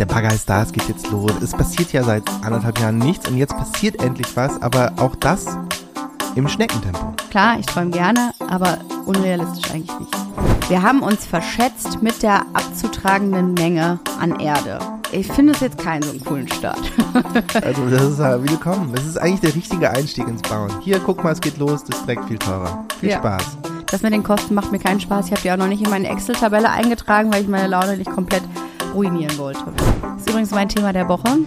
Der 0.00 0.06
Bagger 0.06 0.32
ist 0.32 0.48
da, 0.48 0.62
es 0.62 0.72
geht 0.72 0.88
jetzt 0.88 1.10
los. 1.10 1.30
Es 1.42 1.50
passiert 1.50 1.92
ja 1.92 2.02
seit 2.02 2.22
anderthalb 2.42 2.78
Jahren 2.80 2.96
nichts 2.96 3.28
und 3.28 3.36
jetzt 3.36 3.54
passiert 3.54 4.02
endlich 4.02 4.34
was, 4.34 4.60
aber 4.62 4.94
auch 4.96 5.14
das 5.14 5.44
im 6.36 6.48
Schneckentempo. 6.48 7.12
Klar, 7.28 7.58
ich 7.58 7.66
träume 7.66 7.90
gerne, 7.90 8.32
aber 8.48 8.78
unrealistisch 9.04 9.70
eigentlich 9.70 9.98
nicht. 10.00 10.16
Wir 10.70 10.80
haben 10.82 11.02
uns 11.02 11.26
verschätzt 11.26 12.00
mit 12.00 12.22
der 12.22 12.46
abzutragenden 12.54 13.52
Menge 13.52 13.98
an 14.18 14.40
Erde. 14.40 14.78
Ich 15.12 15.30
finde 15.30 15.52
es 15.52 15.60
jetzt 15.60 15.76
keinen 15.76 16.02
so 16.02 16.12
einen 16.12 16.24
coolen 16.24 16.48
Start. 16.48 16.80
Also 17.62 17.90
das 17.90 18.02
ist 18.02 18.18
ja 18.20 18.42
willkommen. 18.42 18.92
Das 18.94 19.04
ist 19.04 19.18
eigentlich 19.18 19.40
der 19.40 19.54
richtige 19.54 19.90
Einstieg 19.90 20.26
ins 20.28 20.40
Bauen. 20.40 20.70
Hier, 20.80 20.98
guck 21.00 21.22
mal, 21.22 21.32
es 21.32 21.40
geht 21.42 21.58
los, 21.58 21.84
das 21.84 21.98
ist 21.98 22.06
direkt 22.06 22.24
viel 22.26 22.38
teurer. 22.38 22.86
Viel 23.00 23.10
Ja. 23.10 23.18
Spaß. 23.18 23.42
Das 23.86 24.00
mit 24.00 24.14
den 24.14 24.22
Kosten 24.22 24.54
macht 24.54 24.72
mir 24.72 24.78
keinen 24.78 25.00
Spaß. 25.00 25.26
Ich 25.26 25.32
habe 25.32 25.42
die 25.42 25.52
auch 25.52 25.56
noch 25.58 25.66
nicht 25.66 25.82
in 25.84 25.90
meine 25.90 26.08
Excel-Tabelle 26.08 26.70
eingetragen, 26.70 27.30
weil 27.32 27.42
ich 27.42 27.48
meine 27.48 27.66
Laune 27.66 27.98
nicht 27.98 28.10
komplett 28.10 28.42
ruinieren 28.94 29.36
wollte. 29.38 29.60
Das 30.02 30.20
ist 30.20 30.30
übrigens 30.30 30.50
mein 30.50 30.68
Thema 30.68 30.92
der 30.92 31.08
Woche. 31.08 31.38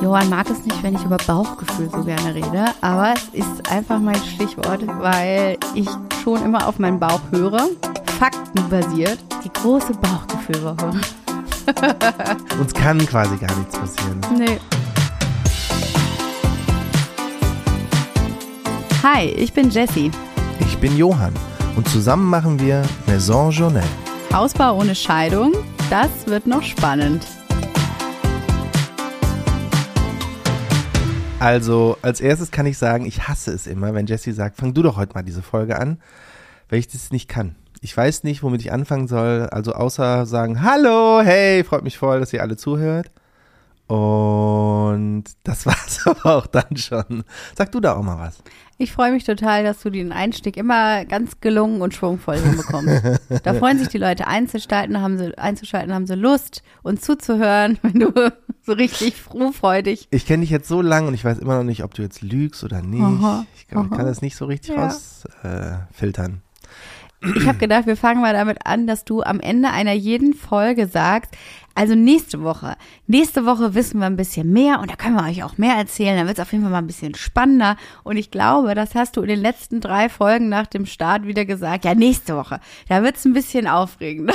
Johann 0.00 0.30
mag 0.30 0.48
es 0.48 0.64
nicht, 0.64 0.82
wenn 0.82 0.94
ich 0.94 1.04
über 1.04 1.18
Bauchgefühl 1.26 1.90
so 1.90 2.02
gerne 2.04 2.34
rede, 2.34 2.64
aber 2.80 3.14
es 3.14 3.28
ist 3.34 3.70
einfach 3.70 3.98
mein 3.98 4.16
Stichwort, 4.16 4.86
weil 5.00 5.58
ich 5.74 5.88
schon 6.22 6.42
immer 6.42 6.66
auf 6.66 6.78
meinen 6.78 6.98
Bauch 6.98 7.20
höre. 7.30 7.68
Faktenbasiert, 8.18 9.18
die 9.44 9.52
große 9.52 9.92
Bauchgefühlwoche. 9.94 10.92
Uns 12.60 12.72
kann 12.74 12.98
quasi 13.06 13.36
gar 13.36 13.54
nichts 13.56 13.78
passieren. 13.78 14.20
Nee. 14.36 14.58
Hi, 19.02 19.26
ich 19.26 19.52
bin 19.52 19.70
Jessie. 19.70 20.10
Ich 20.60 20.78
bin 20.78 20.96
Johann 20.96 21.32
und 21.76 21.88
zusammen 21.88 22.28
machen 22.28 22.58
wir 22.60 22.82
Maison 23.06 23.50
Journal. 23.50 23.84
Hausbau 24.32 24.76
ohne 24.78 24.94
Scheidung, 24.94 25.52
das 25.90 26.26
wird 26.26 26.46
noch 26.46 26.62
spannend. 26.62 27.26
Also, 31.40 31.96
als 32.02 32.20
erstes 32.20 32.50
kann 32.50 32.66
ich 32.66 32.78
sagen, 32.78 33.06
ich 33.06 33.26
hasse 33.26 33.52
es 33.52 33.66
immer, 33.66 33.92
wenn 33.94 34.06
Jessie 34.06 34.32
sagt, 34.32 34.56
fang 34.56 34.72
du 34.72 34.82
doch 34.82 34.96
heute 34.96 35.14
mal 35.14 35.22
diese 35.22 35.42
Folge 35.42 35.78
an, 35.78 35.98
weil 36.68 36.78
ich 36.78 36.86
das 36.86 37.10
nicht 37.10 37.28
kann. 37.28 37.56
Ich 37.80 37.96
weiß 37.96 38.24
nicht, 38.24 38.42
womit 38.42 38.60
ich 38.60 38.72
anfangen 38.72 39.08
soll, 39.08 39.48
also 39.50 39.72
außer 39.72 40.26
sagen, 40.26 40.62
hallo, 40.62 41.22
hey, 41.24 41.64
freut 41.64 41.82
mich 41.82 41.98
voll, 41.98 42.20
dass 42.20 42.32
ihr 42.32 42.42
alle 42.42 42.56
zuhört. 42.56 43.10
Und 43.90 45.24
das 45.42 45.66
war's 45.66 46.06
aber 46.06 46.36
auch 46.36 46.46
dann 46.46 46.76
schon. 46.76 47.24
Sag 47.56 47.72
du 47.72 47.80
da 47.80 47.96
auch 47.96 48.02
mal 48.02 48.18
was. 48.18 48.40
Ich 48.78 48.92
freue 48.92 49.10
mich 49.12 49.24
total, 49.24 49.64
dass 49.64 49.82
du 49.82 49.90
den 49.90 50.12
Einstieg 50.12 50.56
immer 50.56 51.04
ganz 51.04 51.40
gelungen 51.40 51.82
und 51.82 51.92
schwungvoll 51.92 52.38
hinbekommst. 52.38 53.20
da 53.42 53.54
freuen 53.54 53.78
sich 53.78 53.88
die 53.88 53.98
Leute 53.98 54.28
einzuschalten, 54.28 55.00
haben 55.00 55.18
sie, 55.18 55.36
einzuschalten, 55.36 55.92
haben 55.92 56.06
sie 56.06 56.14
Lust, 56.14 56.62
uns 56.82 57.00
zuzuhören, 57.02 57.78
wenn 57.82 57.98
du 57.98 58.32
so 58.62 58.72
richtig 58.72 59.16
frohfreudig. 59.16 60.06
Ich 60.12 60.24
kenne 60.24 60.42
dich 60.42 60.50
jetzt 60.50 60.68
so 60.68 60.82
lange 60.82 61.08
und 61.08 61.14
ich 61.14 61.24
weiß 61.24 61.38
immer 61.40 61.56
noch 61.56 61.64
nicht, 61.64 61.82
ob 61.82 61.92
du 61.92 62.02
jetzt 62.02 62.22
lügst 62.22 62.62
oder 62.62 62.82
nicht. 62.82 63.02
Aha, 63.02 63.44
ich, 63.56 63.66
kann, 63.66 63.86
aha. 63.86 63.96
kann 63.96 64.06
das 64.06 64.22
nicht 64.22 64.36
so 64.36 64.44
richtig 64.44 64.76
Ja. 64.76 64.84
rausfiltern. 64.86 66.34
Äh. 66.34 66.49
Ich 67.36 67.46
habe 67.46 67.58
gedacht, 67.58 67.86
wir 67.86 67.96
fangen 67.96 68.20
mal 68.22 68.32
damit 68.32 68.58
an, 68.64 68.86
dass 68.86 69.04
du 69.04 69.22
am 69.22 69.40
Ende 69.40 69.70
einer 69.70 69.92
jeden 69.92 70.32
Folge 70.34 70.86
sagst, 70.86 71.30
also 71.74 71.94
nächste 71.94 72.42
Woche, 72.42 72.76
nächste 73.06 73.46
Woche 73.46 73.74
wissen 73.74 74.00
wir 74.00 74.06
ein 74.06 74.16
bisschen 74.16 74.50
mehr 74.52 74.80
und 74.80 74.90
da 74.90 74.96
können 74.96 75.14
wir 75.16 75.24
euch 75.28 75.44
auch 75.44 75.56
mehr 75.58 75.74
erzählen, 75.76 76.16
dann 76.16 76.26
wird 76.26 76.38
es 76.38 76.42
auf 76.42 76.50
jeden 76.52 76.64
Fall 76.64 76.72
mal 76.72 76.78
ein 76.78 76.86
bisschen 76.86 77.14
spannender 77.14 77.76
und 78.04 78.16
ich 78.16 78.30
glaube, 78.30 78.74
das 78.74 78.94
hast 78.94 79.16
du 79.16 79.22
in 79.22 79.28
den 79.28 79.40
letzten 79.40 79.80
drei 79.80 80.08
Folgen 80.08 80.48
nach 80.48 80.66
dem 80.66 80.84
Start 80.86 81.26
wieder 81.26 81.44
gesagt, 81.44 81.84
ja 81.84 81.94
nächste 81.94 82.36
Woche, 82.36 82.58
da 82.88 83.02
wird 83.02 83.16
es 83.16 83.24
ein 83.24 83.32
bisschen 83.34 83.66
aufregender. 83.66 84.34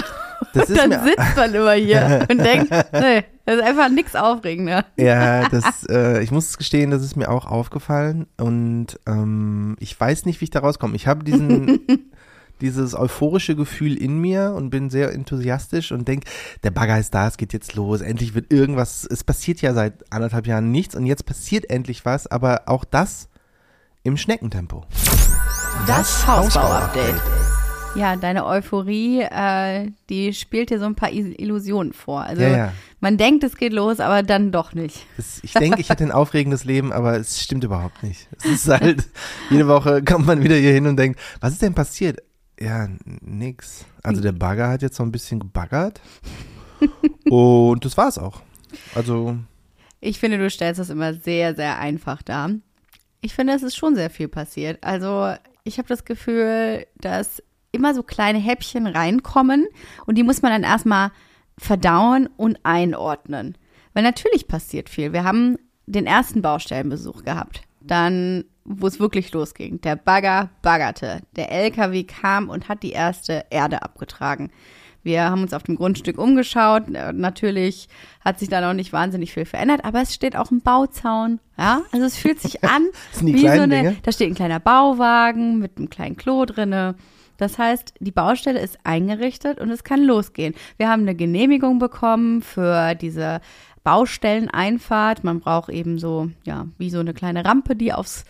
Das 0.54 0.70
und 0.70 0.76
ist 0.76 0.82
dann 0.82 0.90
mir- 0.90 1.04
sitzt 1.04 1.36
man 1.36 1.54
immer 1.54 1.74
hier 1.74 2.26
und 2.32 2.38
denkt, 2.40 2.70
nee, 2.94 3.24
das 3.46 3.56
ist 3.58 3.64
einfach 3.64 3.90
nichts 3.90 4.16
aufregender. 4.16 4.86
Ja, 4.98 5.48
das, 5.50 5.86
äh, 5.90 6.22
ich 6.24 6.32
muss 6.32 6.50
es 6.50 6.58
gestehen, 6.58 6.92
das 6.92 7.04
ist 7.04 7.16
mir 7.16 7.30
auch 7.30 7.46
aufgefallen 7.46 8.28
und 8.38 9.00
ähm, 9.08 9.76
ich 9.80 10.00
weiß 10.00 10.26
nicht, 10.26 10.40
wie 10.42 10.46
ich 10.46 10.52
da 10.52 10.60
rauskomme. 10.60 10.96
Ich 10.96 11.06
habe 11.08 11.24
diesen, 11.24 11.82
dieses 12.62 12.96
euphorische 12.96 13.56
Gefühl 13.56 13.98
in 13.98 14.20
mir 14.20 14.54
und 14.56 14.70
bin 14.70 14.90
sehr 14.90 15.12
enthusiastisch 15.14 15.92
und 15.92 16.08
denk, 16.08 16.24
der 16.64 16.72
Bagger 16.72 17.00
ist 17.00 17.14
da, 17.14 17.28
es 17.28 17.38
geht 17.38 17.54
jetzt 17.54 17.76
los, 17.76 18.02
endlich 18.02 18.34
wird 18.34 18.52
irgendwas, 18.52 19.06
es 19.10 19.24
passiert 19.24 19.62
ja 19.62 19.74
seit 19.74 20.12
anderthalb 20.12 20.48
Jahren 20.48 20.72
nichts 20.72 20.96
und 20.96 21.06
jetzt 21.06 21.26
passiert 21.26 21.70
endlich 21.70 22.06
was, 22.06 22.28
aber 22.28 22.64
auch 22.68 22.86
das 22.86 23.30
im 24.04 24.18
Schneckentempo. 24.18 24.86
Das 25.88 26.26
Hausbau-Update. 26.26 27.22
Ja, 27.96 28.18
deine 28.18 28.46
Euphorie, 28.46 29.22
äh, 29.22 29.90
die 30.10 30.34
spielt 30.34 30.70
dir 30.70 30.80
so 30.80 30.86
ein 30.86 30.96
paar 30.96 31.12
Illusionen 31.12 31.94
vor. 31.94 32.24
Also 32.24 32.42
Ja, 32.42 32.58
ja. 32.58 32.74
man 33.00 33.18
denkt, 33.18 33.44
es 33.46 33.56
geht 33.56 33.72
los, 33.72 34.02
aber 34.02 34.22
dann 34.22 34.52
doch 34.52 34.74
nicht. 34.74 35.06
Das, 35.16 35.40
ich 35.44 35.54
denke, 35.54 35.80
ich 35.80 35.90
hätte 35.90 36.04
ein 36.04 36.12
aufregendes 36.12 36.66
Leben, 36.66 36.92
aber 36.92 37.18
es 37.18 37.42
stimmt 37.42 37.64
überhaupt 37.64 38.04
nicht. 38.04 38.28
Es 38.38 38.46
ist 38.46 38.68
halt, 38.68 39.08
jede 39.50 39.68
Woche 39.70 40.04
kommt 40.04 40.26
man 40.26 40.44
wieder 40.44 40.56
hier 40.56 40.74
hin 40.74 40.88
und 40.88 40.98
denkt, 40.98 41.20
was 41.40 41.54
ist 41.54 41.62
denn 41.62 41.74
passiert? 41.74 42.22
Ja, 42.60 42.88
nix. 43.22 43.86
Also 44.04 44.22
der 44.22 44.32
Bagger 44.32 44.70
hat 44.70 44.82
jetzt 44.82 44.96
so 44.96 45.04
ein 45.04 45.12
bisschen 45.12 45.40
gebaggert. 45.40 46.02
Und 47.30 47.84
das 47.84 47.98
war's 47.98 48.18
auch. 48.18 48.42
Also, 48.94 49.38
Ich 50.00 50.20
finde, 50.20 50.38
du 50.38 50.50
stellst 50.50 50.80
das 50.80 50.90
immer 50.90 51.14
sehr, 51.14 51.56
sehr 51.56 51.80
einfach 51.80 52.22
dar. 52.22 52.52
Ich 53.22 53.34
finde, 53.34 53.54
es 53.54 53.64
ist 53.64 53.76
schon 53.76 53.96
sehr 53.96 54.10
viel 54.10 54.28
passiert. 54.28 54.84
Also 54.84 55.34
ich 55.64 55.78
habe 55.78 55.88
das 55.88 56.06
Gefühl, 56.06 56.86
dass 56.98 57.42
immer 57.72 57.94
so 57.94 58.04
kleine 58.04 58.40
Häppchen 58.40 58.88
reinkommen 58.88 59.68
und 60.06 60.18
die 60.18 60.24
muss 60.24 60.42
man 60.42 60.52
dann 60.52 60.64
erstmal 60.64 61.12
verdauen 61.58 62.30
und 62.38 62.60
einordnen. 62.64 63.58
Weil 63.94 64.04
natürlich 64.04 64.48
passiert 64.48 64.90
viel. 64.90 65.14
Wir 65.14 65.24
haben 65.24 65.58
den 65.86 66.06
ersten 66.06 66.42
Baustellenbesuch 66.42 67.24
gehabt. 67.24 67.62
Dann, 67.88 68.46
wo 68.64 68.88
es 68.88 69.00
wirklich 69.00 69.32
losging. 69.34 69.82
Der 69.82 69.96
Bagger 69.96 70.50
baggerte. 70.62 71.22
Der 71.36 71.52
LKW 71.52 72.04
kam 72.04 72.50
und 72.50 72.68
hat 72.70 72.84
die 72.84 72.92
erste 72.92 73.46
Erde 73.50 73.82
abgetragen. 73.84 74.52
Wir 75.04 75.30
haben 75.30 75.44
uns 75.44 75.54
auf 75.54 75.62
dem 75.62 75.76
Grundstück 75.76 76.18
umgeschaut. 76.18 76.90
Äh, 76.92 77.14
Natürlich 77.14 77.88
hat 78.22 78.40
sich 78.40 78.50
da 78.50 78.60
noch 78.60 78.74
nicht 78.74 78.92
wahnsinnig 78.92 79.34
viel 79.34 79.46
verändert, 79.46 79.86
aber 79.86 80.02
es 80.02 80.16
steht 80.16 80.36
auch 80.36 80.50
ein 80.50 80.62
Bauzaun. 80.62 81.40
Ja, 81.60 81.84
also 81.92 82.06
es 82.08 82.18
fühlt 82.18 82.42
sich 82.42 82.64
an 82.64 82.88
Das 83.12 83.20
sind 83.20 83.28
die 83.28 83.36
wie 83.36 83.42
so 83.42 83.48
eine. 83.50 83.68
Dinge. 83.68 83.96
Da 84.02 84.12
steht 84.12 84.32
ein 84.32 84.36
kleiner 84.36 84.60
Bauwagen 84.60 85.60
mit 85.60 85.78
einem 85.78 85.92
kleinen 85.92 86.18
Klo 86.18 86.46
drinne. 86.46 86.96
Das 87.38 87.60
heißt, 87.60 87.94
die 88.00 88.12
Baustelle 88.12 88.60
ist 88.60 88.80
eingerichtet 88.84 89.60
und 89.60 89.70
es 89.70 89.84
kann 89.84 90.02
losgehen. 90.04 90.56
Wir 90.78 90.90
haben 90.90 91.04
eine 91.04 91.16
Genehmigung 91.16 91.78
bekommen 91.78 92.42
für 92.42 92.96
diese 92.96 93.42
Baustelleneinfahrt. 93.86 95.24
Man 95.24 95.40
braucht 95.40 95.70
eben 95.70 96.00
so, 96.00 96.30
ja, 96.44 96.68
wie 96.78 96.90
so 96.90 97.00
eine 97.00 97.14
kleine 97.14 97.46
Rampe, 97.46 97.78
die 97.78 97.94
aufs 97.94 98.26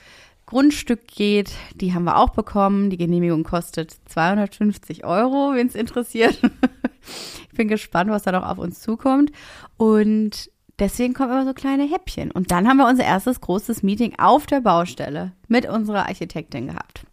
Grundstück 0.45 1.07
geht. 1.07 1.51
Die 1.75 1.95
haben 1.95 2.03
wir 2.03 2.17
auch 2.17 2.29
bekommen. 2.29 2.91
Die 2.91 2.97
Genehmigung 2.97 3.43
kostet 3.43 3.95
250 4.05 5.05
Euro, 5.05 5.53
wen 5.55 5.65
es 5.65 5.73
interessiert. 5.73 6.39
ich 7.49 7.57
bin 7.57 7.69
gespannt, 7.69 8.11
was 8.11 8.23
da 8.23 8.33
noch 8.33 8.45
auf 8.45 8.59
uns 8.59 8.81
zukommt. 8.81 9.31
Und 9.77 10.51
deswegen 10.77 11.13
kommen 11.13 11.31
immer 11.31 11.45
so 11.45 11.53
kleine 11.53 11.89
Häppchen. 11.89 12.31
Und 12.31 12.51
dann 12.51 12.67
haben 12.67 12.77
wir 12.77 12.87
unser 12.87 13.05
erstes 13.05 13.39
großes 13.39 13.81
Meeting 13.81 14.13
auf 14.19 14.45
der 14.45 14.59
Baustelle 14.59 15.31
mit 15.47 15.67
unserer 15.67 16.05
Architektin 16.07 16.67
gehabt. 16.67 17.05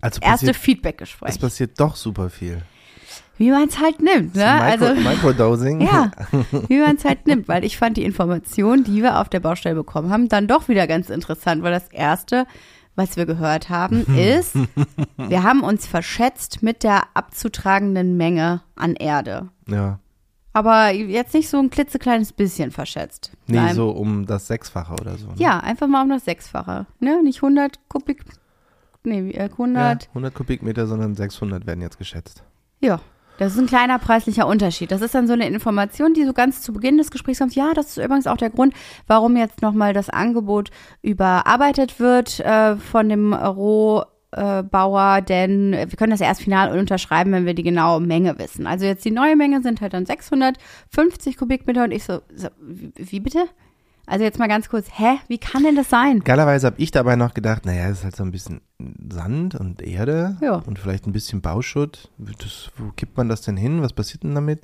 also 0.00 0.20
Erste 0.22 0.46
passiert, 0.46 0.56
Feedbackgespräch. 0.56 1.28
es 1.28 1.38
passiert 1.38 1.78
doch 1.78 1.94
super 1.94 2.30
viel. 2.30 2.62
Wie 3.38 3.50
man 3.50 3.68
es 3.68 3.78
halt 3.78 4.00
nimmt, 4.00 4.34
ne? 4.34 4.44
Micro, 4.44 4.86
also 4.86 5.00
Microdosing. 5.00 5.80
ja, 5.82 6.10
wie 6.68 6.78
man 6.80 6.96
es 6.96 7.04
halt 7.04 7.26
nimmt, 7.26 7.48
weil 7.48 7.64
ich 7.64 7.76
fand 7.76 7.96
die 7.96 8.04
Informationen, 8.04 8.82
die 8.84 9.02
wir 9.02 9.20
auf 9.20 9.28
der 9.28 9.40
Baustelle 9.40 9.74
bekommen 9.74 10.10
haben, 10.10 10.28
dann 10.28 10.46
doch 10.46 10.68
wieder 10.68 10.86
ganz 10.86 11.10
interessant, 11.10 11.62
weil 11.62 11.72
das 11.72 11.88
erste, 11.88 12.46
was 12.94 13.16
wir 13.16 13.26
gehört 13.26 13.68
haben, 13.68 14.06
ist, 14.16 14.54
wir 15.16 15.42
haben 15.42 15.62
uns 15.62 15.86
verschätzt 15.86 16.62
mit 16.62 16.82
der 16.82 17.02
abzutragenden 17.14 18.16
Menge 18.16 18.62
an 18.74 18.94
Erde. 18.94 19.48
ja. 19.66 19.98
Aber 20.52 20.90
jetzt 20.90 21.34
nicht 21.34 21.50
so 21.50 21.58
ein 21.58 21.68
klitzekleines 21.68 22.32
bisschen 22.32 22.70
verschätzt. 22.70 23.30
Nee, 23.46 23.56
Nein. 23.56 23.74
so 23.74 23.90
um 23.90 24.24
das 24.24 24.46
Sechsfache 24.46 24.94
oder 24.94 25.18
so. 25.18 25.26
Ne? 25.26 25.34
Ja, 25.36 25.60
einfach 25.60 25.86
mal 25.86 26.00
um 26.02 26.08
das 26.08 26.24
Sechsfache. 26.24 26.86
Ne? 26.98 27.22
Nicht 27.22 27.42
100 27.42 27.78
Kubik, 27.90 28.24
nee, 29.04 29.22
wie, 29.22 29.34
äh, 29.34 29.48
Ja, 29.48 29.52
100, 29.52 30.08
100 30.08 30.32
Kubikmeter, 30.32 30.86
sondern 30.86 31.14
600 31.14 31.66
werden 31.66 31.82
jetzt 31.82 31.98
geschätzt. 31.98 32.42
Ja, 32.80 33.00
das 33.38 33.52
ist 33.52 33.58
ein 33.58 33.66
kleiner 33.66 33.98
preislicher 33.98 34.46
Unterschied. 34.46 34.90
Das 34.90 35.02
ist 35.02 35.14
dann 35.14 35.26
so 35.26 35.32
eine 35.32 35.46
Information, 35.46 36.14
die 36.14 36.24
so 36.24 36.32
ganz 36.32 36.62
zu 36.62 36.72
Beginn 36.72 36.98
des 36.98 37.10
Gesprächs 37.10 37.38
kommt. 37.38 37.54
Ja, 37.54 37.74
das 37.74 37.96
ist 37.96 38.04
übrigens 38.04 38.26
auch 38.26 38.36
der 38.36 38.50
Grund, 38.50 38.74
warum 39.06 39.36
jetzt 39.36 39.62
nochmal 39.62 39.92
das 39.92 40.10
Angebot 40.10 40.70
überarbeitet 41.02 42.00
wird 42.00 42.40
äh, 42.40 42.76
von 42.76 43.08
dem 43.08 43.32
Rohbauer, 43.32 45.20
denn 45.22 45.72
wir 45.72 45.96
können 45.96 46.12
das 46.12 46.20
erst 46.20 46.42
final 46.42 46.76
unterschreiben, 46.78 47.32
wenn 47.32 47.46
wir 47.46 47.54
die 47.54 47.62
genaue 47.62 48.00
Menge 48.00 48.38
wissen. 48.38 48.66
Also 48.66 48.86
jetzt 48.86 49.04
die 49.04 49.10
neue 49.10 49.36
Menge 49.36 49.62
sind 49.62 49.80
halt 49.80 49.94
dann 49.94 50.06
650 50.06 51.36
Kubikmeter 51.36 51.84
und 51.84 51.92
ich 51.92 52.04
so, 52.04 52.20
so 52.34 52.48
wie 52.58 53.20
bitte? 53.20 53.46
Also 54.06 54.24
jetzt 54.24 54.38
mal 54.38 54.46
ganz 54.48 54.68
kurz, 54.68 54.86
hä, 54.92 55.18
wie 55.28 55.38
kann 55.38 55.64
denn 55.64 55.74
das 55.76 55.90
sein? 55.90 56.20
Geilerweise 56.20 56.66
habe 56.68 56.80
ich 56.80 56.92
dabei 56.92 57.16
noch 57.16 57.34
gedacht, 57.34 57.66
naja, 57.66 57.88
das 57.88 57.98
ist 57.98 58.04
halt 58.04 58.16
so 58.16 58.22
ein 58.22 58.30
bisschen 58.30 58.60
Sand 59.10 59.54
und 59.56 59.82
Erde 59.82 60.36
Ja. 60.40 60.56
und 60.66 60.78
vielleicht 60.78 61.06
ein 61.06 61.12
bisschen 61.12 61.40
Bauschutt. 61.40 62.10
Das, 62.18 62.70
wo 62.76 62.90
kippt 62.92 63.16
man 63.16 63.28
das 63.28 63.40
denn 63.42 63.56
hin? 63.56 63.82
Was 63.82 63.92
passiert 63.92 64.22
denn 64.22 64.34
damit? 64.34 64.62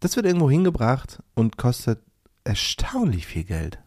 Das 0.00 0.14
wird 0.14 0.26
irgendwo 0.26 0.48
hingebracht 0.48 1.20
und 1.34 1.56
kostet 1.56 1.98
erstaunlich 2.44 3.26
viel 3.26 3.44
Geld. 3.44 3.78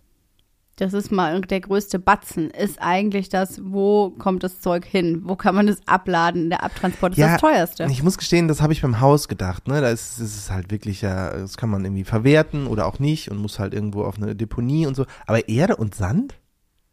Das 0.82 0.94
ist 0.94 1.12
mal 1.12 1.40
der 1.42 1.62
größte 1.62 2.00
Batzen. 2.00 2.50
Ist 2.50 2.82
eigentlich 2.82 3.30
das, 3.30 3.62
wo 3.64 4.10
kommt 4.10 4.44
das 4.44 4.62
Zeug 4.62 4.84
hin? 4.84 5.22
Wo 5.26 5.36
kann 5.36 5.54
man 5.54 5.68
das 5.68 5.78
abladen? 5.86 6.50
Der 6.50 6.64
Abtransport 6.64 7.12
ist 7.12 7.20
Ja, 7.20 7.34
das 7.34 7.42
teuerste. 7.42 7.88
Ich 7.92 8.02
muss 8.02 8.18
gestehen, 8.18 8.48
das 8.48 8.64
habe 8.64 8.74
ich 8.74 8.82
beim 8.82 9.00
Haus 9.00 9.28
gedacht. 9.28 9.68
Ne? 9.68 9.80
Da 9.80 9.90
ist, 9.90 10.18
ist 10.18 10.36
es 10.36 10.50
halt 10.50 10.72
wirklich 10.72 11.04
ja, 11.04 11.38
das 11.38 11.56
kann 11.56 11.70
man 11.70 11.86
irgendwie 11.86 12.04
verwerten 12.04 12.66
oder 12.66 12.88
auch 12.88 12.98
nicht 12.98 13.30
und 13.30 13.38
muss 13.38 13.60
halt 13.60 13.76
irgendwo 13.76 14.06
auf 14.06 14.18
eine 14.18 14.36
Deponie 14.36 14.88
und 14.88 14.96
so. 14.96 15.06
Aber 15.28 15.48
Erde 15.48 15.76
und 15.76 15.94
Sand? 15.94 16.34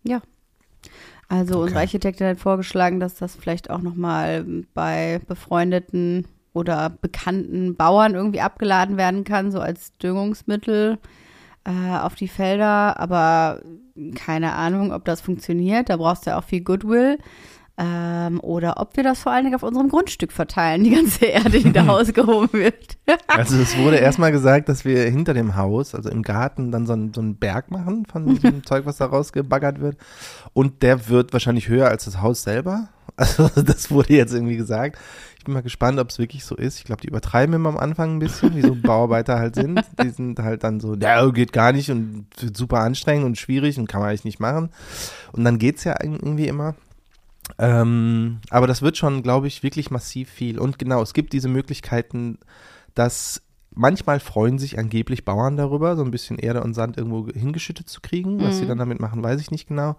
Ja. 0.03 0.21
Also 1.31 1.55
Okay. 1.55 1.63
unsere 1.63 1.81
Architektin 1.81 2.27
hat 2.27 2.41
vorgeschlagen, 2.41 3.01
dass 3.01 3.15
das 3.15 3.37
vielleicht 3.37 3.71
auch 3.71 3.81
nochmal 3.81 4.45
bei 4.75 5.23
befreundeten 5.27 6.27
oder 6.53 6.91
bekannten 6.91 7.75
Bauern 7.75 8.15
irgendwie 8.15 8.43
abgeladen 8.43 8.99
werden 8.99 9.25
kann, 9.25 9.51
so 9.51 9.61
als 9.61 9.97
Düngungsmittel 9.97 10.99
äh, 11.69 11.99
auf 11.99 12.15
die 12.15 12.29
Felder. 12.29 12.99
Aber 12.99 13.61
keine 14.15 14.55
Ahnung, 14.55 14.93
ob 14.93 15.05
das 15.05 15.21
funktioniert. 15.21 15.91
Da 15.91 15.97
brauchst 15.97 16.27
du 16.27 16.31
ja 16.31 16.39
auch 16.39 16.45
viel 16.45 16.63
Goodwill. 16.63 17.19
Ähm, 17.81 18.41
oder 18.41 18.81
ob 18.81 18.97
wir 18.97 19.05
das 19.05 19.21
vor 19.21 19.31
allen 19.31 19.45
Dingen 19.45 19.55
auf 19.55 19.63
unserem 19.63 19.89
Grundstück 19.89 20.33
verteilen, 20.33 20.83
die 20.83 20.91
ganze 20.91 21.27
Erde, 21.27 21.61
die 21.61 21.73
da 21.73 21.87
ausgehoben 21.89 22.53
wird. 22.53 22.99
Also 23.29 23.57
es 23.57 23.79
wurde 23.79 23.99
erstmal 23.99 24.33
gesagt, 24.33 24.69
dass 24.69 24.85
wir 24.85 25.05
hinter 25.05 25.33
dem 25.33 25.55
Haus, 25.55 25.95
also 25.95 26.11
im 26.11 26.23
Garten, 26.23 26.73
dann 26.73 26.87
so 26.87 26.95
einen, 26.95 27.15
so 27.15 27.21
einen 27.21 27.37
Berg 27.37 27.71
machen 27.71 28.05
von 28.05 28.27
diesem 28.27 28.65
Zeug, 28.67 28.85
was 28.85 28.97
da 28.97 29.07
rausgebaggert 29.07 29.81
wird. 29.81 29.97
Und 30.55 30.83
der 30.83 31.09
wird 31.09 31.33
wahrscheinlich 31.33 31.69
höher 31.69 31.87
als 31.87 32.07
das 32.07 32.21
Haus 32.21 32.43
selber. 32.43 32.89
Also 33.19 33.49
das 33.63 33.91
wurde 33.91 34.15
jetzt 34.15 34.33
irgendwie 34.33 34.57
gesagt. 34.57 34.97
Ich 35.39 35.45
bin 35.45 35.53
mal 35.53 35.63
gespannt, 35.63 35.99
ob 35.99 36.09
es 36.09 36.19
wirklich 36.19 36.45
so 36.45 36.55
ist. 36.55 36.79
Ich 36.79 36.85
glaube, 36.85 37.03
die 37.03 37.09
übertreiben 37.09 37.55
immer 37.55 37.69
am 37.69 37.77
Anfang 37.77 38.17
ein 38.17 38.19
bisschen, 38.21 38.55
wie 38.57 38.63
so 38.63 38.75
Bauarbeiter 38.83 39.39
halt 39.39 39.57
sind. 39.57 39.83
Die 40.03 40.11
sind 40.11 40.39
halt 40.39 40.63
dann 40.65 40.81
so, 40.81 40.95
ja, 40.95 41.29
geht 41.31 41.53
gar 41.53 41.73
nicht 41.73 41.91
und 41.91 42.27
wird 42.41 42.57
super 42.57 42.79
anstrengend 42.79 43.27
und 43.27 43.37
schwierig 43.37 43.79
und 43.79 43.89
kann 43.89 44.01
man 44.01 44.11
eigentlich 44.11 44.25
nicht 44.25 44.41
machen. 44.41 44.71
Und 45.33 45.45
dann 45.45 45.59
geht's 45.59 45.85
ja 45.85 45.97
irgendwie 46.01 46.47
immer. 46.47 46.77
Ähm, 47.59 48.41
aber 48.51 48.67
das 48.67 48.83
wird 48.83 48.97
schon, 48.97 49.23
glaube 49.23 49.49
ich, 49.49 49.63
wirklich 49.63 49.91
massiv 49.91 50.31
viel. 50.31 50.59
Und 50.59 50.79
genau, 50.79 51.03
es 51.03 51.15
gibt 51.15 51.33
diese 51.33 51.49
Möglichkeiten, 51.49 52.39
dass 52.95 53.43
manchmal 53.75 54.21
freuen 54.21 54.59
sich 54.59 54.79
angeblich 54.79 55.25
Bauern 55.25 55.57
darüber, 55.57 55.97
so 55.97 56.05
ein 56.05 56.11
bisschen 56.11 56.39
Erde 56.39 56.63
und 56.63 56.75
Sand 56.75 56.99
irgendwo 56.99 57.29
hingeschüttet 57.33 57.89
zu 57.89 58.01
kriegen. 58.01 58.41
Was 58.43 58.59
sie 58.59 58.67
dann 58.67 58.79
damit 58.79 59.01
machen, 59.01 59.23
weiß 59.23 59.41
ich 59.41 59.51
nicht 59.51 59.69
genau. 59.69 59.97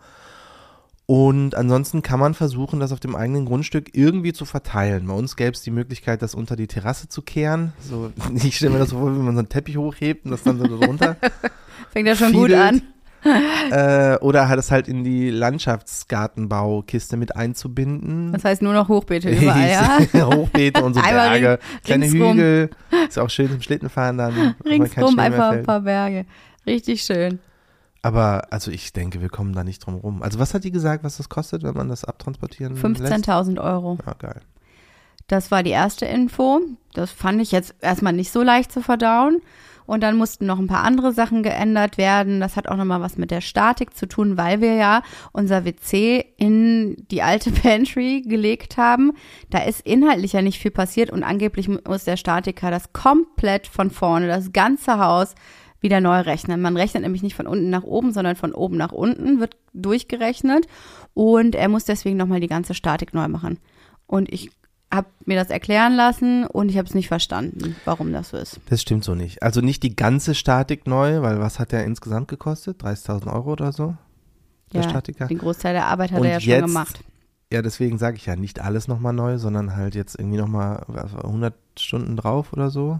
Und 1.09 1.55
ansonsten 1.55 2.03
kann 2.03 2.19
man 2.19 2.35
versuchen, 2.35 2.79
das 2.79 2.91
auf 2.91 2.99
dem 2.99 3.15
eigenen 3.15 3.45
Grundstück 3.45 3.89
irgendwie 3.93 4.31
zu 4.31 4.45
verteilen. 4.45 5.07
Bei 5.07 5.15
uns 5.15 5.35
gäbe 5.35 5.53
es 5.53 5.63
die 5.63 5.71
Möglichkeit, 5.71 6.21
das 6.21 6.35
unter 6.35 6.55
die 6.55 6.67
Terrasse 6.67 7.09
zu 7.09 7.23
kehren. 7.23 7.73
So, 7.81 8.11
ich 8.35 8.57
stelle 8.57 8.73
mir 8.73 8.77
das 8.77 8.89
so 8.91 8.99
vor, 8.99 9.15
wie 9.15 9.17
man 9.17 9.33
so 9.33 9.39
einen 9.39 9.49
Teppich 9.49 9.75
hochhebt 9.75 10.25
und 10.25 10.29
das 10.29 10.43
dann 10.43 10.59
so 10.59 10.67
drunter. 10.67 11.17
Fängt 11.89 12.07
ja 12.07 12.15
schon 12.15 12.31
gut 12.31 12.51
Fiedelt. 12.51 12.61
an. 12.61 12.81
äh, 13.71 14.19
oder 14.19 14.49
halt 14.49 14.59
es 14.59 14.69
halt 14.69 14.87
in 14.87 15.03
die 15.03 15.31
Landschaftsgartenbaukiste 15.31 17.17
mit 17.17 17.35
einzubinden. 17.35 18.31
Das 18.31 18.45
heißt 18.45 18.61
nur 18.61 18.73
noch 18.73 18.87
Hochbeete 18.87 19.31
überall, 19.31 19.67
ja? 19.67 20.27
Hochbeete 20.27 20.83
und 20.85 20.93
so 20.93 21.01
Berge, 21.01 21.57
kleine 21.85 22.05
ringsrum. 22.05 22.33
Hügel. 22.33 22.69
Ist 23.07 23.17
auch 23.17 23.31
schön 23.31 23.49
zum 23.49 23.63
Schlittenfahren 23.63 24.19
dann. 24.19 24.55
wenn 24.63 24.83
Ringsrum 24.83 25.17
einfach 25.17 25.53
ein 25.53 25.63
paar 25.63 25.81
Berge. 25.81 26.27
Richtig 26.67 27.01
schön. 27.01 27.39
Aber 28.01 28.47
also 28.51 28.71
ich 28.71 28.93
denke, 28.93 29.21
wir 29.21 29.29
kommen 29.29 29.53
da 29.53 29.63
nicht 29.63 29.85
drum 29.85 29.95
rum. 29.95 30.21
Also 30.21 30.39
was 30.39 30.53
hat 30.53 30.63
die 30.63 30.71
gesagt, 30.71 31.03
was 31.03 31.17
das 31.17 31.29
kostet, 31.29 31.63
wenn 31.63 31.73
man 31.73 31.89
das 31.89 32.05
abtransportieren 32.05 32.75
lässt? 32.75 32.85
15.000 32.85 33.61
Euro. 33.61 33.97
Ja, 34.05 34.13
geil. 34.13 34.41
Das 35.27 35.51
war 35.51 35.63
die 35.63 35.69
erste 35.69 36.05
Info. 36.05 36.61
Das 36.93 37.11
fand 37.11 37.41
ich 37.41 37.51
jetzt 37.51 37.75
erstmal 37.81 38.13
nicht 38.13 38.31
so 38.31 38.41
leicht 38.41 38.71
zu 38.71 38.81
verdauen. 38.81 39.41
Und 39.85 40.01
dann 40.01 40.17
mussten 40.17 40.45
noch 40.45 40.59
ein 40.59 40.67
paar 40.67 40.83
andere 40.83 41.13
Sachen 41.13 41.41
geändert 41.41 41.97
werden. 41.97 42.39
Das 42.39 42.55
hat 42.55 42.67
auch 42.67 42.75
nochmal 42.75 43.01
was 43.01 43.17
mit 43.17 43.31
der 43.31 43.41
Statik 43.41 43.95
zu 43.95 44.07
tun, 44.07 44.37
weil 44.37 44.61
wir 44.61 44.75
ja 44.75 45.01
unser 45.31 45.65
WC 45.65 46.23
in 46.37 46.95
die 47.09 47.23
alte 47.23 47.49
Pantry 47.63 48.21
gelegt 48.21 48.77
haben. 48.77 49.13
Da 49.49 49.63
ist 49.63 49.81
inhaltlich 49.81 50.33
ja 50.33 50.43
nicht 50.43 50.59
viel 50.59 50.69
passiert 50.69 51.09
und 51.09 51.23
angeblich 51.23 51.67
muss 51.67 52.03
der 52.03 52.17
Statiker 52.17 52.69
das 52.69 52.93
komplett 52.93 53.65
von 53.65 53.89
vorne, 53.89 54.27
das 54.27 54.53
ganze 54.53 54.99
Haus 54.99 55.33
wieder 55.81 56.01
neu 56.01 56.19
rechnen. 56.21 56.61
Man 56.61 56.75
rechnet 56.77 57.03
nämlich 57.03 57.23
nicht 57.23 57.35
von 57.35 57.47
unten 57.47 57.69
nach 57.69 57.83
oben, 57.83 58.11
sondern 58.11 58.35
von 58.35 58.53
oben 58.53 58.77
nach 58.77 58.91
unten, 58.91 59.39
wird 59.39 59.55
durchgerechnet. 59.73 60.67
Und 61.13 61.55
er 61.55 61.69
muss 61.69 61.85
deswegen 61.85 62.17
nochmal 62.17 62.39
die 62.39 62.47
ganze 62.47 62.73
Statik 62.73 63.13
neu 63.13 63.27
machen. 63.27 63.59
Und 64.07 64.31
ich 64.31 64.51
habe 64.91 65.07
mir 65.25 65.37
das 65.37 65.49
erklären 65.51 65.93
lassen 65.95 66.45
und 66.47 66.69
ich 66.69 66.77
habe 66.77 66.87
es 66.87 66.95
nicht 66.95 67.07
verstanden, 67.07 67.75
warum 67.85 68.11
das 68.11 68.29
so 68.29 68.37
ist. 68.37 68.59
Das 68.69 68.81
stimmt 68.81 69.03
so 69.03 69.13
nicht. 69.13 69.43
Also 69.43 69.61
nicht 69.61 69.83
die 69.83 69.95
ganze 69.95 70.33
Statik 70.33 70.87
neu, 70.87 71.21
weil 71.21 71.39
was 71.39 71.59
hat 71.59 71.71
der 71.71 71.85
insgesamt 71.85 72.27
gekostet? 72.27 72.81
30.000 72.83 73.31
Euro 73.31 73.51
oder 73.51 73.71
so? 73.71 73.95
Der 74.73 74.83
Statiker? 74.83 75.27
Den 75.27 75.37
Großteil 75.37 75.73
der 75.73 75.85
Arbeit 75.87 76.11
hat 76.11 76.19
Und 76.19 76.25
er 76.25 76.33
ja 76.33 76.39
schon 76.39 76.49
jetzt- 76.49 76.65
gemacht. 76.65 76.99
Ja, 77.51 77.63
deswegen 77.63 77.97
sage 77.97 78.17
ich 78.17 78.27
ja 78.27 78.35
nicht 78.35 78.61
alles 78.61 78.87
nochmal 78.87 79.13
neu, 79.13 79.39
sondern 79.39 79.75
halt 79.75 79.95
jetzt 79.95 80.19
irgendwie 80.19 80.37
nochmal 80.37 80.83
100 81.23 81.55
Stunden 81.79 82.15
drauf 82.15 82.53
oder 82.53 82.69
so. 82.69 82.99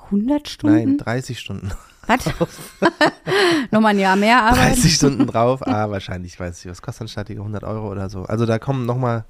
100 0.00 0.48
Stunden? 0.48 0.76
Nein, 0.76 0.98
30 0.98 1.38
Stunden. 1.38 1.72
Was? 2.06 2.24
Nochmal 3.70 3.94
ein 3.94 3.98
Jahr 4.00 4.16
mehr 4.16 4.42
Arbeit? 4.42 4.76
30 4.76 4.94
Stunden 4.94 5.26
drauf. 5.28 5.66
Ah, 5.66 5.90
wahrscheinlich, 5.90 6.38
weiß 6.38 6.64
ich, 6.64 6.70
was 6.70 6.82
kostet 6.82 7.02
ein 7.02 7.08
Statiker? 7.08 7.40
100 7.40 7.62
Euro 7.62 7.90
oder 7.90 8.10
so. 8.10 8.24
Also 8.24 8.44
da 8.44 8.58
kommen 8.58 8.86
nochmal 8.86 9.24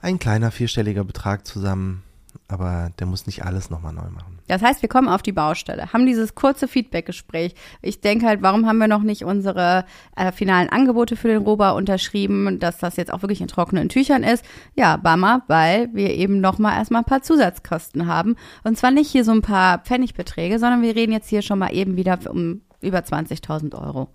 ein 0.00 0.18
kleiner 0.18 0.50
vierstelliger 0.52 1.02
Betrag 1.02 1.46
zusammen, 1.46 2.04
aber 2.48 2.90
der 2.98 3.06
muss 3.06 3.26
nicht 3.26 3.44
alles 3.44 3.70
nochmal 3.70 3.92
neu 3.92 4.10
machen. 4.10 4.38
Das 4.46 4.62
heißt, 4.62 4.82
wir 4.82 4.88
kommen 4.88 5.08
auf 5.08 5.22
die 5.22 5.32
Baustelle, 5.32 5.92
haben 5.92 6.06
dieses 6.06 6.34
kurze 6.34 6.68
Feedbackgespräch. 6.68 7.54
Ich 7.80 8.00
denke 8.00 8.26
halt, 8.26 8.42
warum 8.42 8.66
haben 8.66 8.78
wir 8.78 8.88
noch 8.88 9.02
nicht 9.02 9.24
unsere 9.24 9.86
äh, 10.16 10.32
finalen 10.32 10.68
Angebote 10.68 11.16
für 11.16 11.28
den 11.28 11.42
Roba 11.42 11.70
unterschrieben, 11.70 12.58
dass 12.58 12.78
das 12.78 12.96
jetzt 12.96 13.12
auch 13.12 13.22
wirklich 13.22 13.40
in 13.40 13.48
trockenen 13.48 13.88
Tüchern 13.88 14.22
ist? 14.22 14.44
Ja, 14.74 14.98
Bammer, 14.98 15.42
weil 15.46 15.88
wir 15.94 16.10
eben 16.10 16.40
noch 16.40 16.58
mal 16.58 16.76
erstmal 16.76 17.02
ein 17.02 17.06
paar 17.06 17.22
Zusatzkosten 17.22 18.06
haben. 18.06 18.36
Und 18.62 18.76
zwar 18.76 18.90
nicht 18.90 19.10
hier 19.10 19.24
so 19.24 19.32
ein 19.32 19.42
paar 19.42 19.78
Pfennigbeträge, 19.78 20.58
sondern 20.58 20.82
wir 20.82 20.94
reden 20.94 21.12
jetzt 21.12 21.30
hier 21.30 21.42
schon 21.42 21.58
mal 21.58 21.74
eben 21.74 21.96
wieder 21.96 22.18
um 22.28 22.60
über 22.82 22.98
20.000 22.98 23.74
Euro. 23.82 24.08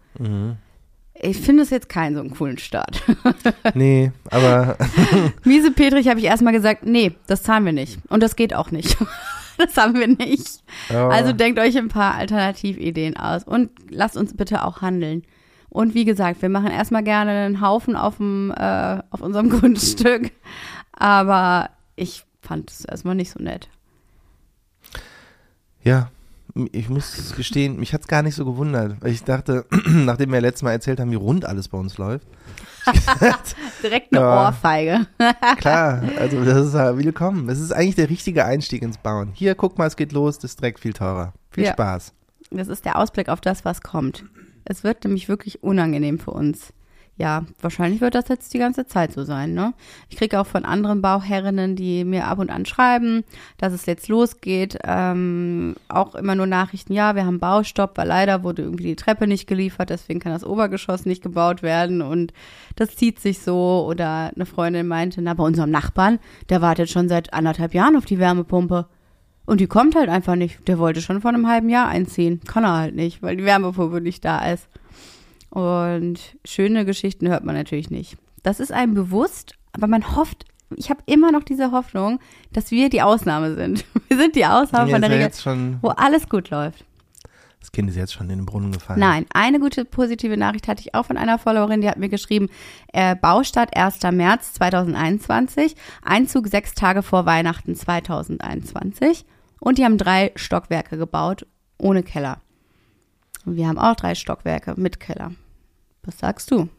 Ich 1.21 1.37
finde 1.37 1.63
es 1.63 1.69
jetzt 1.69 1.89
keinen 1.89 2.15
so 2.15 2.21
einen 2.21 2.31
coolen 2.31 2.57
Start. 2.57 3.03
Nee, 3.73 4.11
aber 4.31 4.77
Miese 5.43 5.71
Petrich 5.71 6.07
habe 6.07 6.19
ich 6.19 6.25
erstmal 6.25 6.53
gesagt, 6.53 6.85
nee, 6.85 7.13
das 7.27 7.43
zahlen 7.43 7.65
wir 7.65 7.73
nicht. 7.73 7.99
Und 8.09 8.23
das 8.23 8.35
geht 8.35 8.53
auch 8.53 8.71
nicht. 8.71 8.97
das 9.57 9.75
haben 9.77 9.95
wir 9.95 10.07
nicht. 10.07 10.63
Ja. 10.89 11.07
Also 11.09 11.33
denkt 11.33 11.59
euch 11.59 11.77
ein 11.77 11.89
paar 11.89 12.15
Alternativideen 12.15 13.17
aus 13.17 13.43
und 13.43 13.69
lasst 13.89 14.17
uns 14.17 14.35
bitte 14.35 14.63
auch 14.63 14.81
handeln. 14.81 15.23
Und 15.69 15.93
wie 15.93 16.05
gesagt, 16.05 16.41
wir 16.41 16.49
machen 16.49 16.71
erstmal 16.71 17.03
gerne 17.03 17.31
einen 17.31 17.61
Haufen 17.61 17.95
auf, 17.95 18.17
dem, 18.17 18.51
äh, 18.51 18.99
auf 19.11 19.21
unserem 19.21 19.49
Grundstück. 19.49 20.31
Aber 20.93 21.69
ich 21.95 22.23
fand 22.41 22.71
es 22.71 22.85
erstmal 22.85 23.15
nicht 23.15 23.31
so 23.31 23.41
nett. 23.41 23.69
ja, 25.83 26.09
ich 26.71 26.89
muss 26.89 27.33
gestehen, 27.35 27.79
mich 27.79 27.93
hat's 27.93 28.07
gar 28.07 28.21
nicht 28.23 28.35
so 28.35 28.45
gewundert, 28.45 28.97
ich 29.05 29.23
dachte, 29.23 29.65
nachdem 29.85 30.31
wir 30.31 30.41
letztes 30.41 30.63
Mal 30.63 30.71
erzählt 30.71 30.99
haben, 30.99 31.11
wie 31.11 31.15
rund 31.15 31.45
alles 31.45 31.67
bei 31.67 31.77
uns 31.77 31.97
läuft, 31.97 32.27
Direkt 33.83 34.13
eine 34.13 34.21
Ja. 34.21 34.47
Ohrfeige. 34.47 35.07
klar, 35.57 36.01
also 36.17 36.43
das 36.43 36.67
ist 36.67 36.73
ja 36.73 36.97
willkommen. 36.97 37.47
Das 37.47 37.59
ist 37.59 37.71
eigentlich 37.71 37.95
der 37.95 38.09
richtige 38.09 38.45
Einstieg 38.45 38.81
ins 38.81 38.97
Bauen. 38.97 39.31
Hier, 39.33 39.53
guck 39.55 39.77
mal, 39.77 39.85
es 39.85 39.95
geht 39.95 40.11
los, 40.11 40.39
das 40.39 40.51
ist 40.51 40.59
direkt 40.61 40.79
viel 40.79 40.93
teurer. 40.93 41.33
Viel 41.51 41.65
Ja. 41.65 41.73
Spaß. 41.73 42.13
Das 42.51 42.67
ist 42.67 42.85
der 42.85 42.97
Ausblick 42.97 43.29
auf 43.29 43.41
das, 43.41 43.63
was 43.63 43.81
kommt. 43.81 44.25
Es 44.65 44.83
wird 44.83 45.03
nämlich 45.03 45.29
wirklich 45.29 45.61
unangenehm 45.61 46.19
für 46.19 46.31
uns. 46.31 46.73
Ja, 47.19 47.43
wahrscheinlich 47.59 47.99
wird 47.99 48.15
das 48.15 48.29
jetzt 48.29 48.53
die 48.53 48.59
ganze 48.59 48.87
Zeit 48.87 49.11
so 49.11 49.25
sein, 49.25 49.53
ne? 49.53 49.73
Ich 50.07 50.15
kriege 50.15 50.39
auch 50.39 50.47
von 50.47 50.63
anderen 50.63 51.01
Bauherrinnen, 51.01 51.75
die 51.75 52.05
mir 52.05 52.27
ab 52.27 52.39
und 52.39 52.49
an 52.49 52.65
schreiben, 52.65 53.25
dass 53.57 53.73
es 53.73 53.85
jetzt 53.85 54.07
losgeht, 54.07 54.79
ähm, 54.85 55.75
auch 55.89 56.15
immer 56.15 56.35
nur 56.35 56.47
Nachrichten, 56.47 56.93
ja, 56.93 57.15
wir 57.17 57.25
haben 57.25 57.39
Baustopp, 57.39 57.97
weil 57.97 58.07
leider 58.07 58.43
wurde 58.43 58.61
irgendwie 58.61 58.85
die 58.85 58.95
Treppe 58.95 59.27
nicht 59.27 59.47
geliefert, 59.47 59.89
deswegen 59.89 60.21
kann 60.21 60.31
das 60.31 60.45
Obergeschoss 60.45 61.05
nicht 61.05 61.21
gebaut 61.21 61.61
werden 61.61 62.01
und 62.01 62.31
das 62.77 62.95
zieht 62.95 63.19
sich 63.19 63.39
so. 63.39 63.85
Oder 63.85 64.31
eine 64.33 64.45
Freundin 64.45 64.87
meinte, 64.87 65.21
na, 65.21 65.33
bei 65.33 65.43
unserem 65.43 65.71
Nachbarn, 65.71 66.19
der 66.47 66.61
wartet 66.61 66.89
schon 66.89 67.09
seit 67.09 67.33
anderthalb 67.33 67.73
Jahren 67.73 67.97
auf 67.97 68.05
die 68.05 68.19
Wärmepumpe. 68.19 68.87
Und 69.45 69.59
die 69.59 69.67
kommt 69.67 69.95
halt 69.95 70.07
einfach 70.07 70.35
nicht. 70.35 70.65
Der 70.69 70.79
wollte 70.79 71.01
schon 71.01 71.19
vor 71.19 71.31
einem 71.31 71.49
halben 71.49 71.67
Jahr 71.69 71.89
einziehen. 71.89 72.39
Kann 72.47 72.63
er 72.63 72.77
halt 72.77 72.95
nicht, 72.95 73.21
weil 73.21 73.35
die 73.35 73.43
Wärmepumpe 73.43 73.99
nicht 73.99 74.23
da 74.23 74.49
ist. 74.49 74.69
Und 75.49 76.19
schöne 76.45 76.85
Geschichten 76.85 77.27
hört 77.29 77.43
man 77.43 77.55
natürlich 77.55 77.89
nicht. 77.89 78.17
Das 78.43 78.59
ist 78.59 78.71
einem 78.71 78.93
bewusst, 78.93 79.55
aber 79.71 79.87
man 79.87 80.15
hofft, 80.15 80.45
ich 80.75 80.89
habe 80.89 81.01
immer 81.07 81.31
noch 81.31 81.43
diese 81.43 81.71
Hoffnung, 81.71 82.19
dass 82.53 82.69
wir 82.71 82.89
die 82.89 83.01
Ausnahme 83.01 83.55
sind. 83.55 83.85
Wir 84.07 84.17
sind 84.17 84.35
die 84.35 84.45
Ausnahme 84.45 84.91
von 84.91 85.01
der 85.01 85.09
Regel, 85.11 85.31
wo 85.81 85.89
alles 85.89 86.29
gut 86.29 86.49
läuft. 86.51 86.83
das 87.59 87.71
Kind 87.71 87.89
ist 87.89 87.95
jetzt 87.95 88.13
schon 88.13 88.29
in 88.29 88.37
den 88.39 88.45
Brunnen 88.45 88.71
gefallen. 88.71 88.99
Nein, 88.99 89.25
eine 89.33 89.59
gute 89.59 89.85
positive 89.85 90.37
Nachricht 90.37 90.67
hatte 90.67 90.81
ich 90.81 90.93
auch 90.95 91.05
von 91.05 91.17
einer 91.17 91.37
Followerin, 91.39 91.81
die 91.81 91.89
hat 91.89 91.97
mir 91.97 92.09
geschrieben, 92.09 92.49
äh, 92.93 93.15
Baustart 93.15 93.75
1. 93.75 93.99
März 94.11 94.53
2021, 94.53 95.75
Einzug 96.03 96.47
sechs 96.47 96.73
Tage 96.75 97.01
vor 97.03 97.25
Weihnachten 97.25 97.75
2021 97.75 99.25
und 99.59 99.77
die 99.77 99.85
haben 99.85 99.97
drei 99.97 100.31
Stockwerke 100.35 100.97
gebaut, 100.97 101.45
ohne 101.77 102.03
Keller. 102.03 102.41
Und 103.49 103.55
wir 103.55 103.67
haben 103.67 103.79
auch 103.79 103.95
drei 103.95 104.13
Stockwerke 104.13 104.75
mit 104.77 104.99
Keller. 104.99 105.31
Was 106.03 106.19
sagst 106.19 106.51
du? 106.51 106.69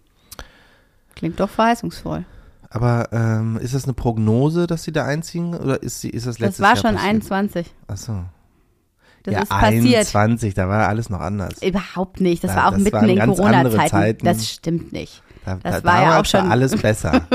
Klingt 1.17 1.41
doch 1.41 1.51
verheißungsvoll. 1.51 2.25
Aber 2.71 3.09
ähm, 3.11 3.57
ist 3.61 3.75
das 3.75 3.85
eine 3.87 3.93
Prognose, 3.95 4.69
dass 4.69 4.85
sie 4.85 4.93
da 4.93 5.05
einziehen 5.05 5.53
oder 5.57 5.83
ist, 5.83 6.01
sie, 6.01 6.11
ist 6.11 6.29
das 6.29 6.39
letztes 6.39 6.59
Das 6.59 6.63
war 6.65 6.75
Jahr 6.77 6.77
schon 6.77 6.95
passiert? 6.95 7.11
21. 7.11 7.75
Ach 7.89 7.97
so. 7.97 8.25
Das 9.25 9.35
ja, 9.35 9.41
ist 9.43 9.49
passiert. 9.49 9.97
21, 10.15 10.55
da 10.55 10.69
war 10.69 10.87
alles 10.87 11.11
noch 11.11 11.19
anders. 11.19 11.61
Überhaupt 11.61 12.21
nicht. 12.21 12.45
Das 12.45 12.53
Ja, 12.53 12.57
war 12.59 12.67
auch 12.69 12.73
das 12.75 12.83
mitten 12.83 13.09
in 13.09 13.19
Corona-Zeiten. 13.19 13.89
Zeiten. 13.91 14.25
Das 14.25 14.49
stimmt 14.49 14.93
nicht. 14.93 15.25
Da, 15.45 15.57
Das 15.61 15.83
da, 15.83 15.85
war 15.85 15.95
ja 16.03 16.21
auch 16.21 16.23
damals 16.23 16.33
war 16.35 16.41
schon- 16.43 16.51
alles 16.53 16.77
besser. 16.81 17.23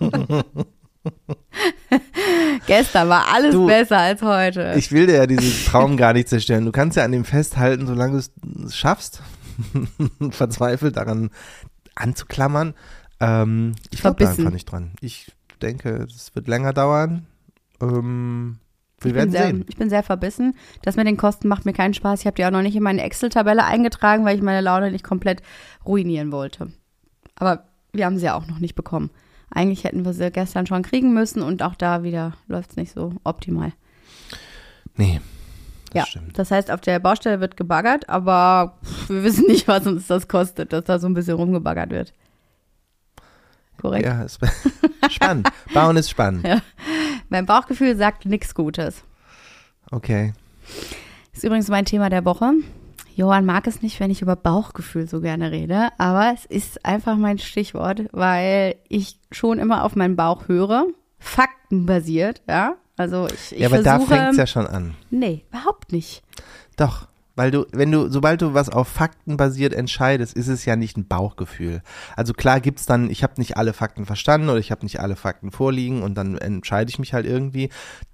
Gestern 2.66 3.08
war 3.08 3.26
alles 3.32 3.52
Du, 3.52 3.66
besser 3.66 3.98
als 3.98 4.22
heute. 4.22 4.74
Ich 4.76 4.92
will 4.92 5.06
dir 5.06 5.16
ja 5.16 5.26
diesen 5.26 5.66
Traum 5.66 5.96
gar 5.96 6.12
nicht 6.12 6.28
zerstören. 6.28 6.64
Du 6.64 6.72
kannst 6.72 6.96
ja 6.96 7.04
an 7.04 7.12
dem 7.12 7.24
festhalten, 7.24 7.86
solange 7.86 8.12
du 8.12 8.64
es 8.64 8.76
schaffst, 8.76 9.22
verzweifelt 10.30 10.96
daran 10.96 11.30
anzuklammern. 11.94 12.74
Ähm, 13.20 13.74
ich 13.90 14.00
glaube 14.00 14.22
da 14.22 14.30
einfach 14.30 14.50
nicht 14.50 14.70
dran. 14.70 14.92
Ich 15.00 15.32
denke, 15.62 16.06
es 16.08 16.34
wird 16.34 16.48
länger 16.48 16.72
dauern. 16.72 17.26
Ähm, 17.80 18.58
wir 19.00 19.10
ich, 19.10 19.12
bin 19.12 19.14
werden 19.14 19.30
sehr, 19.30 19.46
sehen. 19.46 19.64
ich 19.68 19.76
bin 19.76 19.90
sehr 19.90 20.02
verbissen. 20.02 20.54
Das 20.82 20.96
mit 20.96 21.06
den 21.06 21.16
Kosten 21.16 21.48
macht 21.48 21.64
mir 21.64 21.72
keinen 21.72 21.94
Spaß. 21.94 22.20
Ich 22.20 22.26
habe 22.26 22.36
die 22.36 22.44
auch 22.44 22.50
noch 22.50 22.62
nicht 22.62 22.76
in 22.76 22.82
meine 22.82 23.02
Excel-Tabelle 23.02 23.64
eingetragen, 23.64 24.24
weil 24.24 24.36
ich 24.36 24.42
meine 24.42 24.60
Laune 24.60 24.90
nicht 24.90 25.04
komplett 25.04 25.42
ruinieren 25.84 26.32
wollte. 26.32 26.72
Aber 27.36 27.64
wir 27.92 28.06
haben 28.06 28.18
sie 28.18 28.26
ja 28.26 28.34
auch 28.34 28.46
noch 28.46 28.58
nicht 28.58 28.74
bekommen. 28.74 29.10
Eigentlich 29.50 29.84
hätten 29.84 30.04
wir 30.04 30.12
sie 30.12 30.30
gestern 30.30 30.66
schon 30.66 30.82
kriegen 30.82 31.14
müssen 31.14 31.42
und 31.42 31.62
auch 31.62 31.74
da 31.74 32.02
wieder 32.02 32.34
läuft 32.48 32.70
es 32.70 32.76
nicht 32.76 32.92
so 32.92 33.12
optimal. 33.24 33.72
Nee, 34.96 35.20
das 35.92 35.94
ja, 35.94 36.06
stimmt. 36.06 36.38
das 36.38 36.50
heißt, 36.50 36.70
auf 36.70 36.80
der 36.80 36.98
Baustelle 36.98 37.40
wird 37.40 37.56
gebaggert, 37.56 38.08
aber 38.08 38.78
wir 39.08 39.22
wissen 39.22 39.46
nicht, 39.46 39.68
was 39.68 39.86
uns 39.86 40.06
das 40.06 40.28
kostet, 40.28 40.72
dass 40.72 40.84
da 40.84 40.98
so 40.98 41.06
ein 41.06 41.14
bisschen 41.14 41.36
rumgebaggert 41.36 41.90
wird. 41.90 42.12
Korrekt? 43.80 44.06
Ja, 44.06 44.22
ist 44.22 44.40
spannend. 45.10 45.48
Bauen 45.74 45.96
ist 45.96 46.10
spannend. 46.10 46.46
Mein 47.28 47.46
Bauchgefühl 47.46 47.96
sagt 47.96 48.24
nichts 48.24 48.54
Gutes. 48.54 49.02
Okay. 49.90 50.32
Ist 51.32 51.44
übrigens 51.44 51.68
mein 51.68 51.84
Thema 51.84 52.08
der 52.08 52.24
Woche. 52.24 52.52
Johann 53.16 53.46
mag 53.46 53.66
es 53.66 53.80
nicht, 53.80 53.98
wenn 53.98 54.10
ich 54.10 54.20
über 54.20 54.36
Bauchgefühl 54.36 55.08
so 55.08 55.22
gerne 55.22 55.50
rede, 55.50 55.88
aber 55.96 56.34
es 56.34 56.44
ist 56.44 56.84
einfach 56.84 57.16
mein 57.16 57.38
Stichwort, 57.38 58.02
weil 58.12 58.76
ich 58.90 59.18
schon 59.32 59.58
immer 59.58 59.84
auf 59.84 59.96
meinen 59.96 60.16
Bauch 60.16 60.48
höre, 60.48 60.84
faktenbasiert, 61.18 62.42
ja. 62.46 62.74
Also 62.98 63.26
ich, 63.26 63.52
ich 63.52 63.60
ja, 63.60 63.68
aber 63.68 63.82
da 63.82 63.96
versuche, 63.96 64.14
fängt 64.14 64.30
es 64.32 64.36
ja 64.36 64.46
schon 64.46 64.66
an. 64.66 64.94
nee, 65.08 65.46
überhaupt 65.48 65.92
nicht. 65.92 66.22
Doch, 66.76 67.08
weil 67.36 67.50
du, 67.50 67.66
wenn 67.72 67.90
du, 67.90 68.10
sobald 68.10 68.42
du 68.42 68.52
was 68.52 68.68
auf 68.68 68.88
Fakten 68.88 69.38
basiert 69.38 69.72
entscheidest, 69.72 70.34
ist 70.34 70.48
es 70.48 70.64
ja 70.66 70.76
nicht 70.76 70.96
ein 70.96 71.06
Bauchgefühl. 71.06 71.82
Also 72.16 72.34
klar 72.34 72.60
gibt's 72.60 72.84
dann, 72.84 73.10
ich 73.10 73.22
habe 73.22 73.34
nicht 73.38 73.56
alle 73.56 73.74
Fakten 73.74 74.04
verstanden 74.06 74.50
oder 74.50 74.58
ich 74.58 74.70
habe 74.70 74.84
nicht 74.84 75.00
alle 75.00 75.16
Fakten 75.16 75.50
vorliegen 75.50 76.02
und 76.02 76.14
dann 76.16 76.36
entscheide 76.36 76.90
ich 76.90 76.98
mich 76.98 77.14
halt 77.14 77.24
irgendwie. 77.24 77.70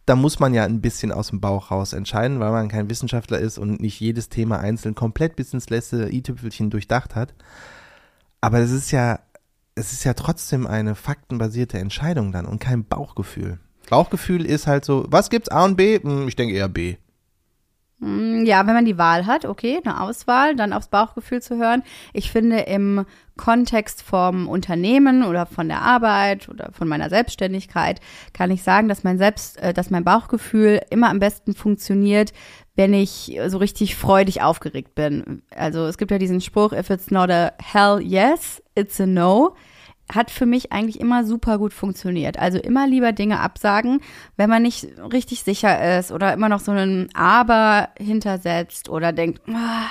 Da 0.07 0.17
muss 0.17 0.41
man 0.41 0.53
ja 0.53 0.65
ein 0.65 0.81
bisschen 0.81 1.13
aus 1.13 1.29
dem 1.29 1.41
Bauch 1.41 1.71
raus 1.71 1.93
entscheiden, 1.93 2.41
weil 2.41 2.51
man 2.51 2.69
kein 2.69 2.91
Wissenschaftler 2.91 3.39
ist 3.39 3.57
und 3.59 3.81
nicht 3.81 4.01
jedes 4.01 4.29
Thema 4.29 4.59
einzeln 4.59 4.95
komplett 4.97 5.37
bis 5.37 5.53
ins 5.55 5.71
letzte 5.71 6.11
i-Tüpfelchen 6.13 6.71
durchdacht 6.71 7.15
hat. 7.15 7.35
Aber 8.41 8.59
es 8.59 8.73
ist 8.73 8.91
ja, 8.91 9.21
es 9.77 9.93
ist 9.93 10.05
ja 10.05 10.15
trotzdem 10.15 10.67
eine 10.67 10.97
faktenbasierte 10.97 11.79
Entscheidung 11.79 12.33
dann 12.33 12.47
und 12.47 12.59
kein 12.59 12.85
Bauchgefühl. 12.85 13.61
Bauchgefühl 13.89 14.45
ist 14.45 14.67
halt 14.67 14.85
so, 14.85 15.05
was 15.09 15.31
gibt's 15.31 15.49
A 15.51 15.65
und 15.65 15.77
B? 15.77 16.01
Hm, 16.01 16.27
Ich 16.27 16.37
denke 16.37 16.55
eher 16.55 16.69
B. 16.69 16.97
Mm, 18.03 18.45
Ja, 18.45 18.67
wenn 18.67 18.75
man 18.75 18.85
die 18.85 18.99
Wahl 18.99 19.27
hat, 19.27 19.45
okay, 19.45 19.81
eine 19.85 20.01
Auswahl, 20.01 20.57
dann 20.57 20.73
aufs 20.73 20.89
Bauchgefühl 20.89 21.41
zu 21.41 21.57
hören. 21.57 21.83
Ich 22.13 22.33
finde 22.33 22.59
im 22.61 23.07
Kontext 23.37 24.03
vom 24.03 24.49
Unternehmen 24.49 25.23
oder 25.23 25.47
von 25.47 25.69
der 25.69 25.81
Arbeit 25.83 26.49
oder 26.49 26.71
von 26.73 26.89
meiner 26.89 27.09
Selbstständigkeit 27.09 28.01
kann 28.33 28.51
ich 28.51 28.63
sagen, 28.63 28.89
dass 28.89 29.05
mein 29.05 29.19
Selbst, 29.19 29.57
äh, 29.59 29.73
dass 29.73 29.91
mein 29.91 30.05
Bauchgefühl 30.05 30.81
immer 30.91 31.09
am 31.11 31.21
besten 31.21 31.55
funktioniert, 31.55 32.33
wenn 32.75 32.93
ich 32.93 33.39
so 33.47 33.59
richtig 33.59 33.95
freudig 33.95 34.43
aufgeregt 34.43 34.95
bin. 34.95 35.43
Also 35.55 35.87
es 35.87 35.97
gibt 35.97 36.11
ja 36.11 36.19
diesen 36.19 36.41
Spruch, 36.41 36.73
if 36.73 36.91
it's 36.91 37.11
not 37.11 37.31
a 37.31 37.53
hell 37.63 38.01
yes, 38.01 38.61
it's 38.75 39.01
a 39.01 39.07
no 39.07 39.55
hat 40.13 40.31
für 40.31 40.47
mich 40.47 40.73
eigentlich 40.73 41.01
immer 41.01 41.25
super 41.25 41.59
gut 41.59 41.73
funktioniert. 41.73 42.39
Also 42.39 42.59
immer 42.59 42.87
lieber 42.87 43.13
Dinge 43.13 43.41
absagen, 43.41 44.01
wenn 44.37 44.51
man 44.51 44.63
nicht 44.63 44.89
richtig 45.13 45.43
sicher 45.43 45.99
ist 45.99 46.13
oder 46.13 46.33
immer 46.33 46.49
noch 46.49 46.61
so 46.61 46.73
ein 46.73 47.09
Aber 47.15 47.89
hintersetzt 47.99 48.89
oder 48.89 49.13
denkt, 49.13 49.43
ah, 49.49 49.91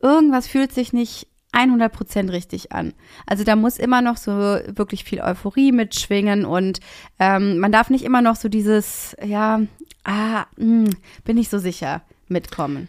irgendwas 0.00 0.46
fühlt 0.46 0.72
sich 0.72 0.92
nicht 0.92 1.26
100% 1.52 2.30
richtig 2.30 2.72
an. 2.72 2.94
Also 3.26 3.44
da 3.44 3.56
muss 3.56 3.78
immer 3.78 4.02
noch 4.02 4.16
so 4.16 4.32
wirklich 4.32 5.04
viel 5.04 5.20
Euphorie 5.20 5.72
mitschwingen 5.72 6.44
und 6.44 6.80
ähm, 7.18 7.58
man 7.58 7.72
darf 7.72 7.90
nicht 7.90 8.04
immer 8.04 8.22
noch 8.22 8.36
so 8.36 8.48
dieses, 8.48 9.16
ja, 9.24 9.60
ah, 10.04 10.44
mh, 10.56 10.90
bin 11.24 11.38
ich 11.38 11.48
so 11.48 11.58
sicher 11.58 12.02
mitkommen. 12.28 12.88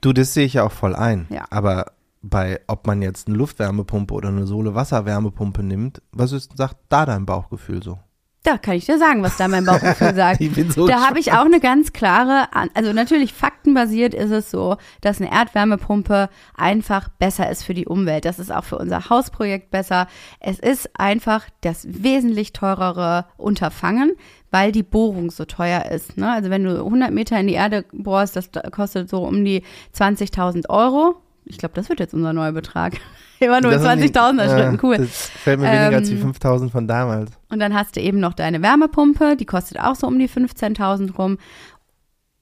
Du, 0.00 0.12
das 0.12 0.34
sehe 0.34 0.46
ich 0.46 0.54
ja 0.54 0.64
auch 0.64 0.72
voll 0.72 0.94
ein. 0.94 1.26
Ja. 1.30 1.44
Aber 1.50 1.92
bei, 2.22 2.60
ob 2.66 2.86
man 2.86 3.02
jetzt 3.02 3.28
eine 3.28 3.36
Luftwärmepumpe 3.36 4.14
oder 4.14 4.28
eine 4.28 4.46
Sohle-Wasserwärmepumpe 4.46 5.62
nimmt, 5.62 6.02
was 6.12 6.32
ist, 6.32 6.56
sagt 6.56 6.76
da 6.88 7.04
dein 7.04 7.26
Bauchgefühl 7.26 7.82
so? 7.82 7.98
Da 8.44 8.58
kann 8.58 8.74
ich 8.74 8.86
dir 8.86 8.98
sagen, 8.98 9.22
was 9.22 9.36
da 9.36 9.46
mein 9.46 9.64
Bauchgefühl 9.64 10.14
sagt. 10.16 10.40
Ich 10.40 10.52
bin 10.52 10.68
so 10.70 10.88
da 10.88 11.06
habe 11.06 11.20
ich 11.20 11.32
auch 11.32 11.44
eine 11.44 11.60
ganz 11.60 11.92
klare, 11.92 12.48
also 12.74 12.92
natürlich 12.92 13.32
faktenbasiert 13.32 14.14
ist 14.14 14.32
es 14.32 14.50
so, 14.50 14.78
dass 15.00 15.20
eine 15.20 15.30
Erdwärmepumpe 15.30 16.28
einfach 16.54 17.08
besser 17.08 17.48
ist 17.48 17.62
für 17.62 17.74
die 17.74 17.86
Umwelt. 17.86 18.24
Das 18.24 18.40
ist 18.40 18.50
auch 18.50 18.64
für 18.64 18.78
unser 18.78 19.08
Hausprojekt 19.08 19.70
besser. 19.70 20.08
Es 20.40 20.58
ist 20.58 20.90
einfach 20.98 21.46
das 21.60 21.86
wesentlich 21.88 22.52
teurere 22.52 23.26
Unterfangen, 23.36 24.12
weil 24.50 24.72
die 24.72 24.82
Bohrung 24.82 25.30
so 25.30 25.44
teuer 25.44 25.86
ist. 25.86 26.16
Ne? 26.16 26.30
Also 26.30 26.50
wenn 26.50 26.64
du 26.64 26.84
100 26.84 27.12
Meter 27.12 27.38
in 27.38 27.46
die 27.46 27.54
Erde 27.54 27.84
bohrst, 27.92 28.34
das 28.34 28.50
kostet 28.72 29.08
so 29.08 29.22
um 29.22 29.44
die 29.44 29.62
20.000 29.94 30.68
Euro. 30.68 31.22
Ich 31.52 31.58
glaube, 31.58 31.74
das 31.74 31.88
wird 31.88 32.00
jetzt 32.00 32.14
unser 32.14 32.32
neuer 32.32 32.52
Betrag. 32.52 32.94
Immer 33.40 33.60
nur 33.60 33.72
in 33.72 33.82
Das 33.82 33.90
sind 33.90 34.02
die- 34.02 34.18
20.000er 34.18 34.44
Schritten, 34.50 34.78
cool. 34.82 34.96
Das 34.98 35.28
fällt 35.28 35.60
mir 35.60 35.66
weniger 35.66 35.96
als 35.98 36.08
die 36.08 36.14
Ähm, 36.14 36.22
5000 36.22 36.72
von 36.72 36.86
damals. 36.88 37.30
Und 37.50 37.58
dann 37.60 37.74
hast 37.74 37.96
du 37.96 38.00
eben 38.00 38.20
noch 38.20 38.34
deine 38.34 38.62
Wärmepumpe, 38.62 39.36
die 39.36 39.44
kostet 39.46 39.78
auch 39.80 39.94
so 39.96 40.06
um 40.06 40.18
die 40.18 40.28
15.000 40.28 41.14
rum. 41.16 41.38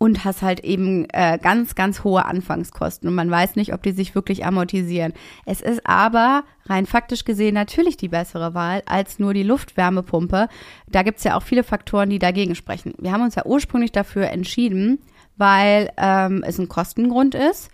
Und 0.03 0.25
hast 0.25 0.41
halt 0.41 0.61
eben 0.61 1.07
äh, 1.13 1.39
ganz, 1.43 1.75
ganz 1.75 2.05
hohe 2.05 2.25
Anfangskosten. 2.25 3.07
Und 3.07 3.15
man 3.15 3.31
weiß 3.31 3.57
nicht, 3.57 3.75
ob 3.75 3.83
die 3.83 3.93
sich 3.93 4.15
wirklich 4.15 4.47
amortisieren. 4.47 5.13
Es 5.45 5.61
ist 5.61 5.87
aber 5.87 6.45
rein 6.65 6.87
faktisch 6.87 7.27
gesehen 7.27 7.53
natürlich 7.53 7.99
die 7.99 8.09
bessere 8.09 8.55
Wahl 8.55 8.83
als 8.87 9.19
nur 9.19 9.35
die 9.35 9.43
Luftwärmepumpe. 9.43 10.49
Da 10.89 11.03
gibt's 11.03 11.25
ja 11.25 11.37
auch 11.37 11.43
viele 11.43 11.65
Faktoren, 11.65 12.09
die 12.09 12.19
dagegen 12.19 12.55
sprechen. 12.55 12.95
Wir 12.99 13.13
haben 13.13 13.23
uns 13.23 13.35
ja 13.35 13.45
ursprünglich 13.45 13.93
dafür 13.93 14.29
entschieden, 14.31 15.01
weil 15.37 15.91
ähm, 15.99 16.43
es 16.47 16.59
ein 16.59 16.69
Kostengrund 16.69 17.35
ist 17.35 17.69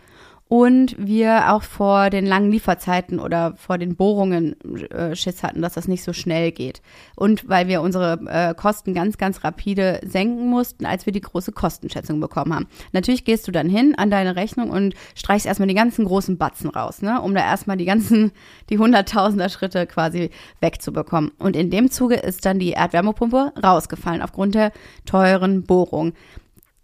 und 0.49 0.95
wir 0.97 1.53
auch 1.53 1.65
vor 1.65 2.09
den 2.09 2.25
langen 2.25 2.53
Lieferzeiten 2.53 3.19
oder 3.19 3.55
vor 3.57 3.79
den 3.79 3.97
Bohrungen 3.97 4.55
äh, 4.91 5.17
Schiss 5.17 5.43
hatten, 5.43 5.61
dass 5.61 5.75
das 5.75 5.89
nicht 5.89 6.05
so 6.05 6.13
schnell 6.13 6.53
geht. 6.53 6.83
Und 7.17 7.49
weil 7.49 7.67
wir 7.67 7.83
unsere 7.83 8.21
äh, 8.29 8.55
Kosten 8.55 8.95
ganz, 8.95 9.19
ganz 9.19 9.43
rapide 9.43 10.01
senken 10.05 10.49
mussten, 10.49 10.87
als 10.87 11.05
wir 11.05 11.13
die 11.13 11.21
große 11.21 11.51
Kostenschätzung 11.51 12.21
bekommen 12.21 12.55
haben. 12.55 12.69
Natürlich 12.93 13.25
gehst 13.25 13.49
du 13.49 13.53
dann 13.53 13.69
hin 13.69 13.95
an 13.97 14.11
deine 14.11 14.37
Rechnung 14.37 14.71
und 14.71 14.95
streichst 15.17 15.47
erstmal 15.47 15.69
die 15.69 15.75
ganzen 15.75 16.05
großen 16.05 16.39
Batzen 16.39 16.71
raus, 16.71 17.03
ne, 17.03 17.21
um 17.21 17.35
da 17.35 17.41
erstmal 17.41 17.77
die 17.77 17.85
ganzen, 17.85 18.31
die 18.71 18.79
hunderttausender 18.79 19.49
Schritte 19.49 19.87
quasi 19.87 20.31
wegzubekommen. 20.61 21.33
Und 21.39 21.57
in 21.57 21.71
dem 21.71 21.91
Zuge 21.91 22.17
ist 22.17 22.47
dann 22.47 22.61
die 22.61 22.71
Erdwärmepumpe 22.71 23.53
rausgefallen 23.61 24.23
aufgrund 24.23 24.55
der 24.55 24.71
teuren 25.07 25.65
Bohrung 25.65 26.13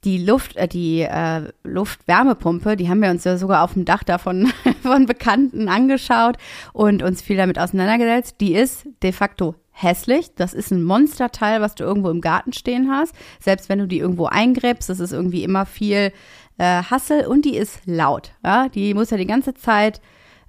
die 0.04 0.18
Luft, 0.18 0.56
äh, 0.56 0.68
die 0.68 1.02
äh, 1.02 1.52
Luftwärmepumpe, 1.64 2.76
die 2.76 2.88
haben 2.88 3.02
wir 3.02 3.11
uns 3.11 3.25
ja 3.25 3.37
sogar 3.37 3.62
auf 3.62 3.75
dem 3.75 3.85
Dach 3.85 4.02
davon 4.02 4.52
von 4.82 5.06
Bekannten 5.06 5.68
angeschaut 5.68 6.37
und 6.73 7.02
uns 7.02 7.23
viel 7.23 7.37
damit 7.37 7.59
auseinandergesetzt. 7.59 8.37
Die 8.40 8.54
ist 8.54 8.87
de 9.02 9.12
facto 9.12 9.54
hässlich. 9.71 10.35
Das 10.35 10.54
ist 10.54 10.71
ein 10.71 10.82
Monsterteil, 10.82 11.61
was 11.61 11.75
du 11.75 11.85
irgendwo 11.85 12.11
im 12.11 12.21
Garten 12.21 12.52
stehen 12.52 12.90
hast. 12.90 13.14
Selbst 13.40 13.68
wenn 13.68 13.78
du 13.78 13.87
die 13.87 13.99
irgendwo 13.99 14.26
eingräbst, 14.26 14.88
das 14.88 15.00
ist 15.00 15.12
irgendwie 15.12 15.44
immer 15.44 15.66
viel 15.66 16.12
äh, 16.59 16.82
Hassel 16.82 17.26
und 17.26 17.44
die 17.44 17.56
ist 17.56 17.80
laut. 17.87 18.32
Ja? 18.44 18.68
Die 18.68 18.94
muss 18.94 19.11
ja 19.11 19.16
die 19.16 19.26
ganze 19.26 19.54
Zeit 19.54 20.00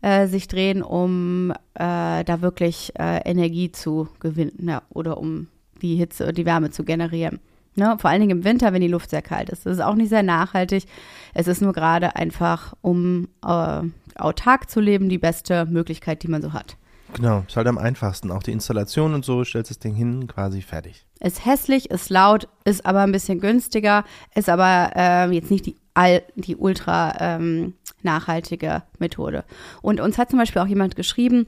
äh, 0.02 0.28
sich 0.28 0.48
drehen, 0.48 0.82
um 0.84 1.52
äh, 1.76 2.24
da 2.24 2.42
wirklich 2.42 2.92
äh, 3.00 3.22
Energie 3.24 3.72
zu 3.72 4.10
gewinnen 4.20 4.68
ja, 4.68 4.82
oder 4.90 5.18
um 5.18 5.48
die 5.82 5.96
Hitze, 5.96 6.34
die 6.34 6.46
Wärme 6.46 6.72
zu 6.72 6.84
generieren. 6.84 7.40
Ne, 7.76 7.96
vor 8.00 8.10
allen 8.10 8.22
Dingen 8.22 8.40
im 8.40 8.44
Winter, 8.44 8.72
wenn 8.72 8.82
die 8.82 8.88
Luft 8.88 9.10
sehr 9.10 9.24
kalt 9.24 9.50
ist. 9.50 9.66
Das 9.66 9.74
ist 9.74 9.84
auch 9.84 9.96
nicht 9.96 10.10
sehr 10.10 10.22
nachhaltig. 10.22 10.86
Es 11.34 11.48
ist 11.48 11.62
nur 11.62 11.74
gerade 11.74 12.16
einfach, 12.16 12.76
um 12.82 13.28
äh, 13.44 13.82
autark 14.16 14.70
zu 14.70 14.80
leben, 14.80 15.10
die 15.10 15.18
beste 15.18 15.66
Möglichkeit, 15.66 16.22
die 16.22 16.28
man 16.28 16.42
so 16.42 16.54
hat. 16.54 16.78
Genau, 17.16 17.44
ist 17.48 17.56
halt 17.56 17.68
am 17.68 17.78
einfachsten. 17.78 18.32
Auch 18.32 18.44
die 18.44 18.52
Installation 18.52 19.14
und 19.14 19.26
so, 19.26 19.44
stellst 19.44 19.72
das 19.72 19.80
Ding 19.80 19.96
hin, 19.96 20.28
quasi 20.28 20.62
fertig. 20.62 21.06
Ist 21.20 21.46
hässlich, 21.46 21.90
ist 21.90 22.10
laut, 22.10 22.48
ist 22.64 22.86
aber 22.86 23.02
ein 23.02 23.12
bisschen 23.12 23.40
günstiger, 23.40 24.04
ist 24.36 24.50
aber 24.50 24.92
äh, 24.96 25.32
jetzt 25.32 25.52
nicht 25.52 25.66
die 25.66 25.78
all 25.94 26.24
die 26.36 26.56
ultra 26.56 27.16
ähm, 27.20 27.76
nachhaltige 28.02 28.84
Methode. 29.00 29.44
Und 29.82 30.00
uns 30.00 30.18
hat 30.18 30.30
zum 30.30 30.40
Beispiel 30.40 30.62
auch 30.62 30.68
jemand 30.68 30.96
geschrieben, 30.96 31.48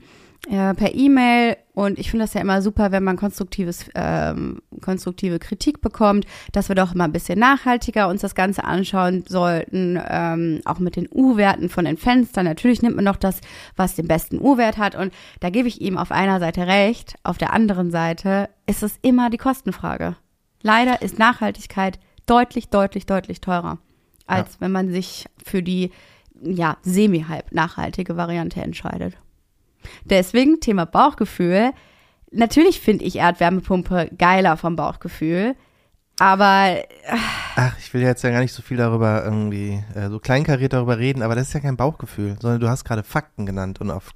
äh, 0.50 0.74
per 0.76 0.94
E-Mail 0.94 1.58
und 1.76 2.00
ich 2.00 2.10
finde 2.10 2.24
das 2.24 2.34
ja 2.34 2.42
immer 2.42 2.62
super, 2.62 2.92
wenn 2.92 3.04
man 3.04 3.18
konstruktives, 3.18 3.90
ähm, 3.96 4.62
konstruktive 4.82 5.40
Kritik 5.40 5.82
bekommt, 5.82 6.26
dass 6.54 6.70
wir 6.70 6.76
doch 6.76 6.96
mal 6.96 7.04
ein 7.04 7.12
bisschen 7.12 7.38
nachhaltiger 7.38 8.08
uns 8.08 8.22
das 8.22 8.34
Ganze 8.34 8.64
anschauen 8.64 9.26
sollten, 9.28 10.02
ähm, 10.08 10.62
auch 10.64 10.80
mit 10.80 10.96
den 10.96 11.10
U-Werten 11.14 11.70
von 11.70 11.84
den 11.86 11.98
Fenstern. 11.98 12.46
Natürlich 12.46 12.82
nimmt 12.82 12.96
man 12.96 13.06
noch 13.06 13.18
das, 13.18 13.42
was 13.76 13.96
den 13.96 14.08
besten 14.08 14.40
U-Wert 14.40 14.78
hat 14.78 14.96
und 14.96 15.14
da 15.42 15.50
gebe 15.50 15.68
ich 15.68 15.82
ihm 15.82 15.98
auf 15.98 16.12
einer 16.12 16.40
Seite 16.40 16.66
recht, 16.66 17.16
auf 17.24 17.38
der 17.38 17.52
anderen 17.54 17.92
Seite 17.92 18.50
ist 18.66 18.82
es 18.82 18.98
immer 19.02 19.30
die 19.30 19.38
Kostenfrage. 19.38 20.16
Leider 20.62 21.02
ist 21.02 21.20
Nachhaltigkeit 21.20 22.00
deutlich, 22.26 22.70
deutlich, 22.70 23.06
deutlich 23.06 23.42
teurer, 23.42 23.80
als 24.26 24.54
ja. 24.54 24.62
wenn 24.62 24.72
man 24.72 24.90
sich 24.90 25.26
für 25.44 25.62
die 25.62 25.92
ja, 26.42 26.78
semi-halb 26.84 27.52
nachhaltige 27.52 28.18
Variante 28.18 28.62
entscheidet. 28.62 29.18
Deswegen 30.04 30.60
Thema 30.60 30.86
Bauchgefühl. 30.86 31.72
Natürlich 32.32 32.80
finde 32.80 33.06
ich 33.06 33.18
Erdwärmepumpe 33.18 34.10
geiler 34.18 34.58
vom 34.58 34.76
Bauchgefühl, 34.76 35.56
aber. 36.20 36.78
Äh, 36.78 37.18
Ach, 37.56 37.78
ich 37.80 37.94
will 37.94 38.02
jetzt 38.02 38.24
ja 38.24 38.30
gar 38.30 38.40
nicht 38.40 38.54
so 38.54 38.62
viel 38.62 38.78
darüber 38.78 39.24
irgendwie, 39.24 39.84
äh, 39.96 40.10
so 40.10 40.20
kleinkariert 40.20 40.74
darüber 40.74 40.98
reden, 40.98 41.22
aber 41.22 41.36
das 41.36 41.48
ist 41.48 41.54
ja 41.54 41.60
kein 41.60 41.78
Bauchgefühl, 41.78 42.36
sondern 42.42 42.60
du 42.60 42.70
hast 42.70 42.84
gerade 42.84 43.04
Fakten 43.04 43.46
genannt 43.46 43.82
und 43.82 43.92
auf, 43.92 44.12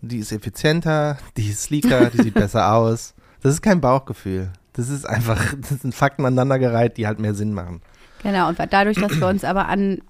die 0.00 0.18
ist 0.18 0.32
effizienter, 0.32 1.18
die 1.36 1.50
ist 1.50 1.64
sleeker, 1.64 2.10
die 2.10 2.22
sieht 2.22 2.34
besser 2.34 2.72
aus. 2.74 3.14
Das 3.42 3.54
ist 3.54 3.62
kein 3.62 3.80
Bauchgefühl. 3.80 4.52
Das 4.72 4.88
ist 4.88 5.04
einfach, 5.04 5.54
das 5.60 5.80
sind 5.80 5.94
Fakten 5.94 6.24
aneinandergereiht, 6.24 6.96
die 6.96 7.06
halt 7.06 7.18
mehr 7.18 7.34
Sinn 7.34 7.52
machen. 7.52 7.82
Genau, 8.22 8.48
und 8.48 8.58
dadurch, 8.70 8.98
dass 8.98 9.20
wir 9.20 9.28
uns 9.28 9.44
aber 9.44 9.68
an 9.68 10.00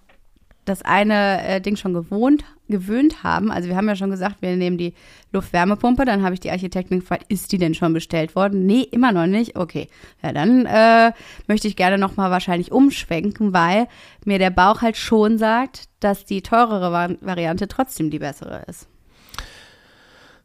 das 0.66 0.82
eine 0.82 1.46
äh, 1.46 1.60
Ding 1.60 1.76
schon 1.76 1.94
gewohnt, 1.94 2.44
gewöhnt 2.68 3.22
haben. 3.22 3.50
Also 3.50 3.68
wir 3.68 3.76
haben 3.76 3.88
ja 3.88 3.96
schon 3.96 4.10
gesagt, 4.10 4.42
wir 4.42 4.54
nehmen 4.56 4.76
die 4.76 4.94
Luftwärmepumpe. 5.32 6.04
Dann 6.04 6.22
habe 6.22 6.34
ich 6.34 6.40
die 6.40 6.50
Architektin 6.50 7.00
gefragt, 7.00 7.24
ist 7.28 7.52
die 7.52 7.58
denn 7.58 7.74
schon 7.74 7.92
bestellt 7.92 8.36
worden? 8.36 8.66
Nee, 8.66 8.82
immer 8.82 9.12
noch 9.12 9.26
nicht. 9.26 9.56
Okay, 9.56 9.88
ja 10.22 10.32
dann 10.32 10.66
äh, 10.66 11.12
möchte 11.46 11.68
ich 11.68 11.76
gerne 11.76 11.98
nochmal 11.98 12.30
wahrscheinlich 12.30 12.72
umschwenken, 12.72 13.52
weil 13.52 13.86
mir 14.24 14.38
der 14.38 14.50
Bauch 14.50 14.82
halt 14.82 14.96
schon 14.96 15.38
sagt, 15.38 15.84
dass 16.00 16.24
die 16.24 16.42
teurere 16.42 17.16
Variante 17.20 17.68
trotzdem 17.68 18.10
die 18.10 18.18
bessere 18.18 18.64
ist. 18.66 18.88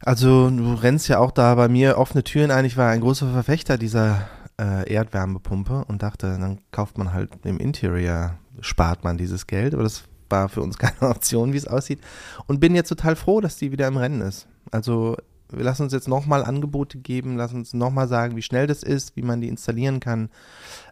Also 0.04 0.50
du 0.50 0.74
rennst 0.74 1.08
ja 1.10 1.20
auch 1.20 1.32
da 1.32 1.54
bei 1.56 1.68
mir 1.68 1.98
offene 1.98 2.24
Türen 2.24 2.51
ein. 2.51 2.66
Ich 2.66 2.78
war 2.78 2.90
ein 2.90 3.01
großer 3.01 3.32
Verfechter 3.32 3.78
dieser 3.78 4.28
äh, 4.60 4.92
Erdwärmepumpe 4.92 5.86
und 5.88 6.01
dachte, 6.04 6.38
dann 6.40 6.60
kauft 6.72 6.98
man 6.98 7.13
halt 7.13 7.32
im 7.44 7.58
Interior, 7.60 8.38
spart 8.62 9.04
man 9.04 9.18
dieses 9.18 9.48
Geld. 9.48 9.74
Aber 9.74 9.84
das 9.84 10.04
war 10.32 10.50
für 10.50 10.62
uns 10.62 10.78
keine 10.80 11.10
Option, 11.10 11.54
wie 11.54 11.58
es 11.58 11.68
aussieht. 11.68 12.00
Und 12.48 12.60
bin 12.60 12.76
jetzt 12.76 12.90
total 12.90 13.16
froh, 13.16 13.42
dass 13.42 13.58
die 13.58 13.72
wieder 13.72 13.88
im 13.88 13.98
Rennen 13.98 14.22
ist. 14.22 14.48
Also 14.72 15.18
wir 15.50 15.64
lassen 15.64 15.84
uns 15.84 15.94
jetzt 15.94 16.08
nochmal 16.08 16.44
Angebote 16.44 16.98
geben, 16.98 17.36
lassen 17.36 17.58
uns 17.58 17.74
nochmal 17.74 18.08
sagen, 18.08 18.36
wie 18.36 18.42
schnell 18.42 18.68
das 18.68 18.84
ist, 18.84 19.16
wie 19.16 19.22
man 19.22 19.42
die 19.42 19.50
installieren 19.50 20.00
kann. 20.00 20.30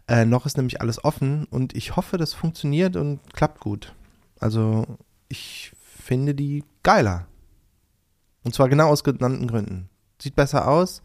Äh, 0.06 0.26
noch 0.26 0.46
ist 0.46 0.56
nämlich 0.56 0.80
alles 0.80 1.02
offen 1.02 1.46
und 1.50 1.74
ich 1.74 1.96
hoffe, 1.96 2.18
das 2.18 2.34
funktioniert 2.34 2.96
und 2.96 3.20
klappt 3.32 3.60
gut. 3.60 3.94
Also 4.38 4.86
ich 5.28 5.72
finde 5.80 6.34
die 6.34 6.64
geiler. 6.82 7.26
Und 8.44 8.54
zwar 8.54 8.68
genau 8.68 8.88
aus 8.88 9.04
genannten 9.04 9.46
Gründen. 9.46 9.88
Sieht 10.20 10.34
besser 10.34 10.68
aus. 10.68 11.02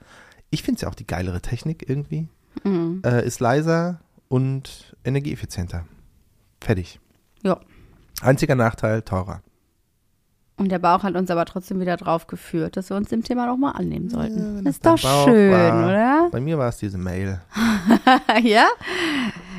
Ich 0.49 0.63
finde 0.63 0.77
es 0.77 0.81
ja 0.81 0.89
auch 0.89 0.95
die 0.95 1.07
geilere 1.07 1.41
Technik 1.41 1.87
irgendwie. 1.87 2.27
Mhm. 2.63 3.01
Äh, 3.05 3.25
ist 3.25 3.39
leiser 3.39 3.99
und 4.27 4.95
energieeffizienter. 5.03 5.85
Fertig. 6.61 6.99
Ja. 7.43 7.59
Einziger 8.21 8.55
Nachteil, 8.55 9.01
teurer. 9.01 9.41
Und 10.57 10.71
der 10.71 10.79
Bauch 10.79 11.03
hat 11.03 11.15
uns 11.15 11.29
aber 11.29 11.43
trotzdem 11.43 11.81
wieder 11.81 11.97
drauf 11.97 12.27
geführt, 12.27 12.77
dass 12.77 12.89
wir 12.89 12.95
uns 12.95 13.09
dem 13.09 13.23
Thema 13.23 13.45
nochmal 13.45 13.73
annehmen 13.75 14.09
sollten. 14.09 14.55
Ja, 14.55 14.61
das 14.61 14.75
ist 14.75 14.85
doch 14.85 14.97
schön, 14.97 15.51
war, 15.51 15.85
oder? 15.85 16.29
Bei 16.31 16.39
mir 16.39 16.57
war 16.57 16.69
es 16.69 16.77
diese 16.77 16.97
Mail. 16.97 17.41
ja? 18.41 18.65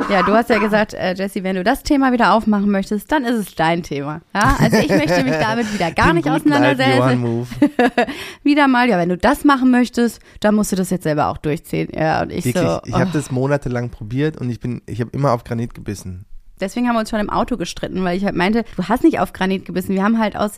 Ja, 0.09 0.23
du 0.23 0.33
hast 0.33 0.49
ja 0.49 0.59
gesagt, 0.59 0.95
äh, 0.95 1.13
Jesse, 1.13 1.45
wenn 1.45 1.57
du 1.57 1.65
das 1.65 1.83
Thema 1.83 2.13
wieder 2.13 2.33
aufmachen 2.33 2.71
möchtest, 2.71 3.13
dann 3.13 3.27
ist 3.27 3.37
es 3.37 3.55
dein 3.55 3.83
Thema. 3.83 4.23
Ja? 4.35 4.57
Also 4.59 4.79
ich 4.79 4.89
möchte 4.89 5.23
mich 5.23 5.37
damit 5.37 5.73
wieder 5.75 5.91
gar 5.91 6.15
nicht 6.15 6.31
auseinandersetzen. 6.31 7.47
wieder 8.43 8.67
mal, 8.67 8.89
ja, 8.89 8.97
wenn 8.97 9.11
du 9.11 9.19
das 9.19 9.45
machen 9.45 9.71
möchtest, 9.71 10.21
dann 10.41 10.55
musst 10.55 10.73
du 10.73 10.77
das 10.77 10.89
jetzt 10.89 11.03
selber 11.03 11.29
auch 11.29 11.37
durchziehen. 11.37 11.91
Ja, 11.93 12.23
und 12.23 12.33
ich 12.33 12.47
Wirklich, 12.47 12.65
so. 12.65 12.81
Ich 12.87 12.95
habe 12.95 13.11
oh. 13.11 13.13
das 13.13 13.31
monatelang 13.31 13.91
probiert 13.91 14.39
und 14.39 14.49
ich 14.49 14.61
bin, 14.61 14.81
ich 14.87 15.03
habe 15.03 15.11
immer 15.13 15.33
auf 15.33 15.45
Granit 15.45 15.75
gebissen. 15.75 16.25
Deswegen 16.61 16.89
haben 16.89 16.95
wir 16.95 17.01
uns 17.01 17.11
schon 17.11 17.21
im 17.21 17.31
Auto 17.31 17.57
gestritten, 17.57 18.03
weil 18.03 18.17
ich 18.17 18.25
halt 18.25 18.35
meinte, 18.35 18.65
du 18.77 18.89
hast 18.89 19.05
nicht 19.05 19.21
auf 19.21 19.33
Granit 19.33 19.67
gebissen. 19.67 19.95
Wir 19.95 20.03
haben 20.03 20.19
halt 20.19 20.37
aus, 20.37 20.53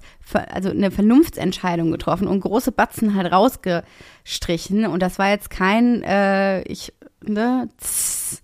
also 0.52 0.70
eine 0.70 0.90
Vernunftsentscheidung 0.90 1.90
getroffen 1.90 2.28
und 2.28 2.40
große 2.40 2.72
Batzen 2.72 3.14
halt 3.14 3.32
rausgestrichen. 3.32 4.86
Und 4.86 5.00
das 5.02 5.18
war 5.18 5.28
jetzt 5.30 5.50
kein, 5.50 6.02
äh, 6.02 6.62
ich, 6.62 6.92
ne, 7.24 7.68
tss, 7.78 8.42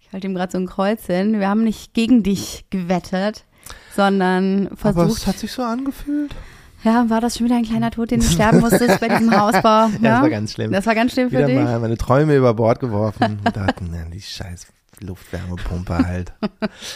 ich 0.00 0.12
halte 0.12 0.26
ihm 0.26 0.34
gerade 0.34 0.52
so 0.52 0.58
ein 0.58 0.66
Kreuz 0.66 1.06
hin. 1.06 1.38
Wir 1.38 1.48
haben 1.48 1.62
nicht 1.62 1.94
gegen 1.94 2.22
dich 2.22 2.64
gewettet, 2.70 3.44
sondern 3.94 4.70
versucht. 4.74 5.04
Aber 5.04 5.12
es 5.12 5.26
hat 5.26 5.38
sich 5.38 5.52
so 5.52 5.62
angefühlt. 5.62 6.34
Ja, 6.84 7.08
war 7.08 7.20
das 7.20 7.36
schon 7.36 7.46
wieder 7.46 7.56
ein 7.56 7.64
kleiner 7.64 7.90
Tod, 7.90 8.10
den 8.10 8.20
du 8.20 8.26
sterben 8.26 8.60
musstest 8.60 9.00
bei 9.00 9.08
diesem 9.08 9.36
Hausbau? 9.36 9.88
Ja, 9.88 9.88
ja, 10.02 10.10
das 10.10 10.22
war 10.22 10.30
ganz 10.30 10.52
schlimm. 10.52 10.72
Das 10.72 10.86
war 10.86 10.94
ganz 10.94 11.12
schlimm 11.12 11.30
wieder 11.30 11.40
für 11.40 11.46
dich. 11.46 11.56
mal 11.56 11.80
meine 11.80 11.96
Träume 11.96 12.36
über 12.36 12.54
Bord 12.54 12.78
geworfen 12.78 13.40
und 13.44 13.56
dachten, 13.56 13.88
na, 13.90 14.04
die 14.12 14.20
Scheiß 14.20 14.68
Luftwärmepumpe 15.00 15.98
halt. 15.98 16.32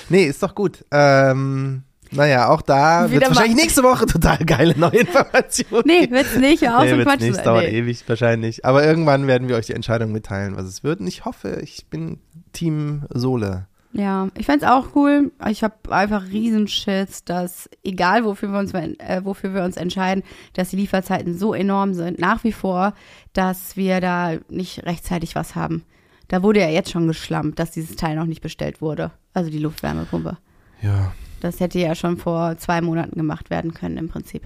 nee, 0.08 0.24
ist 0.24 0.42
doch 0.42 0.54
gut. 0.54 0.84
Ähm, 0.90 1.84
naja, 2.12 2.48
auch 2.48 2.62
da 2.62 3.10
wird 3.10 3.26
wahrscheinlich 3.28 3.56
nächste 3.56 3.82
Woche 3.82 4.06
total 4.06 4.38
geile 4.38 4.76
neue 4.76 5.00
Informationen. 5.00 5.84
Nee, 5.86 6.10
wird's 6.10 6.36
nicht. 6.36 6.68
Aus 6.68 6.84
nee, 6.84 6.96
wird's 6.96 7.22
nicht. 7.22 7.46
dauert 7.46 7.64
nee. 7.64 7.78
ewig 7.78 8.08
wahrscheinlich. 8.08 8.64
Aber 8.64 8.84
irgendwann 8.84 9.26
werden 9.26 9.48
wir 9.48 9.56
euch 9.56 9.66
die 9.66 9.74
Entscheidung 9.74 10.10
mitteilen, 10.10 10.56
was 10.56 10.66
es 10.66 10.82
wird. 10.82 11.00
Und 11.00 11.06
ich 11.06 11.24
hoffe, 11.24 11.60
ich 11.62 11.86
bin 11.86 12.18
Team 12.52 13.04
Sohle. 13.10 13.66
Ja, 13.92 14.28
ich 14.36 14.46
fände 14.46 14.72
auch 14.72 14.94
cool. 14.94 15.32
Ich 15.48 15.64
habe 15.64 15.74
einfach 15.90 16.24
Riesenschiss, 16.28 17.24
dass 17.24 17.68
egal 17.82 18.24
wofür 18.24 18.50
wir 18.50 18.58
uns 18.60 18.72
äh, 18.72 19.20
wofür 19.24 19.52
wir 19.52 19.64
uns 19.64 19.76
entscheiden, 19.76 20.22
dass 20.52 20.70
die 20.70 20.76
Lieferzeiten 20.76 21.36
so 21.36 21.54
enorm 21.54 21.94
sind 21.94 22.18
nach 22.18 22.44
wie 22.44 22.52
vor, 22.52 22.94
dass 23.32 23.76
wir 23.76 24.00
da 24.00 24.34
nicht 24.48 24.84
rechtzeitig 24.84 25.34
was 25.34 25.56
haben. 25.56 25.84
Da 26.30 26.44
wurde 26.44 26.60
ja 26.60 26.68
jetzt 26.68 26.92
schon 26.92 27.08
geschlampt, 27.08 27.58
dass 27.58 27.72
dieses 27.72 27.96
Teil 27.96 28.14
noch 28.14 28.24
nicht 28.24 28.40
bestellt 28.40 28.80
wurde. 28.80 29.10
Also 29.34 29.50
die 29.50 29.58
Luftwärmepumpe. 29.58 30.38
Ja. 30.80 31.12
Das 31.40 31.58
hätte 31.58 31.80
ja 31.80 31.96
schon 31.96 32.18
vor 32.18 32.56
zwei 32.56 32.80
Monaten 32.80 33.16
gemacht 33.16 33.50
werden 33.50 33.74
können 33.74 33.96
im 33.96 34.08
Prinzip. 34.08 34.44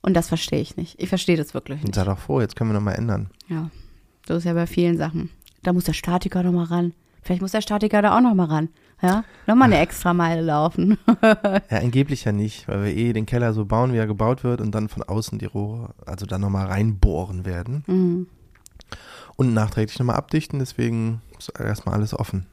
Und 0.00 0.14
das 0.14 0.26
verstehe 0.26 0.60
ich 0.60 0.76
nicht. 0.76 1.00
Ich 1.00 1.08
verstehe 1.08 1.36
das 1.36 1.54
wirklich 1.54 1.80
nicht. 1.80 1.94
Sei 1.94 2.02
doch 2.02 2.18
froh, 2.18 2.40
jetzt 2.40 2.56
können 2.56 2.70
wir 2.70 2.74
nochmal 2.74 2.96
ändern. 2.96 3.30
Ja. 3.46 3.70
So 4.26 4.34
ist 4.34 4.44
ja 4.44 4.52
bei 4.52 4.66
vielen 4.66 4.98
Sachen. 4.98 5.30
Da 5.62 5.72
muss 5.72 5.84
der 5.84 5.92
Statiker 5.92 6.42
nochmal 6.42 6.64
ran. 6.64 6.92
Vielleicht 7.22 7.40
muss 7.40 7.52
der 7.52 7.62
Statiker 7.62 8.02
da 8.02 8.16
auch 8.16 8.20
nochmal 8.20 8.48
ran. 8.48 8.68
Ja, 9.00 9.22
nochmal 9.46 9.66
eine 9.66 9.78
extra 9.78 10.12
Meile 10.14 10.40
laufen. 10.40 10.98
ja, 11.22 11.78
angeblich 11.78 12.24
ja 12.24 12.32
nicht, 12.32 12.66
weil 12.66 12.84
wir 12.84 12.96
eh 12.96 13.12
den 13.12 13.26
Keller 13.26 13.52
so 13.52 13.64
bauen, 13.64 13.92
wie 13.92 13.98
er 13.98 14.08
gebaut 14.08 14.42
wird 14.42 14.60
und 14.60 14.72
dann 14.74 14.88
von 14.88 15.04
außen 15.04 15.38
die 15.38 15.46
Rohre, 15.46 15.94
also 16.04 16.26
dann 16.26 16.40
nochmal 16.40 16.66
reinbohren 16.66 17.44
werden. 17.44 17.84
Mhm 17.86 18.26
und 19.36 19.54
nachträglich 19.54 19.98
nochmal 19.98 20.16
abdichten, 20.16 20.58
deswegen 20.58 21.22
ist 21.38 21.48
erstmal 21.58 21.94
alles 21.94 22.14
offen. 22.14 22.46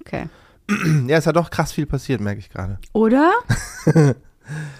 Okay. 0.00 0.28
Ja, 1.06 1.18
es 1.18 1.26
hat 1.26 1.36
doch 1.36 1.50
krass 1.50 1.72
viel 1.72 1.84
passiert, 1.84 2.22
merke 2.22 2.38
ich 2.38 2.48
gerade. 2.48 2.78
Oder? 2.94 3.32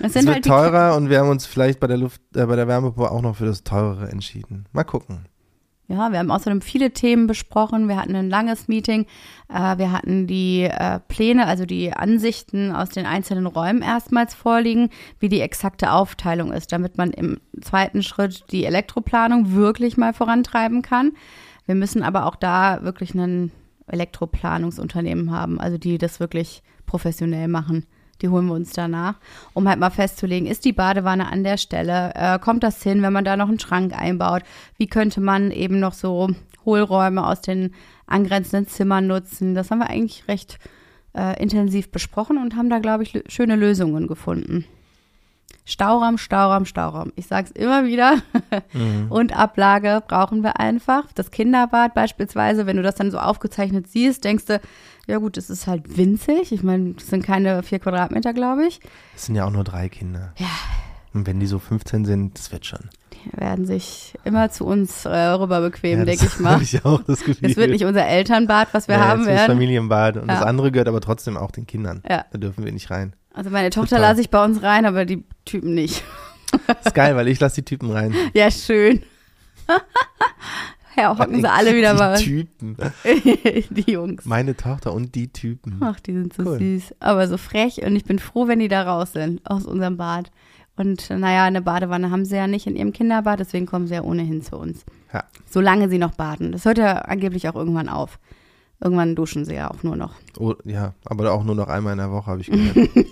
es, 0.00 0.14
wird 0.14 0.26
halt 0.26 0.44
teurer 0.44 0.96
und 0.96 1.10
wir 1.10 1.20
haben 1.20 1.28
uns 1.28 1.44
vielleicht 1.44 1.78
bei 1.78 1.86
der 1.86 1.98
Luft, 1.98 2.22
äh, 2.34 2.46
bei 2.46 2.56
der 2.56 2.66
Wärmepumpe 2.68 3.10
auch 3.10 3.20
noch 3.20 3.36
für 3.36 3.44
das 3.44 3.64
teurere 3.64 4.08
entschieden. 4.08 4.66
Mal 4.72 4.84
gucken. 4.84 5.26
Ja, 5.86 6.12
wir 6.12 6.18
haben 6.18 6.30
außerdem 6.30 6.62
viele 6.62 6.92
Themen 6.92 7.26
besprochen. 7.26 7.88
Wir 7.88 7.96
hatten 7.96 8.16
ein 8.16 8.30
langes 8.30 8.68
Meeting. 8.68 9.04
Äh, 9.48 9.76
wir 9.76 9.92
hatten 9.92 10.26
die 10.26 10.62
äh, 10.62 10.98
Pläne, 11.08 11.46
also 11.46 11.66
die 11.66 11.92
Ansichten 11.92 12.72
aus 12.72 12.88
den 12.88 13.04
einzelnen 13.04 13.46
Räumen 13.46 13.82
erstmals 13.82 14.34
vorliegen, 14.34 14.88
wie 15.20 15.28
die 15.28 15.40
exakte 15.40 15.92
Aufteilung 15.92 16.52
ist, 16.52 16.72
damit 16.72 16.96
man 16.96 17.10
im 17.10 17.38
zweiten 17.60 18.02
Schritt 18.02 18.44
die 18.50 18.64
Elektroplanung 18.64 19.52
wirklich 19.52 19.98
mal 19.98 20.14
vorantreiben 20.14 20.80
kann. 20.80 21.12
Wir 21.66 21.74
müssen 21.74 22.02
aber 22.02 22.26
auch 22.26 22.36
da 22.36 22.82
wirklich 22.82 23.14
ein 23.14 23.52
Elektroplanungsunternehmen 23.86 25.30
haben, 25.30 25.60
also 25.60 25.76
die 25.76 25.98
das 25.98 26.18
wirklich 26.18 26.62
professionell 26.86 27.48
machen. 27.48 27.84
Die 28.24 28.30
holen 28.30 28.46
wir 28.46 28.54
uns 28.54 28.72
danach, 28.72 29.16
um 29.52 29.68
halt 29.68 29.78
mal 29.78 29.90
festzulegen, 29.90 30.48
ist 30.48 30.64
die 30.64 30.72
Badewanne 30.72 31.30
an 31.30 31.44
der 31.44 31.58
Stelle? 31.58 32.12
Äh, 32.14 32.38
kommt 32.38 32.62
das 32.62 32.82
hin, 32.82 33.02
wenn 33.02 33.12
man 33.12 33.26
da 33.26 33.37
noch 33.37 33.48
einen 33.48 33.60
Schrank 33.60 33.92
einbaut? 33.92 34.44
Wie 34.78 34.87
könnte 34.87 35.20
man 35.20 35.50
eben 35.50 35.78
noch 35.78 35.92
so 35.92 36.30
Hohlräume 36.64 37.26
aus 37.26 37.42
den 37.42 37.74
angrenzenden 38.06 38.66
Zimmern 38.66 39.06
nutzen? 39.06 39.54
Das 39.54 39.70
haben 39.70 39.80
wir 39.80 39.90
eigentlich 39.90 40.26
recht 40.26 40.58
äh, 41.14 41.38
intensiv 41.38 41.90
besprochen 41.90 42.38
und 42.38 42.56
haben 42.56 42.70
da, 42.70 42.78
glaube 42.78 43.02
ich, 43.02 43.22
schöne 43.26 43.56
Lösungen 43.56 44.06
gefunden. 44.06 44.64
Stauraum, 45.64 46.18
Stauraum, 46.18 46.64
Stauraum. 46.66 47.12
Ich 47.16 47.26
sag's 47.26 47.50
immer 47.50 47.84
wieder. 47.84 48.16
Mhm. 48.72 49.06
Und 49.10 49.36
Ablage 49.36 50.02
brauchen 50.06 50.42
wir 50.42 50.60
einfach. 50.60 51.04
Das 51.14 51.30
Kinderbad 51.30 51.94
beispielsweise, 51.94 52.66
wenn 52.66 52.76
du 52.76 52.82
das 52.82 52.96
dann 52.96 53.10
so 53.10 53.18
aufgezeichnet 53.18 53.88
siehst, 53.88 54.24
denkst 54.24 54.44
du, 54.46 54.60
ja 55.06 55.18
gut, 55.18 55.36
es 55.36 55.50
ist 55.50 55.66
halt 55.66 55.96
winzig. 55.96 56.52
Ich 56.52 56.62
meine, 56.62 56.94
das 56.94 57.08
sind 57.08 57.24
keine 57.24 57.62
vier 57.62 57.78
Quadratmeter, 57.78 58.32
glaube 58.32 58.66
ich. 58.66 58.80
Es 59.14 59.26
sind 59.26 59.34
ja 59.34 59.44
auch 59.46 59.50
nur 59.50 59.64
drei 59.64 59.88
Kinder. 59.88 60.32
Ja. 60.38 60.46
Und 61.12 61.26
wenn 61.26 61.38
die 61.40 61.46
so 61.46 61.58
15 61.58 62.04
sind, 62.04 62.38
das 62.38 62.50
wird 62.52 62.66
schon. 62.66 62.90
Die 63.12 63.40
werden 63.40 63.64
sich 63.66 64.14
immer 64.24 64.50
zu 64.50 64.66
uns 64.66 65.04
äh, 65.04 65.16
rüber 65.16 65.60
bequemen, 65.60 66.00
Ja, 66.00 66.04
denke 66.04 66.24
das 66.24 66.34
ich 66.34 66.40
mal. 66.40 66.60
ich 66.62 66.84
auch 66.84 67.02
das 67.04 67.20
Gefühl. 67.24 67.50
Es 67.50 67.56
wird 67.56 67.70
nicht 67.70 67.84
unser 67.84 68.06
Elternbad, 68.06 68.68
was 68.72 68.88
wir 68.88 68.96
ja, 68.96 69.06
haben 69.06 69.24
werden. 69.24 69.46
Familienbad 69.46 70.16
und 70.16 70.28
das 70.28 70.40
Ja. 70.40 70.46
andere 70.46 70.72
gehört 70.72 70.88
aber 70.88 71.00
trotzdem 71.00 71.36
auch 71.36 71.52
den 71.52 71.66
Kindern. 71.66 72.02
Ja. 72.08 72.24
Da 72.32 72.38
dürfen 72.38 72.64
wir 72.64 72.72
nicht 72.72 72.90
rein. 72.90 73.14
Also 73.34 73.50
meine 73.50 73.70
Tochter 73.70 73.98
lasse 73.98 74.20
ich 74.20 74.30
bei 74.30 74.42
uns 74.44 74.62
rein, 74.62 74.86
aber 74.86 75.04
die 75.04 75.24
Typen 75.44 75.74
nicht. 75.74 76.02
Ist 76.84 76.94
geil, 76.94 77.16
weil 77.16 77.26
ich 77.28 77.40
lasse 77.40 77.56
die 77.56 77.64
Typen 77.64 77.90
rein. 77.90 78.14
Ja, 78.32 78.50
schön. 78.50 79.02
ja, 80.96 81.18
hocken 81.18 81.40
sie 81.40 81.50
alle 81.50 81.74
wieder 81.74 81.92
die 81.94 81.98
bei 81.98 82.12
uns. 82.12 82.20
Typen. 82.22 82.76
die 83.74 83.90
Jungs. 83.90 84.24
Meine 84.24 84.56
Tochter 84.56 84.92
und 84.92 85.14
die 85.16 85.28
Typen. 85.32 85.78
Ach, 85.80 85.98
die 86.00 86.12
sind 86.12 86.32
so 86.32 86.44
Cool. 86.44 86.58
süß. 86.58 86.94
Aber 87.00 87.26
so 87.26 87.36
frech 87.36 87.82
und 87.84 87.96
ich 87.96 88.04
bin 88.04 88.18
froh, 88.20 88.46
wenn 88.46 88.60
die 88.60 88.68
da 88.68 88.82
raus 88.82 89.12
sind 89.12 89.40
aus 89.48 89.64
unserem 89.66 89.96
Bad. 89.96 90.30
Und 90.76 91.08
naja, 91.10 91.44
eine 91.44 91.62
Badewanne 91.62 92.10
haben 92.10 92.24
sie 92.24 92.36
ja 92.36 92.46
nicht 92.46 92.66
in 92.66 92.76
ihrem 92.76 92.92
Kinderbad, 92.92 93.38
deswegen 93.40 93.66
kommen 93.66 93.86
sie 93.86 93.94
ja 93.94 94.02
ohnehin 94.02 94.42
zu 94.42 94.56
uns. 94.56 94.84
Ja. 95.12 95.24
Solange 95.46 95.88
sie 95.88 95.98
noch 95.98 96.14
baden. 96.14 96.50
Das 96.52 96.64
hört 96.64 96.78
ja 96.78 96.98
angeblich 96.98 97.48
auch 97.48 97.54
irgendwann 97.54 97.88
auf. 97.88 98.18
Irgendwann 98.80 99.14
duschen 99.14 99.44
sie 99.44 99.54
ja 99.54 99.70
auch 99.70 99.82
nur 99.82 99.96
noch. 99.96 100.14
Oh, 100.38 100.54
ja, 100.64 100.94
aber 101.04 101.32
auch 101.32 101.44
nur 101.44 101.54
noch 101.54 101.68
einmal 101.68 101.92
in 101.92 101.98
der 101.98 102.10
Woche, 102.10 102.26
habe 102.26 102.40
ich 102.40 102.50
gehört. 102.50 102.90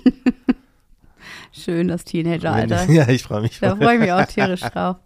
Schön, 1.52 1.88
das 1.88 2.04
Teenageralter. 2.04 2.84
ja, 2.90 3.08
ich 3.08 3.22
freue 3.22 3.42
mich. 3.42 3.60
Da 3.60 3.76
freue 3.76 3.94
ich 3.94 4.00
mich 4.00 4.12
auch 4.12 4.24
tierisch 4.26 4.60
drauf. 4.72 4.96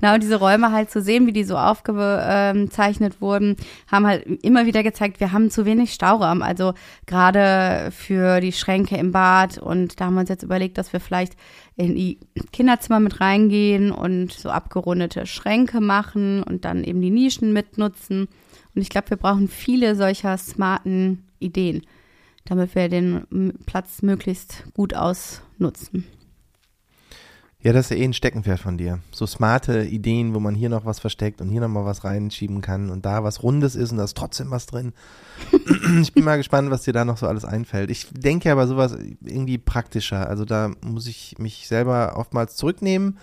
Na, 0.00 0.14
und 0.14 0.22
diese 0.22 0.36
Räume 0.36 0.72
halt 0.72 0.90
zu 0.90 1.00
sehen, 1.00 1.28
wie 1.28 1.32
die 1.32 1.44
so 1.44 1.56
aufgezeichnet 1.56 3.20
wurden, 3.20 3.56
haben 3.86 4.04
halt 4.04 4.26
immer 4.42 4.66
wieder 4.66 4.82
gezeigt, 4.82 5.20
wir 5.20 5.30
haben 5.30 5.48
zu 5.48 5.64
wenig 5.64 5.92
Stauraum. 5.92 6.42
Also 6.42 6.74
gerade 7.06 7.92
für 7.92 8.40
die 8.40 8.50
Schränke 8.50 8.96
im 8.96 9.12
Bad. 9.12 9.58
Und 9.58 10.00
da 10.00 10.06
haben 10.06 10.14
wir 10.14 10.22
uns 10.22 10.28
jetzt 10.28 10.42
überlegt, 10.42 10.76
dass 10.76 10.92
wir 10.92 10.98
vielleicht 10.98 11.34
in 11.76 11.94
die 11.94 12.18
Kinderzimmer 12.52 12.98
mit 12.98 13.20
reingehen 13.20 13.92
und 13.92 14.32
so 14.32 14.50
abgerundete 14.50 15.26
Schränke 15.26 15.80
machen 15.80 16.42
und 16.42 16.64
dann 16.64 16.82
eben 16.82 17.00
die 17.00 17.10
Nischen 17.10 17.52
mitnutzen. 17.52 18.26
Und 18.80 18.84
ich 18.84 18.88
glaube, 18.88 19.10
wir 19.10 19.18
brauchen 19.18 19.46
viele 19.46 19.94
solcher 19.94 20.38
smarten 20.38 21.28
Ideen, 21.38 21.82
damit 22.46 22.74
wir 22.74 22.88
den 22.88 23.52
Platz 23.66 24.00
möglichst 24.00 24.64
gut 24.72 24.94
ausnutzen. 24.94 26.06
Ja, 27.60 27.74
das 27.74 27.84
ist 27.84 27.90
ja 27.90 28.02
eh 28.02 28.04
ein 28.04 28.14
Steckenpferd 28.14 28.58
von 28.58 28.78
dir. 28.78 29.00
So 29.12 29.26
smarte 29.26 29.84
Ideen, 29.84 30.32
wo 30.32 30.40
man 30.40 30.54
hier 30.54 30.70
noch 30.70 30.86
was 30.86 30.98
versteckt 30.98 31.42
und 31.42 31.50
hier 31.50 31.60
noch 31.60 31.68
mal 31.68 31.84
was 31.84 32.04
reinschieben 32.04 32.62
kann 32.62 32.88
und 32.88 33.04
da 33.04 33.22
was 33.22 33.42
Rundes 33.42 33.74
ist 33.74 33.90
und 33.92 33.98
da 33.98 34.04
ist 34.04 34.16
trotzdem 34.16 34.50
was 34.50 34.64
drin. 34.64 34.94
ich 36.00 36.14
bin 36.14 36.24
mal 36.24 36.38
gespannt, 36.38 36.70
was 36.70 36.84
dir 36.84 36.94
da 36.94 37.04
noch 37.04 37.18
so 37.18 37.26
alles 37.26 37.44
einfällt. 37.44 37.90
Ich 37.90 38.06
denke 38.10 38.48
ja 38.48 38.54
bei 38.54 38.66
sowas 38.66 38.96
irgendwie 39.20 39.58
praktischer. 39.58 40.26
Also 40.26 40.46
da 40.46 40.70
muss 40.80 41.06
ich 41.06 41.36
mich 41.38 41.68
selber 41.68 42.14
oftmals 42.16 42.56
zurücknehmen, 42.56 43.18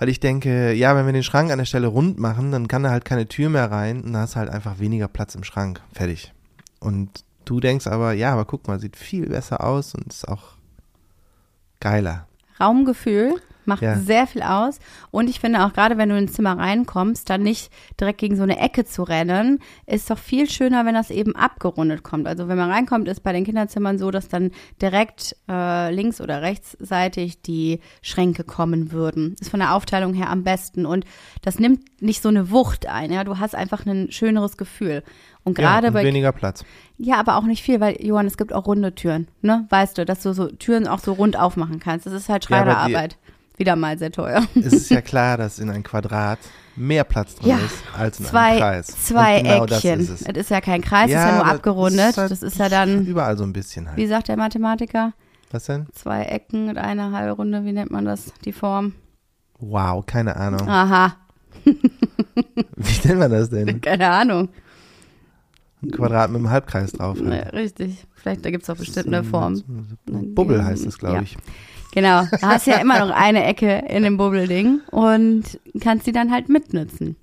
weil 0.00 0.08
ich 0.08 0.18
denke, 0.18 0.72
ja, 0.72 0.96
wenn 0.96 1.04
wir 1.04 1.12
den 1.12 1.22
Schrank 1.22 1.52
an 1.52 1.58
der 1.58 1.66
Stelle 1.66 1.86
rund 1.86 2.18
machen, 2.18 2.50
dann 2.52 2.68
kann 2.68 2.82
da 2.82 2.90
halt 2.90 3.04
keine 3.04 3.28
Tür 3.28 3.50
mehr 3.50 3.70
rein 3.70 4.00
und 4.00 4.14
da 4.14 4.24
ist 4.24 4.34
halt 4.34 4.48
einfach 4.48 4.78
weniger 4.78 5.08
Platz 5.08 5.34
im 5.34 5.44
Schrank. 5.44 5.82
Fertig. 5.92 6.32
Und 6.80 7.22
du 7.44 7.60
denkst 7.60 7.86
aber, 7.86 8.14
ja, 8.14 8.32
aber 8.32 8.46
guck 8.46 8.66
mal, 8.66 8.80
sieht 8.80 8.96
viel 8.96 9.28
besser 9.28 9.62
aus 9.62 9.94
und 9.94 10.06
ist 10.06 10.26
auch 10.26 10.54
geiler. 11.80 12.26
Raumgefühl 12.58 13.34
macht 13.70 13.82
Ja. 13.82 13.96
sehr 13.96 14.26
viel 14.26 14.42
aus. 14.42 14.78
Und 15.10 15.30
ich 15.30 15.40
finde 15.40 15.64
auch 15.64 15.72
gerade, 15.72 15.96
wenn 15.96 16.10
du 16.10 16.18
ins 16.18 16.34
Zimmer 16.34 16.58
reinkommst, 16.58 17.30
dann 17.30 17.42
nicht 17.42 17.72
direkt 17.98 18.18
gegen 18.18 18.36
so 18.36 18.42
eine 18.42 18.58
Ecke 18.58 18.84
zu 18.84 19.02
rennen, 19.02 19.58
ist 19.86 20.10
doch 20.10 20.18
viel 20.18 20.50
schöner, 20.50 20.84
wenn 20.84 20.94
das 20.94 21.10
eben 21.10 21.34
abgerundet 21.34 22.02
kommt. 22.02 22.26
Also 22.26 22.48
wenn 22.48 22.58
man 22.58 22.70
reinkommt, 22.70 23.08
ist 23.08 23.22
bei 23.22 23.32
den 23.32 23.44
Kinderzimmern 23.44 23.98
so, 23.98 24.10
dass 24.10 24.28
dann 24.28 24.50
direkt 24.82 25.34
äh, 25.48 25.90
links 25.94 26.20
oder 26.20 26.42
rechtsseitig 26.42 27.42
die 27.42 27.80
Schränke 28.02 28.44
kommen 28.44 28.92
würden. 28.92 29.36
Ist 29.40 29.50
von 29.50 29.60
der 29.60 29.74
Aufteilung 29.74 30.14
her 30.14 30.28
am 30.30 30.44
besten. 30.44 30.84
Und 30.86 31.04
das 31.42 31.58
nimmt 31.58 32.02
nicht 32.02 32.22
so 32.22 32.28
eine 32.28 32.50
Wucht 32.50 32.86
ein. 32.86 33.12
Ja, 33.12 33.24
du 33.24 33.38
hast 33.38 33.54
einfach 33.54 33.86
ein 33.86 34.10
schöneres 34.12 34.56
Gefühl. 34.56 35.02
Und 35.42 35.54
gerade 35.54 35.86
ja, 35.86 35.90
bei 35.92 36.04
weniger 36.04 36.32
Platz. 36.32 36.64
ja, 36.98 37.16
aber 37.16 37.36
auch 37.36 37.44
nicht 37.44 37.62
viel, 37.62 37.80
weil, 37.80 37.96
Johann, 38.04 38.26
es 38.26 38.36
gibt 38.36 38.52
auch 38.52 38.66
runde 38.66 38.94
Türen, 38.94 39.26
ne? 39.40 39.66
Weißt 39.70 39.96
du, 39.96 40.04
dass 40.04 40.22
du 40.22 40.34
so 40.34 40.48
Türen 40.48 40.86
auch 40.86 40.98
so 40.98 41.12
rund 41.14 41.38
aufmachen 41.38 41.80
kannst. 41.80 42.04
Das 42.04 42.12
ist 42.12 42.28
halt 42.28 42.46
Ja, 42.50 42.58
aber 42.58 42.64
die- 42.70 42.76
Schreinerarbeit. 42.76 43.16
Wieder 43.60 43.76
mal 43.76 43.98
sehr 43.98 44.10
teuer. 44.10 44.44
es 44.56 44.72
ist 44.72 44.90
ja 44.90 45.00
klar, 45.02 45.36
dass 45.36 45.58
in 45.58 45.70
ein 45.70 45.82
Quadrat 45.82 46.38
mehr 46.76 47.04
Platz 47.04 47.34
drin 47.36 47.50
Ja, 47.50 47.56
ist 47.58 47.82
als 47.96 48.18
in 48.18 48.24
Zwei, 48.26 48.40
einem 48.48 48.58
Kreis. 48.58 48.86
zwei 49.04 49.42
genau 49.42 49.64
Eckchen. 49.66 49.98
Das 50.00 50.08
ist 50.08 50.20
es. 50.22 50.24
Das 50.26 50.36
ist 50.38 50.50
ja 50.50 50.60
kein 50.62 50.80
Kreis, 50.80 51.06
ist 51.10 51.12
ja 51.14 51.36
nur 51.36 51.46
abgerundet. 51.46 52.16
halt 52.16 52.30
das 52.30 52.42
ist 52.42 52.58
ja 52.58 52.68
dann, 52.70 53.04
überall 53.06 53.36
so 53.36 53.44
ein 53.44 53.52
bisschen 53.52 53.86
halt. 53.86 53.96
wie 53.98 54.06
sagt 54.06 54.28
der 54.28 54.36
Mathematiker? 54.38 55.12
Was 55.50 55.64
denn? 55.66 55.86
Zwei 55.92 56.22
Ecken 56.24 56.68
und 56.70 56.78
eine 56.78 57.12
halbe 57.12 57.32
Runde, 57.32 57.64
wie 57.64 57.72
nennt 57.72 57.90
man 57.90 58.04
das, 58.06 58.32
die 58.44 58.52
Form? 58.52 58.94
Wow, 59.58 60.06
keine 60.06 60.36
Ahnung. 60.36 60.66
Aha, 60.68 61.16
Wie 62.76 63.08
nennt 63.08 63.18
man 63.18 63.30
das 63.30 63.50
denn? 63.50 63.80
keine 63.82 64.08
Ahnung. 64.08 64.48
Ein 65.82 65.90
Quadrat 65.90 66.30
mit 66.30 66.38
einem 66.38 66.50
Halbkreis 66.50 66.92
drauf. 66.92 67.18
Halt. 67.24 67.52
richtig. 67.52 68.06
Vielleicht, 68.14 68.44
da 68.44 68.50
gibt 68.50 68.62
es 68.62 68.70
auch 68.70 68.74
Das 68.76 68.86
bestimmt 68.86 69.06
ist 69.06 69.12
eine 69.12 69.18
ein- 69.18 69.24
Form. 69.24 69.62
Bubbel 70.34 70.64
heißt 70.64 70.86
es, 70.86 70.98
glaube 70.98 71.16
Ja. 71.16 71.22
ich. 71.22 71.36
Genau, 71.92 72.24
da 72.40 72.48
hast 72.48 72.66
du 72.66 72.70
ja 72.70 72.78
immer 72.78 73.00
noch 73.00 73.10
eine 73.10 73.44
Ecke 73.44 73.84
in 73.88 74.04
dem 74.04 74.16
Bubbelding 74.16 74.80
und 74.90 75.58
kannst 75.80 76.06
die 76.06 76.12
dann 76.12 76.30
halt 76.30 76.48
mitnutzen. 76.48 77.16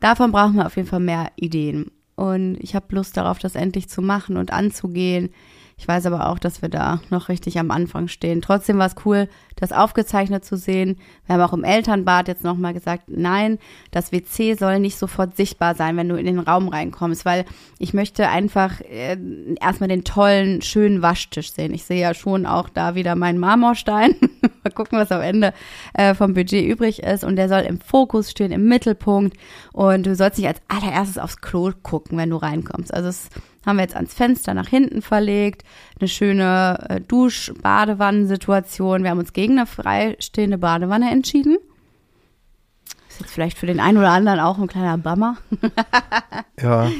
Davon 0.00 0.32
brauchen 0.32 0.56
wir 0.56 0.66
auf 0.66 0.76
jeden 0.76 0.88
Fall 0.88 1.00
mehr 1.00 1.30
Ideen. 1.36 1.90
Und 2.14 2.56
ich 2.60 2.74
habe 2.74 2.94
Lust 2.94 3.16
darauf, 3.16 3.38
das 3.38 3.54
endlich 3.54 3.88
zu 3.88 4.02
machen 4.02 4.36
und 4.36 4.52
anzugehen. 4.52 5.30
Ich 5.78 5.86
weiß 5.86 6.06
aber 6.06 6.30
auch, 6.30 6.38
dass 6.38 6.62
wir 6.62 6.70
da 6.70 7.02
noch 7.10 7.28
richtig 7.28 7.58
am 7.58 7.70
Anfang 7.70 8.08
stehen. 8.08 8.40
Trotzdem 8.40 8.78
war 8.78 8.86
es 8.86 8.94
cool, 9.04 9.28
das 9.56 9.72
aufgezeichnet 9.72 10.42
zu 10.42 10.56
sehen. 10.56 10.96
Wir 11.26 11.34
haben 11.34 11.42
auch 11.42 11.52
im 11.52 11.64
Elternbad 11.64 12.28
jetzt 12.28 12.44
nochmal 12.44 12.72
gesagt, 12.72 13.04
nein, 13.08 13.58
das 13.90 14.10
WC 14.10 14.54
soll 14.54 14.80
nicht 14.80 14.96
sofort 14.96 15.36
sichtbar 15.36 15.74
sein, 15.74 15.98
wenn 15.98 16.08
du 16.08 16.16
in 16.16 16.24
den 16.24 16.38
Raum 16.38 16.68
reinkommst, 16.68 17.26
weil 17.26 17.44
ich 17.78 17.92
möchte 17.92 18.28
einfach 18.28 18.80
äh, 18.80 19.18
erstmal 19.60 19.88
den 19.88 20.04
tollen, 20.04 20.62
schönen 20.62 21.02
Waschtisch 21.02 21.52
sehen. 21.52 21.74
Ich 21.74 21.84
sehe 21.84 22.00
ja 22.00 22.14
schon 22.14 22.46
auch 22.46 22.70
da 22.70 22.94
wieder 22.94 23.14
meinen 23.14 23.38
Marmorstein. 23.38 24.14
Mal 24.64 24.70
gucken, 24.70 24.98
was 24.98 25.12
am 25.12 25.20
Ende 25.20 25.52
äh, 25.92 26.14
vom 26.14 26.32
Budget 26.32 26.64
übrig 26.64 27.02
ist. 27.02 27.22
Und 27.22 27.36
der 27.36 27.50
soll 27.50 27.60
im 27.60 27.80
Fokus 27.80 28.30
stehen, 28.30 28.50
im 28.50 28.66
Mittelpunkt. 28.66 29.36
Und 29.74 30.06
du 30.06 30.14
sollst 30.14 30.38
nicht 30.38 30.48
als 30.48 30.62
allererstes 30.68 31.18
aufs 31.18 31.42
Klo 31.42 31.72
gucken, 31.82 32.16
wenn 32.16 32.30
du 32.30 32.36
reinkommst. 32.36 32.94
Also 32.94 33.08
das 33.08 33.28
haben 33.66 33.76
wir 33.76 33.82
jetzt 33.82 33.96
ans 33.96 34.14
Fenster 34.14 34.54
nach 34.54 34.68
hinten 34.68 35.02
verlegt. 35.02 35.64
Eine 35.98 36.08
schöne 36.08 36.86
äh, 36.88 37.00
Dusch-Badewannensituation. 37.00 39.02
Wir 39.02 39.10
haben 39.10 39.18
uns 39.18 39.32
gegen 39.32 39.58
eine 39.58 39.66
freistehende 39.66 40.58
Badewanne 40.58 41.10
entschieden. 41.10 41.58
Ist 43.08 43.20
jetzt 43.20 43.32
vielleicht 43.32 43.58
für 43.58 43.66
den 43.66 43.80
einen 43.80 43.98
oder 43.98 44.10
anderen 44.12 44.38
auch 44.40 44.58
ein 44.58 44.68
kleiner 44.68 44.98
Bummer. 44.98 45.36
Ja, 46.60 46.90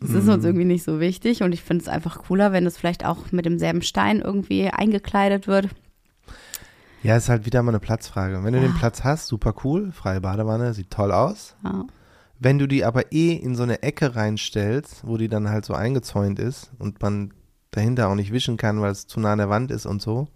Das 0.00 0.10
ist 0.10 0.28
uns 0.28 0.44
irgendwie 0.44 0.64
nicht 0.66 0.84
so 0.84 1.00
wichtig 1.00 1.42
und 1.42 1.52
ich 1.52 1.62
finde 1.62 1.82
es 1.82 1.88
einfach 1.88 2.18
cooler, 2.24 2.52
wenn 2.52 2.66
es 2.66 2.76
vielleicht 2.76 3.06
auch 3.06 3.30
mit 3.32 3.46
demselben 3.46 3.80
Stein 3.82 4.20
irgendwie 4.20 4.68
eingekleidet 4.68 5.46
wird. 5.46 5.68
ja, 7.02 7.16
ist 7.16 7.28
halt 7.30 7.46
wieder 7.46 7.62
mal 7.62 7.70
eine 7.70 7.80
Platzfrage. 7.80 8.44
Wenn 8.44 8.52
du 8.52 8.58
Ja. 8.60 8.66
den 8.66 8.74
Platz 8.74 9.02
hast, 9.04 9.28
super 9.28 9.54
cool, 9.64 9.92
freie 9.92 10.20
Badewanne, 10.20 10.74
sieht 10.74 10.90
toll 10.90 11.10
aus. 11.12 11.54
Ja. 11.64 11.84
Wenn 12.44 12.58
du 12.58 12.66
die 12.66 12.84
aber 12.84 13.12
eh 13.12 13.34
in 13.34 13.54
so 13.54 13.62
eine 13.62 13.82
Ecke 13.84 14.16
reinstellst, 14.16 15.02
wo 15.06 15.16
die 15.16 15.28
dann 15.28 15.48
halt 15.48 15.64
so 15.64 15.74
eingezäunt 15.74 16.38
ist 16.40 16.72
und 16.78 17.00
man 17.00 17.32
dahinter 17.70 18.08
auch 18.08 18.16
nicht 18.16 18.32
wischen 18.32 18.56
kann, 18.56 18.80
weil 18.80 18.90
es 18.90 19.06
zu 19.06 19.20
nah 19.20 19.32
an 19.32 19.38
der 19.38 19.48
Wand 19.48 19.70
ist 19.70 19.86
und 19.86 20.02
so, 20.02 20.26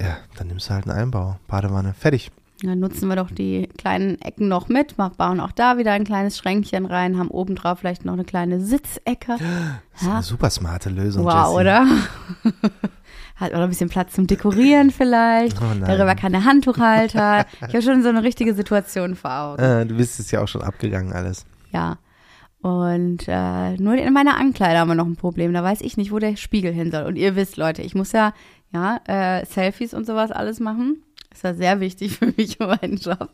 ja, 0.00 0.16
dann 0.36 0.46
nimmst 0.46 0.68
du 0.70 0.74
halt 0.74 0.86
einen 0.88 0.96
Einbau, 0.98 1.36
Badewanne, 1.48 1.92
fertig. 1.94 2.30
Dann 2.62 2.78
nutzen 2.78 3.08
wir 3.08 3.16
doch 3.16 3.32
die 3.32 3.68
kleinen 3.76 4.20
Ecken 4.22 4.46
noch 4.46 4.68
mit, 4.68 4.96
bauen 4.96 5.40
auch 5.40 5.50
da 5.50 5.78
wieder 5.78 5.90
ein 5.92 6.04
kleines 6.04 6.38
Schränkchen 6.38 6.86
rein, 6.86 7.18
haben 7.18 7.28
obendrauf 7.32 7.80
vielleicht 7.80 8.04
noch 8.04 8.12
eine 8.12 8.24
kleine 8.24 8.60
Sitzecke. 8.60 9.36
Das 9.92 10.02
ist 10.02 10.06
Ja. 10.06 10.14
eine 10.14 10.22
super 10.22 10.50
smarte 10.50 10.88
Lösung, 10.88 11.24
Wow, 11.24 11.34
Jessie. 11.34 11.60
oder? 11.60 11.86
Hat 13.36 13.52
auch 13.52 13.58
noch 13.58 13.64
ein 13.64 13.70
bisschen 13.70 13.88
Platz 13.88 14.14
zum 14.14 14.26
Dekorieren 14.26 14.90
vielleicht. 14.90 15.56
Oh. 15.60 15.80
Darüber 15.80 16.14
kann 16.14 16.32
der 16.32 16.44
Handtuchhalter. 16.44 17.46
Ich 17.68 17.74
habe 17.74 17.82
schon 17.82 18.02
so 18.02 18.08
eine 18.08 18.22
richtige 18.22 18.54
Situation 18.54 19.16
vor 19.16 19.32
Augen. 19.32 19.62
Äh, 19.62 19.86
du 19.86 19.96
bist 19.96 20.20
es 20.20 20.30
ja 20.30 20.42
auch 20.42 20.48
schon 20.48 20.62
abgegangen 20.62 21.12
alles. 21.12 21.44
Ja. 21.72 21.98
Und 22.60 23.24
äh, 23.26 23.76
nur 23.76 23.94
in 23.94 24.12
meiner 24.12 24.36
Ankleide 24.36 24.78
haben 24.78 24.88
wir 24.88 24.94
noch 24.94 25.06
ein 25.06 25.16
Problem. 25.16 25.52
Da 25.52 25.64
weiß 25.64 25.80
ich 25.80 25.96
nicht, 25.96 26.12
wo 26.12 26.18
der 26.20 26.36
Spiegel 26.36 26.72
hin 26.72 26.92
soll. 26.92 27.02
Und 27.02 27.16
ihr 27.16 27.34
wisst, 27.34 27.56
Leute, 27.56 27.82
ich 27.82 27.96
muss 27.96 28.12
ja, 28.12 28.32
ja, 28.72 29.00
äh, 29.06 29.44
Selfies 29.44 29.94
und 29.94 30.06
sowas 30.06 30.30
alles 30.30 30.60
machen. 30.60 31.02
Ist 31.32 31.44
ja 31.44 31.54
sehr 31.54 31.80
wichtig 31.80 32.18
für 32.18 32.32
mich 32.36 32.60
und 32.60 32.68
meinen 32.68 32.96
Job. 32.96 33.30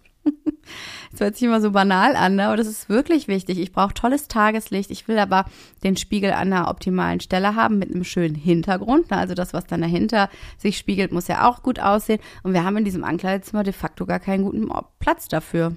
Das 1.10 1.20
hört 1.20 1.36
sich 1.36 1.44
immer 1.44 1.60
so 1.60 1.70
banal 1.70 2.14
an, 2.16 2.36
ne? 2.36 2.46
aber 2.46 2.56
das 2.56 2.66
ist 2.66 2.88
wirklich 2.88 3.28
wichtig. 3.28 3.58
Ich 3.58 3.72
brauche 3.72 3.94
tolles 3.94 4.28
Tageslicht. 4.28 4.90
Ich 4.90 5.08
will 5.08 5.18
aber 5.18 5.46
den 5.82 5.96
Spiegel 5.96 6.32
an 6.32 6.52
einer 6.52 6.68
optimalen 6.68 7.20
Stelle 7.20 7.54
haben 7.54 7.78
mit 7.78 7.90
einem 7.90 8.04
schönen 8.04 8.34
Hintergrund. 8.34 9.10
Ne? 9.10 9.16
Also 9.16 9.34
das, 9.34 9.54
was 9.54 9.66
dann 9.66 9.80
dahinter 9.80 10.28
sich 10.58 10.76
spiegelt, 10.76 11.12
muss 11.12 11.28
ja 11.28 11.48
auch 11.48 11.62
gut 11.62 11.80
aussehen. 11.80 12.20
Und 12.42 12.52
wir 12.52 12.64
haben 12.64 12.76
in 12.76 12.84
diesem 12.84 13.04
Ankleidezimmer 13.04 13.62
de 13.62 13.72
facto 13.72 14.04
gar 14.06 14.20
keinen 14.20 14.44
guten 14.44 14.68
Platz 14.98 15.28
dafür, 15.28 15.74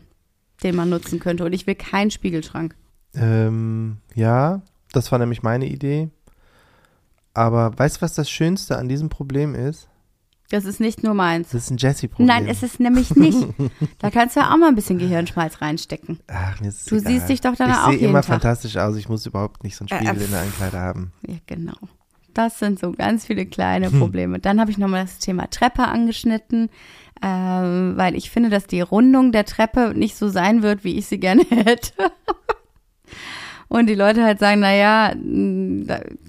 den 0.64 0.76
man 0.76 0.90
nutzen 0.90 1.20
könnte. 1.20 1.46
Und 1.46 1.54
ich 1.54 1.68
will 1.68 1.76
keinen 1.76 2.12
Spiegelschrank. 2.12 2.76
Ähm, 3.16 3.98
ja, 4.14 4.62
das 4.92 5.12
war 5.12 5.20
nämlich 5.20 5.44
meine 5.44 5.68
Idee. 5.68 6.10
Aber 7.34 7.78
weißt 7.78 7.98
du, 7.98 8.02
was 8.02 8.14
das 8.14 8.30
Schönste 8.30 8.78
an 8.78 8.90
diesem 8.90 9.10
Problem 9.10 9.56
ist? 9.56 9.88
Das 10.52 10.66
ist 10.66 10.80
nicht 10.80 11.02
nur 11.02 11.14
meins. 11.14 11.50
Das 11.50 11.64
ist 11.64 11.72
ein 11.72 11.78
Jessie-Problem. 11.78 12.28
Nein, 12.28 12.48
es 12.48 12.62
ist 12.62 12.80
nämlich 12.80 13.16
nicht. 13.16 13.38
Da 14.00 14.12
kannst 14.12 14.36
du 14.36 14.42
ja 14.42 14.52
auch 14.54 14.58
mal 14.58 14.68
ein 14.68 14.76
bisschen 14.76 14.98
Gehirnschmalz 15.00 15.62
reinstecken. 15.62 16.20
Ach, 16.28 16.60
mir 16.60 16.68
ist 16.68 16.92
Du 16.92 16.96
egal. 16.98 17.12
siehst 17.14 17.30
dich 17.30 17.42
doch 17.42 17.56
dann 17.56 17.70
ich 17.72 17.76
auch 17.78 17.86
sehe 17.86 17.94
jeden 17.94 18.10
immer 18.10 18.20
Tag. 18.22 18.42
fantastisch 18.42 18.76
aus. 18.78 18.96
Ich 18.98 19.08
muss 19.10 19.26
überhaupt 19.26 19.64
nicht 19.64 19.76
so 19.78 19.86
einen 19.86 19.90
Äh, 20.04 20.06
Spiegel 20.10 20.22
äh, 20.22 20.26
in 20.26 20.32
der 20.32 20.42
Ankleide 20.42 20.78
haben. 20.80 21.14
Ja, 21.26 21.36
genau. 21.48 21.74
Das 22.34 22.60
sind 22.60 22.80
so 22.80 22.92
ganz 22.92 23.26
viele 23.26 23.46
kleine 23.46 23.90
Probleme. 23.92 24.40
Dann 24.40 24.60
habe 24.62 24.72
ich 24.72 24.78
nochmal 24.78 25.04
das 25.04 25.20
Thema 25.20 25.50
Treppe 25.50 25.84
angeschnitten, 25.84 26.70
ähm, 27.22 27.94
weil 27.98 28.16
ich 28.16 28.30
finde, 28.30 28.50
dass 28.50 28.68
die 28.68 28.80
Rundung 28.82 29.32
der 29.34 29.46
Treppe 29.46 29.94
nicht 29.96 30.16
so 30.16 30.30
sein 30.30 30.64
wird, 30.64 30.84
wie 30.84 30.98
ich 30.98 31.08
sie 31.08 31.20
gerne 31.20 31.44
hätte. 31.50 31.92
Und 33.68 33.88
die 33.88 33.96
Leute 33.96 34.24
halt 34.24 34.40
sagen, 34.40 34.60
na 34.62 34.74
ja, 34.76 35.14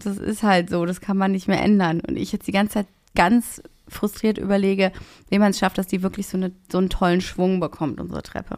das 0.04 0.16
ist 0.18 0.42
halt 0.44 0.70
so, 0.70 0.86
das 0.86 1.00
kann 1.00 1.16
man 1.16 1.32
nicht 1.32 1.48
mehr 1.48 1.60
ändern. 1.62 2.00
Und 2.00 2.16
ich 2.16 2.30
jetzt 2.32 2.46
die 2.46 2.52
ganze 2.52 2.74
Zeit 2.74 2.86
ganz 3.16 3.60
frustriert 3.92 4.38
überlege, 4.38 4.92
wie 5.28 5.38
man 5.38 5.50
es 5.50 5.58
schafft, 5.58 5.78
dass 5.78 5.86
die 5.86 6.02
wirklich 6.02 6.26
so, 6.26 6.36
eine, 6.36 6.52
so 6.70 6.78
einen 6.78 6.88
tollen 6.88 7.20
Schwung 7.20 7.60
bekommt, 7.60 8.00
unsere 8.00 8.22
Treppe. 8.22 8.56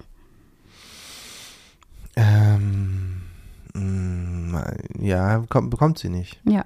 Ähm, 2.17 3.23
mh, 3.75 4.75
ja, 5.01 5.45
kommt, 5.49 5.71
bekommt 5.71 5.99
sie 5.99 6.09
nicht. 6.09 6.41
Ja. 6.45 6.65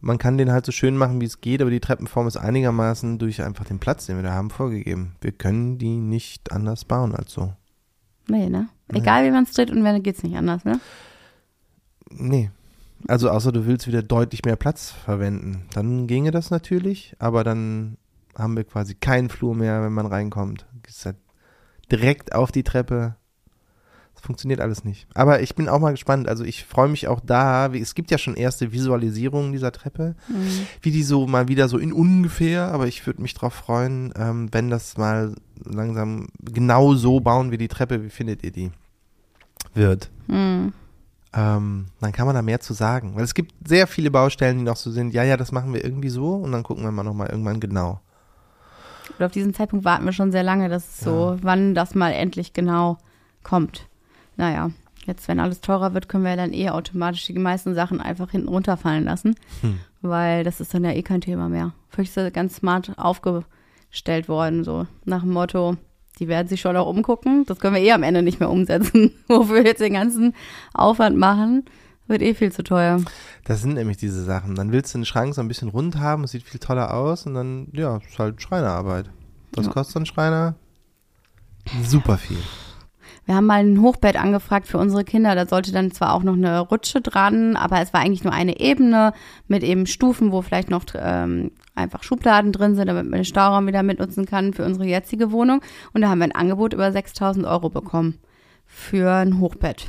Man 0.00 0.18
kann 0.18 0.36
den 0.36 0.52
halt 0.52 0.66
so 0.66 0.72
schön 0.72 0.96
machen, 0.96 1.20
wie 1.20 1.24
es 1.24 1.40
geht, 1.40 1.62
aber 1.62 1.70
die 1.70 1.80
Treppenform 1.80 2.26
ist 2.26 2.36
einigermaßen 2.36 3.18
durch 3.18 3.42
einfach 3.42 3.64
den 3.64 3.78
Platz, 3.78 4.06
den 4.06 4.16
wir 4.16 4.22
da 4.22 4.32
haben, 4.32 4.50
vorgegeben. 4.50 5.16
Wir 5.20 5.32
können 5.32 5.78
die 5.78 5.96
nicht 5.96 6.52
anders 6.52 6.84
bauen 6.84 7.14
als 7.14 7.32
so. 7.32 7.54
Nee, 8.28 8.48
ne? 8.48 8.68
Egal 8.88 9.24
wie 9.24 9.30
man 9.30 9.44
es 9.44 9.52
dreht 9.52 9.70
und 9.70 9.82
wenn, 9.82 10.02
geht's 10.02 10.22
nicht 10.22 10.36
anders, 10.36 10.64
ne? 10.64 10.78
Nee. 12.10 12.50
Also 13.08 13.30
außer 13.30 13.52
du 13.52 13.66
willst 13.66 13.86
wieder 13.86 14.02
deutlich 14.02 14.44
mehr 14.44 14.56
Platz 14.56 14.90
verwenden. 14.90 15.66
Dann 15.74 16.06
ginge 16.06 16.30
das 16.30 16.50
natürlich, 16.50 17.14
aber 17.18 17.44
dann 17.44 17.96
haben 18.36 18.56
wir 18.56 18.64
quasi 18.64 18.94
keinen 18.94 19.28
Flur 19.28 19.54
mehr, 19.54 19.82
wenn 19.82 19.92
man 19.92 20.06
reinkommt. 20.06 20.66
Halt 21.04 21.16
direkt 21.90 22.34
auf 22.34 22.50
die 22.50 22.62
Treppe. 22.62 23.16
Das 24.14 24.22
funktioniert 24.22 24.60
alles 24.60 24.84
nicht. 24.84 25.06
Aber 25.14 25.42
ich 25.42 25.54
bin 25.54 25.68
auch 25.68 25.80
mal 25.80 25.90
gespannt. 25.90 26.28
Also 26.28 26.44
ich 26.44 26.64
freue 26.64 26.88
mich 26.88 27.08
auch 27.08 27.20
da. 27.20 27.72
wie- 27.72 27.80
Es 27.80 27.94
gibt 27.94 28.10
ja 28.10 28.16
schon 28.18 28.36
erste 28.36 28.72
Visualisierungen 28.72 29.52
dieser 29.52 29.72
Treppe, 29.72 30.14
Mhm. 30.28 30.66
wie 30.82 30.90
die 30.92 31.02
so 31.02 31.26
mal 31.26 31.48
wieder 31.48 31.68
so 31.68 31.78
in 31.78 31.92
ungefähr. 31.92 32.68
Aber 32.72 32.86
ich 32.86 33.04
würde 33.06 33.20
mich 33.22 33.34
drauf 33.34 33.52
freuen, 33.54 34.12
ähm, 34.16 34.48
wenn 34.52 34.70
das 34.70 34.96
mal 34.96 35.34
langsam 35.64 36.28
genau 36.40 36.94
so 36.94 37.20
bauen 37.20 37.50
wie 37.50 37.58
die 37.58 37.68
Treppe. 37.68 38.02
Wie 38.04 38.08
findet 38.10 38.42
ihr 38.44 38.52
die? 38.52 38.70
Wird 39.74 40.10
Mhm. 40.28 40.72
Ähm, 41.36 41.86
dann 42.00 42.12
kann 42.12 42.26
man 42.26 42.34
da 42.34 42.42
mehr 42.42 42.60
zu 42.60 42.72
sagen. 42.74 43.16
Weil 43.16 43.24
es 43.24 43.34
gibt 43.34 43.52
sehr 43.66 43.86
viele 43.86 44.10
Baustellen, 44.10 44.58
die 44.58 44.64
noch 44.64 44.76
so 44.76 44.90
sind, 44.90 45.12
ja, 45.14 45.22
ja, 45.24 45.36
das 45.36 45.52
machen 45.52 45.72
wir 45.74 45.84
irgendwie 45.84 46.08
so 46.10 46.34
und 46.34 46.52
dann 46.52 46.62
gucken 46.62 46.84
wir 46.84 46.90
mal 46.92 47.02
nochmal 47.02 47.28
irgendwann 47.30 47.60
genau. 47.60 48.00
Und 49.18 49.24
auf 49.24 49.32
diesen 49.32 49.54
Zeitpunkt 49.54 49.84
warten 49.84 50.04
wir 50.04 50.12
schon 50.12 50.32
sehr 50.32 50.42
lange, 50.42 50.68
dass 50.68 50.88
es 50.88 51.00
so, 51.00 51.36
wann 51.42 51.74
das 51.74 51.94
mal 51.94 52.10
endlich 52.12 52.52
genau 52.52 52.98
kommt. 53.42 53.86
Naja, 54.36 54.70
jetzt, 55.06 55.28
wenn 55.28 55.40
alles 55.40 55.60
teurer 55.60 55.94
wird, 55.94 56.08
können 56.08 56.24
wir 56.24 56.36
dann 56.36 56.52
eh 56.52 56.70
automatisch 56.70 57.26
die 57.26 57.34
meisten 57.34 57.74
Sachen 57.74 58.00
einfach 58.00 58.30
hinten 58.30 58.48
runterfallen 58.48 59.04
lassen, 59.04 59.36
Hm. 59.60 59.78
weil 60.02 60.44
das 60.44 60.60
ist 60.60 60.72
dann 60.74 60.84
ja 60.84 60.92
eh 60.92 61.02
kein 61.02 61.20
Thema 61.20 61.48
mehr. 61.48 61.72
Das 61.96 62.32
ganz 62.32 62.56
smart 62.56 62.92
aufgestellt 62.98 64.28
worden, 64.28 64.64
so 64.64 64.86
nach 65.04 65.20
dem 65.20 65.32
Motto, 65.32 65.76
die 66.18 66.28
werden 66.28 66.48
sich 66.48 66.60
schon 66.60 66.76
auch 66.76 66.86
umgucken. 66.86 67.44
Das 67.46 67.58
können 67.58 67.74
wir 67.74 67.82
eh 67.82 67.92
am 67.92 68.02
Ende 68.02 68.22
nicht 68.22 68.40
mehr 68.40 68.50
umsetzen. 68.50 69.12
Wofür 69.28 69.56
wir 69.56 69.64
jetzt 69.64 69.80
den 69.80 69.94
ganzen 69.94 70.34
Aufwand 70.72 71.16
machen, 71.16 71.64
wird 72.06 72.22
eh 72.22 72.34
viel 72.34 72.52
zu 72.52 72.62
teuer. 72.62 73.00
Das 73.44 73.62
sind 73.62 73.74
nämlich 73.74 73.96
diese 73.96 74.22
Sachen. 74.24 74.54
Dann 74.54 74.72
willst 74.72 74.94
du 74.94 74.98
den 74.98 75.04
Schrank 75.04 75.34
so 75.34 75.40
ein 75.40 75.48
bisschen 75.48 75.68
rund 75.68 75.98
haben, 75.98 76.24
es 76.24 76.30
sieht 76.32 76.42
viel 76.44 76.60
toller 76.60 76.94
aus 76.94 77.26
und 77.26 77.34
dann, 77.34 77.68
ja, 77.72 77.96
ist 77.98 78.18
halt 78.18 78.40
Schreinerarbeit. 78.40 79.10
Was 79.52 79.66
Ja. 79.66 79.72
kostet 79.72 79.92
so 79.94 80.00
ein 80.00 80.06
Schreiner? 80.06 80.54
Super 81.84 82.18
viel. 82.18 82.38
Wir 83.26 83.34
haben 83.36 83.46
mal 83.46 83.60
ein 83.64 83.80
Hochbett 83.80 84.16
angefragt 84.16 84.66
für 84.66 84.76
unsere 84.78 85.02
Kinder. 85.04 85.34
Da 85.34 85.46
sollte 85.46 85.72
dann 85.72 85.90
zwar 85.92 86.12
auch 86.12 86.22
noch 86.22 86.34
eine 86.34 86.60
Rutsche 86.60 87.00
dran, 87.00 87.56
aber 87.56 87.80
es 87.80 87.92
war 87.94 88.00
eigentlich 88.00 88.22
nur 88.24 88.34
eine 88.34 88.60
Ebene 88.60 89.12
mit 89.48 89.62
eben 89.62 89.86
Stufen, 89.86 90.30
wo 90.30 90.42
vielleicht 90.42 90.68
noch 90.68 90.84
ähm, 90.94 91.50
einfach 91.74 92.02
Schubladen 92.02 92.52
drin 92.52 92.74
sind, 92.76 92.86
damit 92.86 93.04
man 93.04 93.18
den 93.20 93.24
Stauraum 93.24 93.66
wieder 93.66 93.82
mitnutzen 93.82 94.26
kann 94.26 94.52
für 94.52 94.64
unsere 94.64 94.84
jetzige 94.86 95.32
Wohnung. 95.32 95.62
Und 95.94 96.02
da 96.02 96.08
haben 96.10 96.18
wir 96.18 96.24
ein 96.24 96.32
Angebot 96.34 96.74
über 96.74 96.92
6000 96.92 97.46
Euro 97.46 97.70
bekommen 97.70 98.18
für 98.66 99.10
ein 99.10 99.40
Hochbett. 99.40 99.86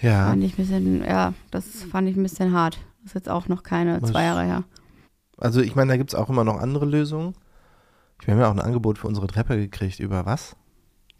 Ja, 0.00 0.26
Fand 0.28 0.44
ich 0.44 0.52
ein 0.52 0.56
bisschen, 0.56 1.04
ja, 1.04 1.34
das 1.50 1.66
fand 1.90 2.08
ich 2.08 2.16
ein 2.16 2.22
bisschen 2.22 2.52
hart. 2.52 2.78
Das 3.02 3.10
ist 3.10 3.14
jetzt 3.14 3.28
auch 3.28 3.48
noch 3.48 3.62
keine 3.62 4.00
Was- 4.02 4.10
zwei 4.10 4.24
Jahre 4.24 4.44
her. 4.44 4.64
also 5.38 5.60
ich 5.60 5.74
meine, 5.74 5.92
da 5.92 5.96
gibt 5.96 6.10
es 6.12 6.14
auch 6.18 6.28
immer 6.30 6.44
noch 6.44 6.58
andere 6.60 6.84
Lösungen. 6.84 7.34
Ich 8.22 8.28
habe 8.28 8.40
ja 8.40 8.48
auch 8.48 8.52
ein 8.54 8.60
Angebot 8.60 8.98
für 8.98 9.06
unsere 9.08 9.26
Treppe 9.26 9.56
gekriegt. 9.56 9.98
Über 10.00 10.24
was? 10.24 10.56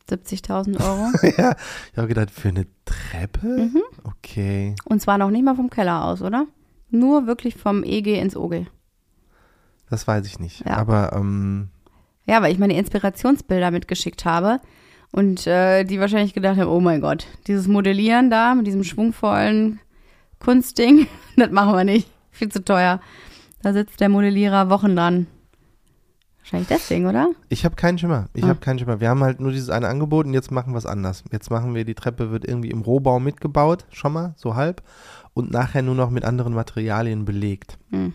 70.000 0.08 0.80
Euro. 0.84 1.10
ja, 1.38 1.56
ich 1.92 1.98
habe 1.98 2.08
gedacht, 2.08 2.30
für 2.30 2.48
eine 2.48 2.66
Treppe? 2.84 3.46
Mhm. 3.46 3.82
Okay. 4.04 4.74
Und 4.84 5.00
zwar 5.00 5.18
noch 5.18 5.30
nicht 5.30 5.44
mal 5.44 5.56
vom 5.56 5.70
Keller 5.70 6.04
aus, 6.04 6.22
oder? 6.22 6.46
Nur 6.90 7.26
wirklich 7.26 7.56
vom 7.56 7.82
EG 7.82 8.20
ins 8.20 8.36
OG. 8.36 8.66
Das 9.90 10.06
weiß 10.06 10.26
ich 10.26 10.38
nicht. 10.38 10.64
Ja. 10.66 10.76
Aber 10.76 11.12
ähm, 11.14 11.68
Ja, 12.26 12.42
weil 12.42 12.52
ich 12.52 12.58
meine 12.58 12.76
Inspirationsbilder 12.76 13.70
mitgeschickt 13.70 14.24
habe 14.24 14.60
und 15.12 15.46
äh, 15.46 15.84
die 15.84 16.00
wahrscheinlich 16.00 16.34
gedacht 16.34 16.58
haben, 16.58 16.68
oh 16.68 16.80
mein 16.80 17.00
Gott, 17.00 17.26
dieses 17.46 17.68
Modellieren 17.68 18.30
da 18.30 18.54
mit 18.54 18.66
diesem 18.66 18.84
schwungvollen 18.84 19.80
Kunstding, 20.38 21.06
das 21.36 21.50
machen 21.50 21.74
wir 21.74 21.84
nicht. 21.84 22.08
Viel 22.30 22.48
zu 22.48 22.64
teuer. 22.64 23.00
Da 23.62 23.72
sitzt 23.72 24.00
der 24.00 24.08
Modellierer 24.08 24.68
Wochen 24.68 24.96
dran. 24.96 25.26
Wahrscheinlich 26.44 26.68
deswegen, 26.68 27.06
oder? 27.06 27.30
Ich 27.48 27.64
habe 27.64 27.74
keinen 27.74 27.96
Schimmer. 27.96 28.28
Ich 28.34 28.44
Ah. 28.44 28.48
habe 28.48 28.60
keinen 28.60 28.78
Schimmer. 28.78 29.00
Wir 29.00 29.08
haben 29.08 29.22
halt 29.22 29.40
nur 29.40 29.50
dieses 29.50 29.70
eine 29.70 29.88
Angebot 29.88 30.26
und 30.26 30.34
jetzt 30.34 30.50
machen 30.50 30.74
wir 30.74 30.78
es 30.78 30.84
anders. 30.84 31.24
Jetzt 31.32 31.50
machen 31.50 31.74
wir, 31.74 31.86
die 31.86 31.94
Treppe 31.94 32.30
wird 32.30 32.44
irgendwie 32.44 32.68
im 32.70 32.82
Rohbau 32.82 33.18
mitgebaut, 33.18 33.86
schon 33.90 34.12
mal, 34.12 34.34
so 34.36 34.54
halb. 34.54 34.82
Und 35.32 35.50
nachher 35.50 35.80
nur 35.80 35.94
noch 35.94 36.10
mit 36.10 36.26
anderen 36.26 36.52
Materialien 36.52 37.24
belegt. 37.24 37.78
Hm. 37.90 38.12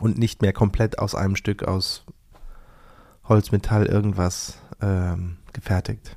Und 0.00 0.16
nicht 0.16 0.40
mehr 0.40 0.54
komplett 0.54 0.98
aus 0.98 1.14
einem 1.14 1.36
Stück 1.36 1.62
aus 1.62 2.06
Holz, 3.24 3.52
Metall, 3.52 3.84
irgendwas 3.84 4.58
ähm, 4.80 5.36
gefertigt. 5.52 6.16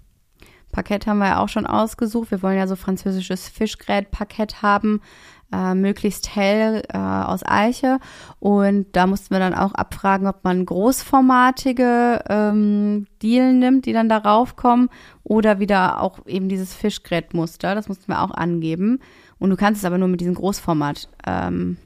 Parkett 0.71 1.06
haben 1.06 1.19
wir 1.19 1.28
ja 1.28 1.39
auch 1.39 1.50
schon 1.50 1.67
ausgesucht. 1.67 2.32
Wir 2.32 2.41
wollen 2.41 2.58
ja 2.58 2.65
so 2.67 2.76
französisches 2.78 3.50
Fischgrätparkett 3.50 4.62
haben, 4.62 5.02
äh, 5.51 5.73
möglichst 5.73 6.36
hell 6.36 6.84
äh, 6.93 6.97
aus 6.97 7.41
Eiche. 7.45 7.99
Und 8.39 8.88
da 8.93 9.08
mussten 9.08 9.34
wir 9.34 9.39
dann 9.39 9.53
auch 9.53 9.73
abfragen, 9.73 10.27
ob 10.27 10.43
man 10.43 10.65
großformatige 10.65 12.23
ähm, 12.29 13.08
Dielen 13.21 13.60
nimmt, 13.60 13.86
die 13.86 13.93
dann 13.93 14.10
darauf 14.10 14.55
kommen, 14.55 14.89
oder 15.23 15.60
wieder 15.60 16.01
auch 16.01 16.25
eben 16.25 16.49
dieses 16.49 16.73
Fischgrätmuster. 16.73 17.75
Das 17.75 17.88
mussten 17.88 18.08
wir 18.08 18.21
auch 18.21 18.31
angeben. 18.31 18.99
Und 19.39 19.49
du 19.49 19.55
kannst 19.55 19.79
es 19.79 19.86
aber 19.86 19.97
nur 19.97 20.08
mit 20.08 20.21
diesen 20.21 20.36
Großformat 20.36 21.10
ähm, 21.25 21.77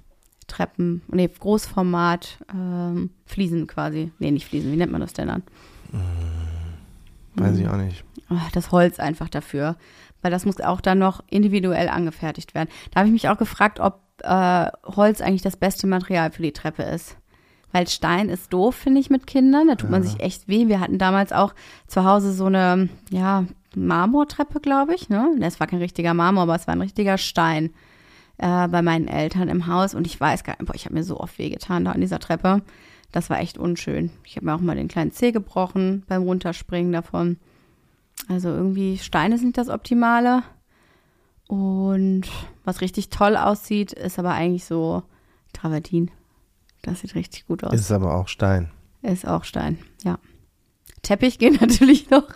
Treppen, 0.48 1.04
nee, 1.08 1.28
Großformat 1.28 2.40
ähm, 2.54 3.12
Fliesen 3.26 3.68
quasi. 3.68 4.12
Nee, 4.20 4.32
nicht 4.32 4.48
Fliesen, 4.48 4.72
wie 4.72 4.78
nennt 4.78 4.92
man 4.92 5.02
das 5.02 5.14
denn 5.14 5.28
dann? 5.28 5.44
Weiß 7.36 7.58
ich 7.58 7.68
auch 7.68 7.78
nicht. 7.78 8.04
Ach, 8.30 8.52
das 8.52 8.72
Holz 8.72 9.00
einfach 9.00 9.30
dafür. 9.30 9.76
Weil 10.22 10.32
das 10.32 10.46
muss 10.46 10.60
auch 10.60 10.82
dann 10.82 11.00
noch 11.00 11.24
individuell 11.30 11.90
angefertigt 11.90 12.54
werden. 12.54 12.70
Da 12.92 13.00
habe 13.00 13.08
ich 13.08 13.14
mich 13.14 13.30
auch 13.30 13.38
gefragt, 13.38 13.80
ob 13.80 14.02
äh, 14.22 14.68
Holz 14.86 15.22
eigentlich 15.22 15.42
das 15.42 15.58
beste 15.58 15.88
Material 15.88 16.32
für 16.32 16.42
die 16.42 16.52
Treppe 16.52 16.84
ist. 16.84 17.16
Weil 17.72 17.88
Stein 17.88 18.30
ist 18.30 18.52
doof, 18.52 18.76
finde 18.76 19.00
ich, 19.00 19.10
mit 19.10 19.28
Kindern. 19.28 19.68
Da 19.68 19.76
tut 19.76 19.92
man 19.92 20.04
sich 20.04 20.20
echt 20.20 20.48
weh. 20.48 20.68
Wir 20.68 20.80
hatten 20.80 20.98
damals 20.98 21.32
auch 21.32 21.54
zu 21.88 22.04
Hause 22.04 22.34
so 22.34 22.46
eine, 22.46 22.90
ja, 23.12 23.46
Marmortreppe, 23.76 24.60
glaube 24.60 24.96
ich. 24.96 25.10
Ne? 25.10 25.38
Es 25.42 25.60
war 25.60 25.68
kein 25.68 25.80
richtiger 25.80 26.14
Marmor, 26.14 26.44
aber 26.44 26.56
es 26.56 26.68
war 26.68 26.76
ein 26.76 26.82
richtiger 26.82 27.18
Stein 27.18 27.72
äh, 28.38 28.68
bei 28.68 28.82
meinen 28.82 29.08
Eltern 29.08 29.50
im 29.50 29.68
Haus. 29.68 29.94
Und 29.94 30.08
ich 30.08 30.20
weiß 30.20 30.44
gar 30.44 30.54
nicht, 30.54 30.66
boah, 30.66 30.76
ich 30.76 30.86
habe 30.86 30.96
mir 30.96 31.04
so 31.04 31.20
oft 31.20 31.38
wehgetan 31.38 31.86
da 31.86 31.92
an 31.92 32.02
dieser 32.02 32.20
Treppe. 32.20 32.62
Das 33.12 33.30
war 33.30 33.40
echt 33.40 33.58
unschön. 33.58 34.12
Ich 34.24 34.36
habe 34.36 34.46
mir 34.46 34.56
auch 34.56 34.62
mal 34.62 34.76
den 34.76 34.88
kleinen 34.88 35.12
Zeh 35.12 35.32
gebrochen 35.32 36.04
beim 36.08 36.24
Runterspringen 36.24 36.92
davon. 36.92 37.38
Also 38.28 38.50
irgendwie 38.50 38.98
Steine 38.98 39.38
sind 39.38 39.58
das 39.58 39.70
Optimale. 39.70 40.44
Und 41.48 42.28
was 42.64 42.82
richtig 42.82 43.10
toll 43.10 43.36
aussieht, 43.36 43.92
ist 43.92 44.20
aber 44.20 44.34
eigentlich 44.34 44.66
so 44.66 45.04
Travertin. 45.54 46.12
Das 46.84 47.00
sieht 47.00 47.16
richtig 47.16 47.48
gut 47.48 47.64
aus. 47.64 47.74
Ist 47.74 47.92
aber 47.92 48.16
auch 48.16 48.28
Stein. 48.28 48.72
Ist 49.02 49.28
auch 49.28 49.44
Stein, 49.44 49.80
ja. 50.04 50.20
Teppich 51.02 51.40
geht 51.40 51.60
natürlich 51.62 52.10
noch. 52.10 52.28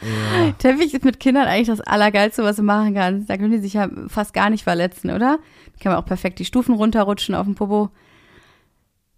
Ja. 0.00 0.52
Teppich 0.58 0.94
ist 0.94 1.04
mit 1.04 1.20
Kindern 1.20 1.46
eigentlich 1.46 1.68
das 1.68 1.80
Allergeilste, 1.80 2.42
was 2.42 2.56
du 2.56 2.62
machen 2.62 2.94
kannst. 2.94 3.28
Da 3.28 3.36
können 3.36 3.52
die 3.52 3.58
sich 3.58 3.74
ja 3.74 3.88
fast 4.08 4.34
gar 4.34 4.50
nicht 4.50 4.64
verletzen, 4.64 5.10
oder? 5.10 5.38
Da 5.38 5.82
kann 5.82 5.92
man 5.92 6.00
auch 6.00 6.06
perfekt 6.06 6.38
die 6.38 6.44
Stufen 6.44 6.74
runterrutschen 6.74 7.34
auf 7.34 7.46
dem 7.46 7.54
Popo. 7.54 7.90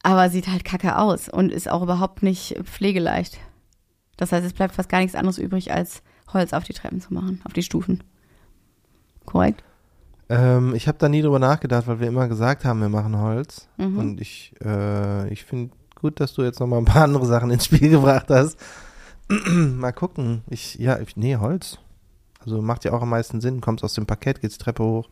Aber 0.02 0.30
sieht 0.30 0.48
halt 0.48 0.64
kacke 0.64 0.98
aus 0.98 1.28
und 1.28 1.50
ist 1.50 1.70
auch 1.70 1.82
überhaupt 1.82 2.22
nicht 2.22 2.56
pflegeleicht. 2.64 3.38
Das 4.16 4.32
heißt, 4.32 4.46
es 4.46 4.52
bleibt 4.52 4.74
fast 4.74 4.88
gar 4.88 5.00
nichts 5.00 5.14
anderes 5.14 5.38
übrig, 5.38 5.72
als 5.72 6.02
Holz 6.32 6.52
auf 6.52 6.64
die 6.64 6.72
Treppen 6.72 7.00
zu 7.00 7.12
machen, 7.12 7.40
auf 7.44 7.52
die 7.52 7.62
Stufen. 7.62 8.02
Korrekt? 9.24 9.62
Ähm, 10.28 10.74
ich 10.74 10.88
habe 10.88 10.98
da 10.98 11.08
nie 11.08 11.22
drüber 11.22 11.38
nachgedacht, 11.38 11.86
weil 11.86 12.00
wir 12.00 12.08
immer 12.08 12.28
gesagt 12.28 12.64
haben, 12.64 12.80
wir 12.80 12.88
machen 12.88 13.18
Holz. 13.18 13.68
Mhm. 13.76 13.98
Und 13.98 14.20
ich, 14.20 14.54
äh, 14.64 15.28
ich 15.28 15.44
finde 15.44 15.74
gut, 15.94 16.20
dass 16.20 16.34
du 16.34 16.42
jetzt 16.42 16.60
noch 16.60 16.66
mal 16.66 16.78
ein 16.78 16.84
paar 16.84 17.04
andere 17.04 17.26
Sachen 17.26 17.50
ins 17.50 17.66
Spiel 17.66 17.88
gebracht 17.90 18.26
hast. 18.30 18.58
mal 19.28 19.92
gucken. 19.92 20.42
Ich, 20.48 20.76
ja, 20.76 20.98
ich, 20.98 21.16
nee, 21.16 21.36
Holz. 21.36 21.78
Also 22.40 22.62
macht 22.62 22.84
ja 22.84 22.92
auch 22.92 23.02
am 23.02 23.10
meisten 23.10 23.40
Sinn. 23.40 23.60
Kommst 23.60 23.84
aus 23.84 23.94
dem 23.94 24.06
Parkett, 24.06 24.40
geht's 24.40 24.58
Treppe 24.58 24.82
hoch. 24.84 25.08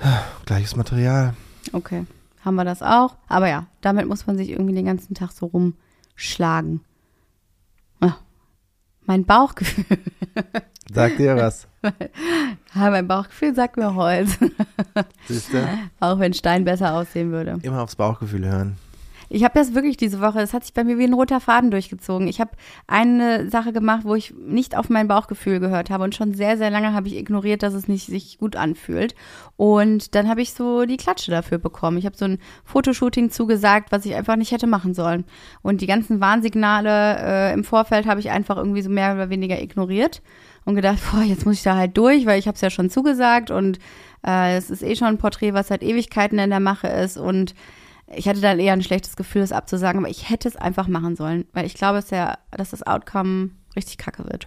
Gleiches 0.46 0.76
Material. 0.76 1.34
Okay, 1.72 2.06
haben 2.44 2.54
wir 2.54 2.64
das 2.64 2.82
auch. 2.82 3.16
Aber 3.28 3.48
ja, 3.48 3.66
damit 3.80 4.08
muss 4.08 4.26
man 4.26 4.36
sich 4.36 4.50
irgendwie 4.50 4.74
den 4.74 4.86
ganzen 4.86 5.14
Tag 5.14 5.30
so 5.32 5.46
rumschlagen. 6.20 6.80
Ah, 8.00 8.16
mein 9.06 9.24
Bauchgefühl. 9.24 9.98
Sag 10.92 11.16
dir 11.16 11.36
was. 11.36 11.66
Ja, 12.72 12.88
mein 12.90 13.08
Bauchgefühl 13.08 13.52
sagt 13.52 13.76
mir 13.78 13.96
Holz. 13.96 14.38
Siehst 15.26 15.52
du? 15.52 15.68
Auch 15.98 16.20
wenn 16.20 16.32
Stein 16.34 16.64
besser 16.64 16.94
aussehen 16.94 17.32
würde. 17.32 17.58
Immer 17.62 17.82
aufs 17.82 17.96
Bauchgefühl 17.96 18.46
hören. 18.46 18.76
Ich 19.32 19.44
habe 19.44 19.54
das 19.54 19.74
wirklich 19.74 19.96
diese 19.96 20.20
Woche, 20.20 20.40
das 20.40 20.52
hat 20.52 20.64
sich 20.64 20.74
bei 20.74 20.82
mir 20.82 20.98
wie 20.98 21.04
ein 21.04 21.14
roter 21.14 21.38
Faden 21.38 21.70
durchgezogen. 21.70 22.26
Ich 22.26 22.40
habe 22.40 22.50
eine 22.88 23.48
Sache 23.48 23.72
gemacht, 23.72 24.00
wo 24.04 24.16
ich 24.16 24.34
nicht 24.34 24.76
auf 24.76 24.90
mein 24.90 25.06
Bauchgefühl 25.06 25.60
gehört 25.60 25.88
habe 25.88 26.02
und 26.02 26.16
schon 26.16 26.34
sehr, 26.34 26.58
sehr 26.58 26.68
lange 26.68 26.92
habe 26.92 27.06
ich 27.06 27.16
ignoriert, 27.16 27.62
dass 27.62 27.72
es 27.72 27.86
nicht 27.86 28.06
sich 28.06 28.38
gut 28.38 28.56
anfühlt. 28.56 29.14
Und 29.56 30.16
dann 30.16 30.28
habe 30.28 30.42
ich 30.42 30.52
so 30.52 30.84
die 30.84 30.96
Klatsche 30.96 31.30
dafür 31.30 31.58
bekommen. 31.58 31.96
Ich 31.96 32.06
habe 32.06 32.16
so 32.16 32.24
ein 32.24 32.38
Fotoshooting 32.64 33.30
zugesagt, 33.30 33.92
was 33.92 34.04
ich 34.04 34.16
einfach 34.16 34.34
nicht 34.34 34.50
hätte 34.50 34.66
machen 34.66 34.94
sollen. 34.94 35.24
Und 35.62 35.80
die 35.80 35.86
ganzen 35.86 36.20
Warnsignale 36.20 37.18
äh, 37.20 37.54
im 37.54 37.62
Vorfeld 37.62 38.06
habe 38.06 38.18
ich 38.18 38.30
einfach 38.30 38.56
irgendwie 38.56 38.82
so 38.82 38.90
mehr 38.90 39.14
oder 39.14 39.30
weniger 39.30 39.62
ignoriert 39.62 40.22
und 40.64 40.74
gedacht, 40.74 40.98
boah, 41.12 41.22
jetzt 41.22 41.46
muss 41.46 41.56
ich 41.56 41.62
da 41.62 41.76
halt 41.76 41.96
durch, 41.96 42.26
weil 42.26 42.40
ich 42.40 42.48
habe 42.48 42.56
es 42.56 42.60
ja 42.62 42.70
schon 42.70 42.90
zugesagt 42.90 43.52
und 43.52 43.78
äh, 44.26 44.56
es 44.56 44.70
ist 44.70 44.82
eh 44.82 44.96
schon 44.96 45.06
ein 45.06 45.18
Porträt, 45.18 45.54
was 45.54 45.68
seit 45.68 45.84
Ewigkeiten 45.84 46.40
in 46.40 46.50
der 46.50 46.60
Mache 46.60 46.88
ist 46.88 47.16
und 47.16 47.54
ich 48.14 48.28
hatte 48.28 48.40
dann 48.40 48.58
eher 48.58 48.72
ein 48.72 48.82
schlechtes 48.82 49.16
Gefühl, 49.16 49.42
das 49.42 49.52
abzusagen, 49.52 50.00
aber 50.00 50.10
ich 50.10 50.28
hätte 50.30 50.48
es 50.48 50.56
einfach 50.56 50.88
machen 50.88 51.16
sollen, 51.16 51.46
weil 51.52 51.66
ich 51.66 51.74
glaube, 51.74 51.98
dass, 51.98 52.06
der, 52.06 52.38
dass 52.50 52.70
das 52.70 52.86
Outcome 52.86 53.50
richtig 53.76 53.98
kacke 53.98 54.24
wird. 54.24 54.46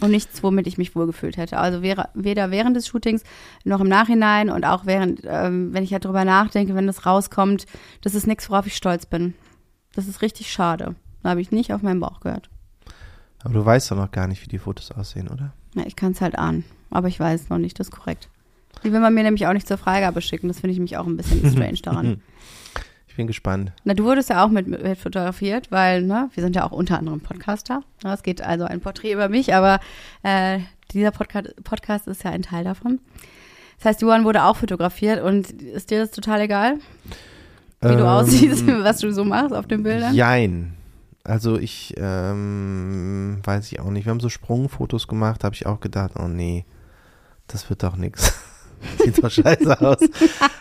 Und 0.00 0.10
nichts, 0.10 0.42
womit 0.42 0.66
ich 0.66 0.78
mich 0.78 0.96
wohlgefühlt 0.96 1.36
hätte. 1.36 1.58
Also 1.58 1.82
weder 1.82 2.50
während 2.50 2.76
des 2.76 2.88
Shootings 2.88 3.22
noch 3.64 3.80
im 3.80 3.88
Nachhinein 3.88 4.50
und 4.50 4.64
auch 4.64 4.84
während, 4.84 5.20
ähm, 5.24 5.72
wenn 5.72 5.84
ich 5.84 5.92
halt 5.92 6.04
drüber 6.04 6.24
nachdenke, 6.24 6.74
wenn 6.74 6.88
das 6.88 7.06
rauskommt, 7.06 7.66
das 8.00 8.16
ist 8.16 8.26
nichts, 8.26 8.50
worauf 8.50 8.66
ich 8.66 8.74
stolz 8.74 9.06
bin. 9.06 9.34
Das 9.94 10.08
ist 10.08 10.22
richtig 10.22 10.50
schade. 10.50 10.96
Da 11.22 11.30
habe 11.30 11.40
ich 11.40 11.52
nicht 11.52 11.72
auf 11.72 11.82
meinen 11.82 12.00
Bauch 12.00 12.18
gehört. 12.20 12.50
Aber 13.44 13.54
du 13.54 13.64
weißt 13.64 13.90
doch 13.90 13.96
noch 13.96 14.10
gar 14.10 14.26
nicht, 14.26 14.42
wie 14.42 14.48
die 14.48 14.58
Fotos 14.58 14.90
aussehen, 14.90 15.28
oder? 15.28 15.52
Ja, 15.74 15.84
ich 15.86 15.94
kann 15.94 16.12
es 16.12 16.20
halt 16.20 16.36
ahnen, 16.36 16.64
aber 16.90 17.08
ich 17.08 17.20
weiß 17.20 17.48
noch 17.50 17.58
nicht, 17.58 17.78
das 17.78 17.88
ist 17.88 17.92
korrekt. 17.92 18.28
Die 18.82 18.92
will 18.92 19.00
man 19.00 19.14
mir 19.14 19.22
nämlich 19.22 19.46
auch 19.46 19.52
nicht 19.52 19.68
zur 19.68 19.78
Freigabe 19.78 20.20
schicken, 20.20 20.48
das 20.48 20.60
finde 20.60 20.72
ich 20.72 20.80
mich 20.80 20.96
auch 20.96 21.06
ein 21.06 21.16
bisschen 21.16 21.48
strange 21.52 21.80
daran. 21.82 22.22
Ich 23.12 23.16
bin 23.16 23.26
gespannt. 23.26 23.72
Na, 23.84 23.92
du 23.92 24.04
wurdest 24.04 24.30
ja 24.30 24.42
auch 24.42 24.48
mit, 24.48 24.66
mit 24.66 24.96
fotografiert, 24.96 25.70
weil, 25.70 26.00
ne, 26.00 26.30
wir 26.32 26.42
sind 26.42 26.56
ja 26.56 26.64
auch 26.64 26.72
unter 26.72 26.98
anderem 26.98 27.20
Podcaster. 27.20 27.82
Es 28.02 28.22
geht 28.22 28.40
also 28.40 28.64
ein 28.64 28.80
Porträt 28.80 29.12
über 29.12 29.28
mich, 29.28 29.52
aber 29.54 29.80
äh, 30.22 30.60
dieser 30.92 31.10
Podcast, 31.10 31.62
Podcast 31.62 32.08
ist 32.08 32.24
ja 32.24 32.30
ein 32.30 32.40
Teil 32.40 32.64
davon. 32.64 33.00
Das 33.76 33.84
heißt, 33.84 34.00
Johann 34.00 34.24
wurde 34.24 34.44
auch 34.44 34.56
fotografiert 34.56 35.22
und 35.22 35.52
ist 35.52 35.90
dir 35.90 35.98
das 36.00 36.12
total 36.12 36.40
egal, 36.40 36.78
wie 37.82 37.88
du 37.88 37.98
Ähm, 37.98 38.06
aussiehst, 38.06 38.66
was 38.82 39.00
du 39.00 39.12
so 39.12 39.26
machst 39.26 39.52
auf 39.52 39.66
den 39.66 39.82
Bildern? 39.82 40.14
Jein. 40.14 40.72
Also 41.22 41.58
ich 41.58 41.92
ähm, 41.98 43.40
weiß 43.44 43.70
ich 43.70 43.80
auch 43.80 43.90
nicht. 43.90 44.06
Wir 44.06 44.10
haben 44.10 44.20
so 44.20 44.30
Sprungfotos 44.30 45.06
gemacht, 45.06 45.44
habe 45.44 45.54
ich 45.54 45.66
auch 45.66 45.80
gedacht, 45.80 46.12
oh 46.18 46.28
nee, 46.28 46.64
das 47.46 47.68
wird 47.68 47.82
doch 47.82 47.96
nix. 47.96 48.32
Sieht 49.04 49.22
doch 49.22 49.30
scheiße 49.30 49.80
aus. 49.80 49.98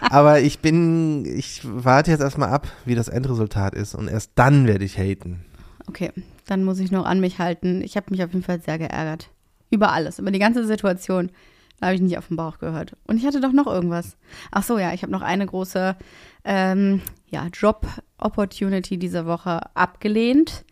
Aber 0.01 0.41
ich 0.41 0.59
bin, 0.59 1.25
ich 1.25 1.61
warte 1.63 2.11
jetzt 2.11 2.21
erstmal 2.21 2.49
ab, 2.49 2.67
wie 2.85 2.95
das 2.95 3.07
Endresultat 3.07 3.75
ist 3.75 3.95
und 3.95 4.07
erst 4.07 4.31
dann 4.35 4.67
werde 4.67 4.85
ich 4.85 4.97
haten. 4.97 5.45
Okay, 5.87 6.11
dann 6.45 6.63
muss 6.63 6.79
ich 6.79 6.91
noch 6.91 7.05
an 7.05 7.19
mich 7.19 7.39
halten. 7.39 7.81
Ich 7.81 7.95
habe 7.95 8.07
mich 8.09 8.23
auf 8.23 8.31
jeden 8.31 8.43
Fall 8.43 8.61
sehr 8.61 8.77
geärgert. 8.77 9.29
Über 9.69 9.91
alles, 9.91 10.19
über 10.19 10.31
die 10.31 10.39
ganze 10.39 10.65
Situation. 10.65 11.31
Da 11.79 11.87
habe 11.87 11.95
ich 11.95 12.01
nicht 12.01 12.17
auf 12.17 12.27
den 12.27 12.37
Bauch 12.37 12.59
gehört. 12.59 12.95
Und 13.07 13.17
ich 13.17 13.25
hatte 13.25 13.41
doch 13.41 13.53
noch 13.53 13.65
irgendwas. 13.65 14.15
Ach 14.51 14.61
so, 14.61 14.77
ja, 14.77 14.93
ich 14.93 15.01
habe 15.01 15.11
noch 15.11 15.23
eine 15.23 15.47
große 15.47 15.95
ähm, 16.43 17.01
ja, 17.27 17.47
Job-Opportunity 17.47 18.97
diese 18.97 19.25
Woche 19.25 19.61
abgelehnt, 19.75 20.63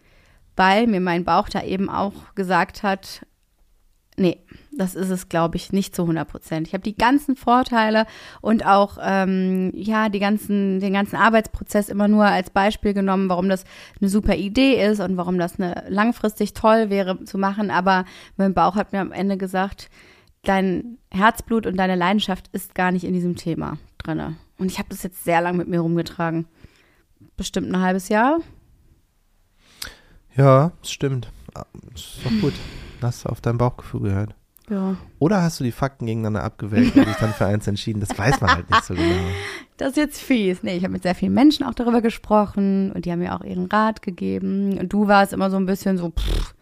weil 0.55 0.85
mir 0.85 0.99
mein 0.99 1.23
Bauch 1.23 1.49
da 1.49 1.63
eben 1.63 1.89
auch 1.89 2.35
gesagt 2.35 2.83
hat, 2.83 3.25
nee, 4.19 4.37
das 4.71 4.95
ist 4.95 5.09
es, 5.09 5.29
glaube 5.29 5.57
ich, 5.57 5.71
nicht 5.71 5.95
zu 5.95 6.03
100 6.03 6.27
Prozent. 6.27 6.67
Ich 6.67 6.73
habe 6.73 6.83
die 6.83 6.95
ganzen 6.95 7.35
Vorteile 7.35 8.05
und 8.41 8.65
auch 8.65 8.97
ähm, 9.01 9.71
ja 9.75 10.09
die 10.09 10.19
ganzen, 10.19 10.79
den 10.79 10.93
ganzen 10.93 11.15
Arbeitsprozess 11.15 11.89
immer 11.89 12.07
nur 12.07 12.25
als 12.25 12.49
Beispiel 12.49 12.93
genommen, 12.93 13.29
warum 13.29 13.49
das 13.49 13.63
eine 13.99 14.09
super 14.09 14.35
Idee 14.35 14.83
ist 14.85 14.99
und 14.99 15.17
warum 15.17 15.39
das 15.39 15.59
eine 15.59 15.83
langfristig 15.89 16.53
toll 16.53 16.89
wäre 16.89 17.23
zu 17.23 17.37
machen. 17.37 17.71
Aber 17.71 18.05
mein 18.37 18.53
Bauch 18.53 18.75
hat 18.75 18.93
mir 18.93 18.99
am 18.99 19.11
Ende 19.11 19.37
gesagt, 19.37 19.89
dein 20.43 20.97
Herzblut 21.11 21.65
und 21.65 21.77
deine 21.77 21.95
Leidenschaft 21.95 22.49
ist 22.51 22.75
gar 22.75 22.91
nicht 22.91 23.03
in 23.03 23.13
diesem 23.13 23.35
Thema 23.35 23.77
drinne. 23.97 24.37
Und 24.57 24.71
ich 24.71 24.77
habe 24.77 24.89
das 24.89 25.03
jetzt 25.03 25.23
sehr 25.23 25.41
lang 25.41 25.57
mit 25.57 25.67
mir 25.67 25.79
rumgetragen. 25.79 26.45
Bestimmt 27.35 27.69
ein 27.69 27.81
halbes 27.81 28.09
Jahr. 28.09 28.39
Ja, 30.35 30.71
stimmt. 30.83 31.31
Ah, 31.53 31.65
Ist 31.93 32.19
doch 32.23 32.31
gut. 32.41 32.53
Hast 33.01 33.25
du 33.25 33.29
auf 33.29 33.41
dein 33.41 33.57
Bauchgefühl 33.57 34.01
gehört. 34.01 34.35
Ja. 34.69 34.97
Oder 35.17 35.41
hast 35.41 35.59
du 35.59 35.63
die 35.63 35.71
Fakten 35.71 36.05
gegeneinander 36.05 36.43
abgewägt 36.43 36.95
und 36.95 37.07
dich 37.07 37.15
dann 37.15 37.33
für 37.33 37.47
eins 37.47 37.67
entschieden? 37.67 37.99
Das 37.99 38.17
weiß 38.17 38.39
man 38.39 38.51
halt 38.51 38.69
nicht 38.69 38.83
so 38.83 38.93
genau. 38.93 39.15
Das 39.77 39.91
ist 39.91 39.97
jetzt 39.97 40.21
fies. 40.21 40.61
Nee, 40.61 40.75
ich 40.75 40.83
habe 40.83 40.91
mit 40.91 41.03
sehr 41.03 41.15
vielen 41.15 41.33
Menschen 41.33 41.65
auch 41.65 41.73
darüber 41.73 42.01
gesprochen 42.01 42.91
und 42.91 43.05
die 43.05 43.11
haben 43.13 43.19
mir 43.19 43.33
auch 43.33 43.45
ihren 43.45 43.65
Rat 43.67 44.01
gegeben. 44.01 44.77
Und 44.77 44.91
du 44.91 45.07
warst 45.07 45.31
immer 45.31 45.49
so 45.49 45.55
ein 45.55 45.65
bisschen 45.65 45.97
so, 45.97 46.09
pff, 46.09 46.53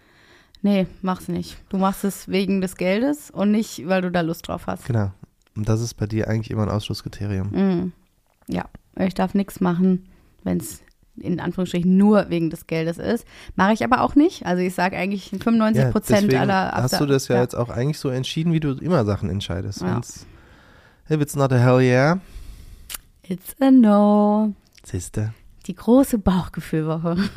nee, 0.62 0.86
mach's 1.02 1.28
nicht. 1.28 1.58
Du 1.70 1.78
machst 1.78 2.04
es 2.04 2.28
wegen 2.28 2.62
des 2.62 2.78
Geldes 2.78 3.32
und 3.32 3.52
nicht, 3.52 3.88
weil 3.88 4.04
du 4.04 4.12
da 4.12 4.22
Lust 4.22 4.48
drauf 4.48 4.68
hast. 4.68 4.86
Genau. 4.86 5.12
Und 5.56 5.68
das 5.68 5.82
ist 5.82 5.96
bei 5.96 6.06
dir 6.06 6.28
eigentlich 6.28 6.52
immer 6.52 6.62
ein 6.62 6.70
Ausschlusskriterium. 6.70 7.48
Mm. 7.48 7.94
Ja, 8.48 8.66
ich 9.00 9.16
darf 9.16 9.34
nichts 9.34 9.62
machen, 9.62 10.08
wenn 10.44 10.58
es 10.58 10.84
in 11.22 11.40
Anführungsstrichen 11.40 11.98
nur 11.98 12.30
wegen 12.30 12.50
des 12.50 12.68
Geldes 12.68 12.98
ist. 12.98 13.26
Mache 13.56 13.74
ich 13.74 13.84
aber 13.84 14.02
auch 14.02 14.16
nicht. 14.16 14.46
Also 14.46 14.62
ich 14.62 14.74
sage 14.74 14.98
eigentlich 14.98 15.30
95 15.30 15.92
Prozent 15.92 16.24
deswegen 16.24 16.42
aller. 16.42 16.72
hast 16.72 17.00
du 17.00 17.06
das 17.06 17.28
ja, 17.28 17.42
jetzt 17.42 17.56
auch 17.56 17.70
eigentlich 17.70 18.00
so 18.00 18.10
entschieden, 18.10 18.54
wie 18.54 18.60
du 18.60 18.72
immer 18.74 19.06
Sachen 19.06 19.30
entscheidest. 19.30 19.82
Ja. 19.82 19.96
Wenn's, 19.96 20.26
if 21.10 21.22
it's 21.22 21.36
not 21.36 21.52
a 21.52 21.58
hell 21.58 21.82
yeah, 21.82 22.20
It's 23.30 23.56
a 23.60 23.72
no. 23.72 24.54
siehste. 24.84 25.34
Die 25.66 25.76
große 25.76 26.18
Bauchgefühlwoche. 26.18 27.18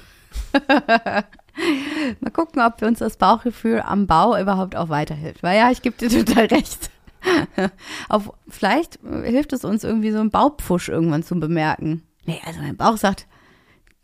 Mal 2.21 2.31
gucken, 2.33 2.63
ob 2.63 2.81
uns 2.83 3.01
das 3.01 3.17
Bauchgefühl 3.17 3.83
am 3.85 4.07
Bau 4.07 4.39
überhaupt 4.39 4.77
auch 4.77 4.89
weiterhilft. 4.89 5.43
Weil 5.43 5.59
ja, 5.59 5.71
ich 5.71 5.83
gebe 5.83 5.97
dir 5.97 6.25
total 6.25 6.47
recht. 6.47 6.91
Auf, 8.09 8.33
vielleicht 8.49 9.01
hilft 9.03 9.53
es 9.53 9.65
uns 9.65 9.83
irgendwie 9.83 10.13
so 10.13 10.21
einen 10.21 10.31
Baupfusch 10.31 10.89
irgendwann 10.89 11.25
zu 11.25 11.39
bemerken. 11.41 12.05
Nee, 12.25 12.41
also 12.47 12.61
mein 12.61 12.77
Bauch 12.77 12.97
sagt, 12.97 13.27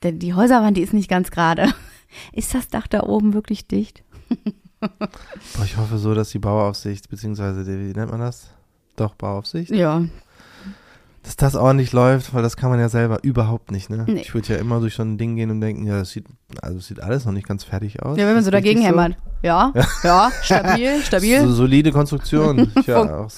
denn 0.07 0.19
die 0.19 0.35
Häuserwand, 0.35 0.77
die 0.77 0.83
ist 0.83 0.95
nicht 0.95 1.09
ganz 1.09 1.31
gerade. 1.31 1.73
Ist 2.33 2.55
das 2.55 2.69
Dach 2.69 2.87
da 2.87 3.03
oben 3.03 3.35
wirklich 3.35 3.66
dicht? 3.66 4.03
Boah, 4.81 5.64
ich 5.64 5.77
hoffe 5.77 5.99
so, 5.99 6.14
dass 6.14 6.31
die 6.31 6.38
Bauaufsicht, 6.38 7.11
beziehungsweise, 7.11 7.64
die, 7.64 7.88
wie 7.88 7.99
nennt 7.99 8.11
man 8.11 8.21
das? 8.21 8.49
Doch, 8.95 9.14
Bauaufsicht. 9.14 9.71
Ja, 9.71 10.05
Dass 11.23 11.37
das 11.37 11.57
ordentlich 11.57 11.92
läuft, 11.92 12.33
weil 12.33 12.42
das 12.42 12.57
kann 12.57 12.71
man 12.71 12.79
ja 12.79 12.88
selber 12.88 13.19
überhaupt 13.23 13.71
nicht, 13.73 13.90
ne? 13.90 14.05
Nee. 14.07 14.21
Ich 14.21 14.33
würde 14.33 14.55
ja 14.55 14.59
immer 14.59 14.81
durch 14.81 14.95
so 14.95 15.03
ein 15.03 15.19
Ding 15.19 15.37
gehen 15.37 15.51
und 15.51 15.61
denken, 15.61 15.85
ja, 15.85 15.99
das 15.99 16.11
sieht, 16.11 16.27
also 16.62 16.77
das 16.77 16.87
sieht 16.87 17.01
alles 17.03 17.25
noch 17.25 17.33
nicht 17.33 17.49
ganz 17.49 17.64
fertig 17.64 18.03
aus. 18.03 18.16
ja 18.16 18.27
wenn 18.27 18.35
man 18.35 18.45
so 18.45 18.51
dagegen 18.51 18.81
so? 18.81 18.87
hämmert. 18.87 19.16
Ja, 19.42 19.73
ja, 20.03 20.31
stabil, 20.42 21.03
stabil. 21.03 21.40
So, 21.42 21.53
solide 21.53 21.92
Konstruktion. 21.92 22.72
Ja, 22.87 23.24
auch, 23.24 23.31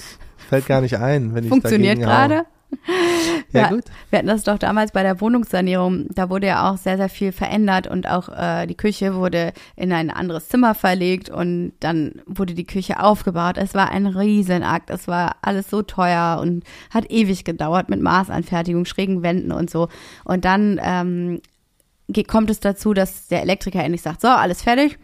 fällt 0.47 0.67
gar 0.67 0.81
nicht 0.81 0.97
ein, 0.97 1.33
wenn 1.33 1.43
ich 1.43 1.49
Funktioniert 1.49 1.99
gerade. 1.99 2.45
Ja, 3.51 3.69
gut. 3.69 3.85
Wir 4.09 4.19
hatten 4.19 4.27
das 4.27 4.43
doch 4.43 4.59
damals 4.59 4.91
bei 4.91 5.01
der 5.01 5.19
Wohnungssanierung. 5.21 6.07
Da 6.09 6.29
wurde 6.29 6.47
ja 6.47 6.69
auch 6.69 6.77
sehr, 6.77 6.97
sehr 6.97 7.09
viel 7.09 7.31
verändert 7.31 7.87
und 7.87 8.07
auch 8.07 8.29
äh, 8.29 8.67
die 8.67 8.75
Küche 8.75 9.15
wurde 9.15 9.53
in 9.75 9.91
ein 9.91 10.11
anderes 10.11 10.49
Zimmer 10.49 10.75
verlegt 10.75 11.29
und 11.29 11.73
dann 11.79 12.21
wurde 12.25 12.53
die 12.53 12.65
Küche 12.65 13.01
aufgebaut. 13.01 13.57
Es 13.57 13.73
war 13.73 13.89
ein 13.89 14.05
Riesenakt. 14.05 14.89
Es 14.89 15.07
war 15.07 15.37
alles 15.41 15.69
so 15.69 15.81
teuer 15.81 16.39
und 16.41 16.63
hat 16.91 17.09
ewig 17.11 17.43
gedauert 17.43 17.89
mit 17.89 18.01
Maßanfertigung, 18.01 18.85
schrägen 18.85 19.23
Wänden 19.23 19.51
und 19.51 19.69
so. 19.69 19.89
Und 20.23 20.45
dann 20.45 20.79
ähm, 20.83 21.41
kommt 22.27 22.49
es 22.49 22.59
dazu, 22.59 22.93
dass 22.93 23.27
der 23.27 23.41
Elektriker 23.41 23.83
endlich 23.83 24.01
sagt, 24.01 24.21
so, 24.21 24.27
alles 24.27 24.61
fertig. 24.61 24.97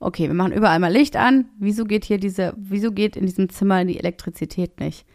okay, 0.00 0.28
wir 0.28 0.34
machen 0.34 0.52
überall 0.52 0.78
mal 0.78 0.92
Licht 0.92 1.16
an. 1.16 1.46
Wieso 1.58 1.84
geht 1.84 2.04
hier 2.04 2.18
diese, 2.18 2.54
wieso 2.56 2.92
geht 2.92 3.16
in 3.16 3.26
diesem 3.26 3.48
Zimmer 3.48 3.84
die 3.84 3.98
Elektrizität 3.98 4.80
nicht? 4.80 5.06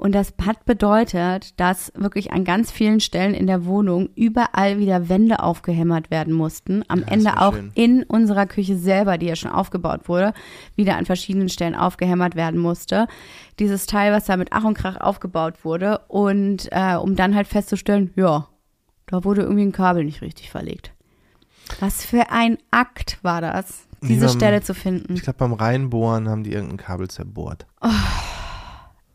Und 0.00 0.14
das 0.14 0.32
hat 0.46 0.64
bedeutet, 0.64 1.60
dass 1.60 1.92
wirklich 1.94 2.32
an 2.32 2.44
ganz 2.44 2.70
vielen 2.70 3.00
Stellen 3.00 3.34
in 3.34 3.46
der 3.46 3.66
Wohnung 3.66 4.08
überall 4.14 4.78
wieder 4.78 5.10
Wände 5.10 5.40
aufgehämmert 5.42 6.10
werden 6.10 6.32
mussten. 6.32 6.82
Am 6.88 7.00
Ja, 7.00 7.06
Ende 7.08 7.38
auch 7.38 7.52
schön. 7.52 7.70
in 7.74 8.02
unserer 8.04 8.46
Küche 8.46 8.78
selber, 8.78 9.18
die 9.18 9.26
ja 9.26 9.36
schon 9.36 9.50
aufgebaut 9.50 10.08
wurde, 10.08 10.32
wieder 10.74 10.96
an 10.96 11.04
verschiedenen 11.04 11.50
Stellen 11.50 11.74
aufgehämmert 11.74 12.34
werden 12.34 12.58
musste. 12.58 13.08
Dieses 13.58 13.84
Teil, 13.84 14.10
was 14.10 14.24
da 14.24 14.38
mit 14.38 14.52
Ach 14.52 14.64
und 14.64 14.72
Krach 14.72 14.96
aufgebaut 14.98 15.66
wurde 15.66 15.98
und 16.08 16.68
äh, 16.72 16.94
um 16.94 17.14
dann 17.14 17.34
halt 17.34 17.46
festzustellen, 17.46 18.10
ja, 18.16 18.48
da 19.06 19.22
wurde 19.22 19.42
irgendwie 19.42 19.64
ein 19.66 19.72
Kabel 19.72 20.04
nicht 20.04 20.22
richtig 20.22 20.50
verlegt. 20.50 20.92
Was 21.78 22.06
für 22.06 22.30
ein 22.30 22.56
Akt 22.70 23.18
war 23.20 23.42
das, 23.42 23.86
diese 24.00 24.26
Ja, 24.26 24.32
Stelle 24.32 24.62
zu 24.62 24.72
finden. 24.72 25.12
Ich 25.12 25.22
glaube, 25.24 25.38
beim 25.40 25.52
Reinbohren 25.52 26.26
haben 26.26 26.42
die 26.42 26.52
irgendein 26.54 26.78
Kabel 26.78 27.08
zerbohrt. 27.08 27.66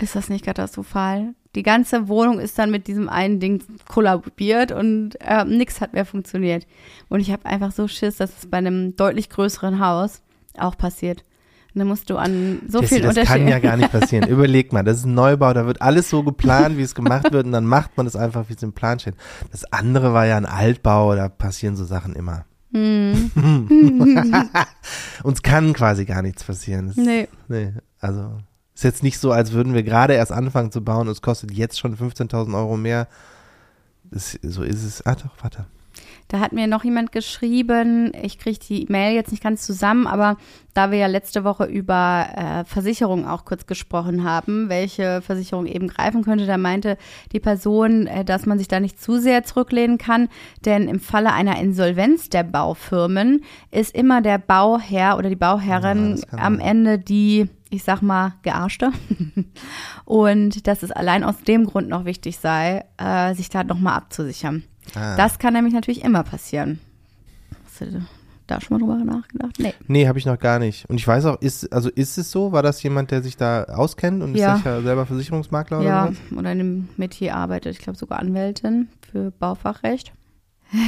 Ist 0.02 0.16
das 0.16 0.30
nicht 0.30 0.46
katastrophal? 0.46 1.34
Die 1.56 1.64
ganze 1.64 2.10
Wohnung 2.10 2.40
ist 2.40 2.60
dann 2.60 2.70
mit 2.70 2.88
diesem 2.88 3.08
einen 3.08 3.40
Ding 3.40 3.64
kollabiert 3.88 4.74
und 4.74 5.16
äh, 5.22 5.46
nichts 5.46 5.80
hat 5.80 5.94
mehr 5.94 6.06
funktioniert. 6.06 6.68
Und 7.08 7.22
ich 7.22 7.32
habe 7.32 7.46
einfach 7.46 7.72
so 7.72 7.88
Schiss, 7.88 8.18
dass 8.18 8.38
es 8.38 8.50
bei 8.50 8.58
einem 8.58 8.96
deutlich 8.98 9.30
größeren 9.30 9.80
Haus 9.80 10.22
auch 10.58 10.78
passiert. 10.78 11.24
Und 11.74 11.80
dann 11.80 11.88
musst 11.88 12.10
du 12.10 12.18
an 12.18 12.62
so 12.68 12.82
Jessie, 12.82 12.96
vielen 12.96 13.16
das 13.16 13.28
kann 13.28 13.48
ja 13.48 13.60
gar 13.60 13.78
nicht 13.78 13.92
passieren. 13.92 14.28
Überleg 14.30 14.74
mal, 14.74 14.84
das 14.84 14.98
ist 14.98 15.06
ein 15.06 15.14
Neubau, 15.14 15.54
da 15.54 15.66
wird 15.66 15.82
alles 15.82 16.10
so 16.10 16.24
geplant, 16.24 16.78
wie 16.78 16.84
es 16.84 16.96
gemacht 16.96 17.32
wird 17.32 17.46
und 17.46 17.54
dann 17.54 17.66
macht 17.66 17.96
man 17.96 18.06
es 18.06 18.16
einfach, 18.16 18.50
wie 18.50 18.54
es 18.54 18.64
im 18.64 18.74
Plan 18.74 19.00
steht. 19.00 19.16
Das 19.52 19.66
andere 19.72 20.14
war 20.14 20.26
ja 20.26 20.38
ein 20.38 20.46
Altbau, 20.46 21.16
da 21.16 21.30
passieren 21.30 21.76
so 21.78 21.86
Sachen 21.86 22.16
immer. 22.16 22.46
Hm. 22.74 23.32
Uns 25.24 25.42
kann 25.42 25.74
quasi 25.74 26.06
gar 26.06 26.22
nichts 26.22 26.44
passieren. 26.44 26.88
Das, 26.88 26.98
nee. 26.98 27.28
nee, 27.48 27.74
also 28.00 28.38
ist 28.76 28.84
jetzt 28.84 29.04
nicht 29.04 29.20
so, 29.20 29.32
als 29.32 29.54
würden 29.54 29.74
wir 29.74 29.84
gerade 29.84 30.14
erst 30.14 30.32
anfangen 30.32 30.72
zu 30.72 30.84
bauen 30.84 31.08
und 31.08 31.14
es 31.14 31.22
kostet 31.22 31.52
jetzt 31.52 31.80
schon 31.80 31.98
15.000 31.98 32.56
Euro 32.56 32.78
mehr. 32.78 33.08
Das, 34.12 34.38
so 34.44 34.64
ist 34.64 34.84
es. 34.84 35.06
Ah 35.06 35.16
doch, 35.16 35.32
warte. 35.42 35.66
Da 36.28 36.40
hat 36.40 36.54
mir 36.54 36.66
noch 36.66 36.84
jemand 36.84 37.12
geschrieben, 37.12 38.12
ich 38.20 38.40
kriege 38.40 38.58
die 38.58 38.88
Mail 38.90 39.14
jetzt 39.14 39.32
nicht 39.32 39.44
ganz 39.44 39.64
zusammen, 39.66 40.08
aber 40.08 40.38
da 40.74 40.90
wir 40.90 40.98
ja 40.98 41.06
letzte 41.06 41.44
Woche 41.44 41.66
über 41.66 42.26
äh, 42.36 42.66
Versicherungen 42.66 43.26
auch 43.26 43.46
kurz 43.46 43.68
gesprochen 43.68 44.24
haben, 44.24 44.68
welche 44.68 45.22
Versicherung 45.22 45.68
eben 45.68 45.88
greifen 45.88 46.24
könnte, 46.24 46.48
da 46.48 46.58
meinte 46.58 46.98
die 47.32 47.40
Person, 47.40 48.08
äh, 48.08 48.26
dass 48.26 48.48
man 48.48 48.58
sich 48.58 48.68
da 48.68 48.80
nicht 48.80 49.00
zu 49.00 49.20
sehr 49.20 49.44
zurücklehnen 49.44 50.00
kann, 50.00 50.28
denn 50.66 50.90
im 50.90 51.00
Falle 51.00 51.32
einer 51.32 51.60
Insolvenz 51.60 52.30
der 52.30 52.44
Baufirmen 52.44 53.44
ist 53.70 53.96
immer 53.96 54.22
der 54.22 54.40
Bauherr 54.40 55.18
oder 55.18 55.30
die 55.30 55.38
Ja, 55.40 55.54
Bauherrin 55.54 56.22
kann 56.28 56.40
am. 56.40 56.60
Ende 56.60 56.98
die, 56.98 57.50
ich 57.76 57.84
sag 57.84 58.02
mal, 58.02 58.34
Gearschte. 58.44 58.92
Und 60.06 60.68
dass 60.68 60.84
es 60.84 60.92
allein 60.92 61.24
aus 61.24 61.38
dem 61.48 61.66
Grund 61.66 61.90
noch 61.90 62.06
wichtig 62.06 62.38
sei, 62.38 62.86
äh, 62.98 63.34
sich 63.36 63.50
da 63.50 63.64
nochmal 63.64 63.96
abzusichern. 63.96 64.64
Ah. 64.96 65.16
Das 65.16 65.40
kann 65.40 65.54
nämlich 65.54 65.74
natürlich 65.74 66.04
immer 66.04 66.24
passieren. 66.24 66.80
Hast 67.66 67.82
du 67.82 68.06
da 68.48 68.62
schon 68.62 68.78
mal 68.80 68.86
drüber 68.86 69.04
nachgedacht? 69.04 69.56
Nee. 69.60 69.74
Nee, 69.88 70.08
habe 70.08 70.20
ich 70.20 70.26
noch 70.26 70.38
gar 70.38 70.60
nicht. 70.60 70.88
Und 70.90 70.98
ich 70.98 71.08
weiß 71.08 71.26
auch, 71.26 71.42
ist, 71.42 71.74
also 71.74 71.90
ist 71.90 72.18
es 72.18 72.30
so? 72.32 72.52
War 72.52 72.62
das 72.62 72.82
jemand, 72.84 73.10
der 73.12 73.24
sich 73.24 73.36
da 73.38 73.64
auskennt 73.64 74.22
und 74.22 74.36
Ja. 74.36 74.54
ist 74.54 74.58
sicher 74.60 74.82
selber 74.84 75.06
Versicherungsmakler 75.08 75.80
oder 75.80 75.88
Ja, 75.88 76.12
oder 76.38 76.52
in 76.52 76.58
dem 76.60 76.90
Metier 76.98 77.36
arbeitet, 77.36 77.74
ich 77.76 77.80
glaube 77.82 77.98
sogar 77.98 78.20
Anwältin 78.20 78.90
für 79.12 79.32
Baufachrecht. 79.32 80.14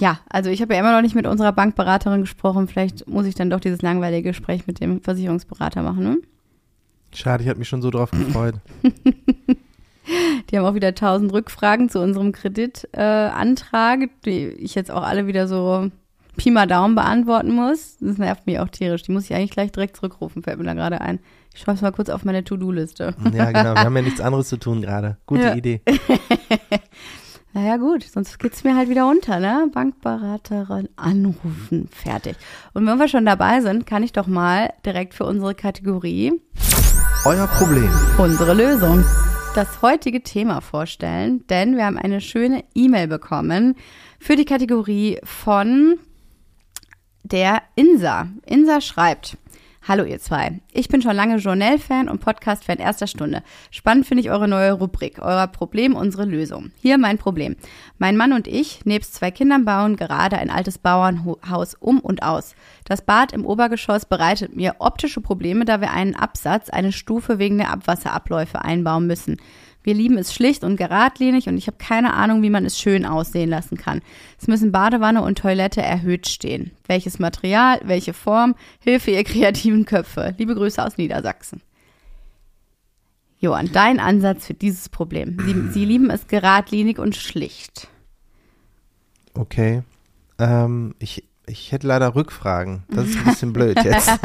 Ja, 0.00 0.18
also 0.28 0.50
ich 0.50 0.60
habe 0.60 0.74
ja 0.74 0.80
immer 0.80 0.92
noch 0.92 1.02
nicht 1.02 1.14
mit 1.14 1.24
unserer 1.24 1.52
Bankberaterin 1.52 2.22
gesprochen. 2.22 2.66
Vielleicht 2.66 3.08
muss 3.08 3.26
ich 3.26 3.36
dann 3.36 3.48
doch 3.48 3.60
dieses 3.60 3.80
langweilige 3.80 4.30
Gespräch 4.30 4.66
mit 4.66 4.80
dem 4.80 5.00
Versicherungsberater 5.00 5.82
machen. 5.82 6.02
Ne? 6.02 6.18
Schade, 7.14 7.44
ich 7.44 7.48
hatte 7.48 7.60
mich 7.60 7.68
schon 7.68 7.80
so 7.80 7.90
drauf 7.90 8.10
gefreut. 8.10 8.56
Die 10.50 10.58
haben 10.58 10.66
auch 10.66 10.74
wieder 10.74 10.94
tausend 10.96 11.32
Rückfragen 11.32 11.88
zu 11.88 12.00
unserem 12.00 12.32
Kreditantrag, 12.32 14.02
äh, 14.02 14.08
die 14.26 14.46
ich 14.48 14.74
jetzt 14.74 14.90
auch 14.90 15.04
alle 15.04 15.28
wieder 15.28 15.46
so 15.46 15.90
Pi 16.36 16.50
mal 16.50 16.66
Daumen 16.66 16.96
beantworten 16.96 17.52
muss. 17.54 17.96
Das 18.00 18.18
nervt 18.18 18.46
mich 18.46 18.58
auch 18.58 18.68
tierisch. 18.68 19.02
Die 19.02 19.12
muss 19.12 19.24
ich 19.24 19.34
eigentlich 19.34 19.52
gleich 19.52 19.70
direkt 19.70 19.96
zurückrufen, 19.96 20.42
fällt 20.42 20.58
mir 20.58 20.64
da 20.64 20.74
gerade 20.74 21.00
ein. 21.00 21.20
Ich 21.54 21.60
schreibe 21.60 21.76
es 21.76 21.82
mal 21.82 21.92
kurz 21.92 22.08
auf 22.08 22.24
meine 22.24 22.42
To-Do-Liste. 22.42 23.14
ja, 23.32 23.52
genau. 23.52 23.74
Wir 23.74 23.84
haben 23.84 23.96
ja 23.96 24.02
nichts 24.02 24.20
anderes 24.20 24.48
zu 24.48 24.56
tun 24.58 24.82
gerade. 24.82 25.18
Gute 25.24 25.42
Ja. 25.44 25.54
Idee. 25.54 25.80
Naja, 27.56 27.76
gut, 27.76 28.02
sonst 28.02 28.40
geht's 28.40 28.64
mir 28.64 28.74
halt 28.74 28.88
wieder 28.88 29.08
unter, 29.08 29.38
ne? 29.38 29.70
Bankberaterin 29.72 30.88
anrufen, 30.96 31.88
fertig. 31.88 32.34
Und 32.72 32.84
wenn 32.84 32.98
wir 32.98 33.06
schon 33.06 33.24
dabei 33.24 33.60
sind, 33.60 33.86
kann 33.86 34.02
ich 34.02 34.12
doch 34.12 34.26
mal 34.26 34.72
direkt 34.84 35.14
für 35.14 35.24
unsere 35.24 35.54
Kategorie 35.54 36.32
Euer 37.24 37.46
Problem. 37.46 37.88
unsere 38.18 38.54
Lösung. 38.54 39.04
Das 39.54 39.82
heutige 39.82 40.24
Thema 40.24 40.62
vorstellen, 40.62 41.46
denn 41.46 41.76
wir 41.76 41.84
haben 41.86 41.96
eine 41.96 42.20
schöne 42.20 42.64
E-Mail 42.74 43.06
bekommen 43.06 43.76
für 44.18 44.34
die 44.34 44.46
Kategorie 44.46 45.20
von 45.22 46.00
der 47.22 47.62
Insa. 47.76 48.26
Insa 48.46 48.80
schreibt. 48.80 49.36
Hallo 49.86 50.04
ihr 50.04 50.18
zwei. 50.18 50.62
Ich 50.72 50.88
bin 50.88 51.02
schon 51.02 51.14
lange 51.14 51.36
Journal-Fan 51.36 52.08
und 52.08 52.22
Podcast-Fan 52.22 52.78
erster 52.78 53.06
Stunde. 53.06 53.42
Spannend 53.70 54.06
finde 54.06 54.22
ich 54.22 54.30
eure 54.30 54.48
neue 54.48 54.72
Rubrik. 54.72 55.18
Euer 55.20 55.46
Problem, 55.46 55.94
unsere 55.94 56.24
Lösung. 56.24 56.70
Hier 56.80 56.96
mein 56.96 57.18
Problem. 57.18 57.54
Mein 57.98 58.16
Mann 58.16 58.32
und 58.32 58.48
ich, 58.48 58.86
nebst 58.86 59.14
zwei 59.14 59.30
Kindern, 59.30 59.66
bauen 59.66 59.96
gerade 59.96 60.38
ein 60.38 60.48
altes 60.48 60.78
Bauernhaus 60.78 61.74
um 61.74 62.00
und 62.00 62.22
aus. 62.22 62.54
Das 62.86 63.02
Bad 63.02 63.34
im 63.34 63.44
Obergeschoss 63.44 64.06
bereitet 64.06 64.56
mir 64.56 64.76
optische 64.78 65.20
Probleme, 65.20 65.66
da 65.66 65.82
wir 65.82 65.90
einen 65.90 66.16
Absatz, 66.16 66.70
eine 66.70 66.90
Stufe 66.90 67.38
wegen 67.38 67.58
der 67.58 67.70
Abwasserabläufe 67.70 68.62
einbauen 68.62 69.06
müssen. 69.06 69.36
Wir 69.84 69.92
lieben 69.92 70.16
es 70.16 70.32
schlicht 70.32 70.64
und 70.64 70.76
geradlinig 70.76 71.46
und 71.46 71.58
ich 71.58 71.66
habe 71.66 71.76
keine 71.76 72.14
Ahnung, 72.14 72.42
wie 72.42 72.48
man 72.48 72.64
es 72.64 72.78
schön 72.78 73.04
aussehen 73.04 73.50
lassen 73.50 73.76
kann. 73.76 74.00
Es 74.40 74.48
müssen 74.48 74.72
Badewanne 74.72 75.22
und 75.22 75.38
Toilette 75.38 75.82
erhöht 75.82 76.26
stehen. 76.26 76.70
Welches 76.86 77.18
Material, 77.18 77.80
welche 77.84 78.14
Form? 78.14 78.54
Hilfe, 78.80 79.10
ihr 79.10 79.24
kreativen 79.24 79.84
Köpfe. 79.84 80.34
Liebe 80.38 80.54
Grüße 80.54 80.82
aus 80.82 80.96
Niedersachsen. 80.96 81.60
Johann, 83.38 83.70
dein 83.72 84.00
Ansatz 84.00 84.46
für 84.46 84.54
dieses 84.54 84.88
Problem. 84.88 85.36
Sie, 85.44 85.70
Sie 85.72 85.84
lieben 85.84 86.08
es 86.08 86.28
geradlinig 86.28 86.98
und 86.98 87.14
schlicht. 87.14 87.88
Okay. 89.34 89.82
Ähm, 90.38 90.94
ich, 90.98 91.24
ich 91.44 91.72
hätte 91.72 91.86
leider 91.86 92.14
Rückfragen. 92.14 92.84
Das 92.88 93.06
ist 93.06 93.18
ein 93.18 93.24
bisschen 93.24 93.52
blöd 93.52 93.78
jetzt. 93.84 94.18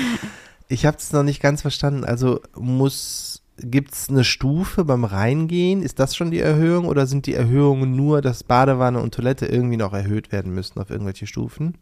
ich 0.68 0.84
habe 0.84 0.96
es 0.96 1.12
noch 1.12 1.22
nicht 1.22 1.40
ganz 1.40 1.62
verstanden. 1.62 2.04
Also 2.04 2.40
muss, 2.56 3.44
gibt 3.58 3.92
es 3.92 4.08
eine 4.08 4.24
Stufe 4.24 4.84
beim 4.84 5.04
Reingehen? 5.04 5.82
Ist 5.82 5.98
das 5.98 6.14
schon 6.14 6.30
die 6.30 6.40
Erhöhung 6.40 6.86
oder 6.86 7.06
sind 7.06 7.26
die 7.26 7.34
Erhöhungen 7.34 7.96
nur, 7.96 8.22
dass 8.22 8.44
Badewanne 8.44 9.00
und 9.00 9.14
Toilette 9.14 9.46
irgendwie 9.46 9.76
noch 9.76 9.92
erhöht 9.92 10.32
werden 10.32 10.54
müssen 10.54 10.78
auf 10.78 10.90
irgendwelche 10.90 11.26
Stufen? 11.26 11.78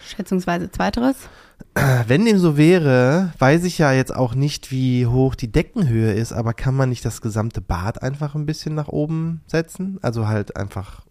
Schätzungsweise 0.00 0.70
zweiteres. 0.70 1.16
Wenn 2.06 2.24
dem 2.24 2.38
so 2.38 2.56
wäre, 2.56 3.32
weiß 3.38 3.64
ich 3.64 3.78
ja 3.78 3.92
jetzt 3.92 4.14
auch 4.14 4.34
nicht, 4.34 4.70
wie 4.70 5.06
hoch 5.06 5.34
die 5.34 5.50
Deckenhöhe 5.50 6.12
ist, 6.12 6.32
aber 6.32 6.52
kann 6.52 6.74
man 6.74 6.88
nicht 6.88 7.04
das 7.04 7.20
gesamte 7.20 7.60
Bad 7.60 8.02
einfach 8.02 8.34
ein 8.34 8.46
bisschen 8.46 8.74
nach 8.74 8.88
oben 8.88 9.40
setzen? 9.46 9.98
Also 10.02 10.28
halt 10.28 10.56
einfach, 10.56 11.04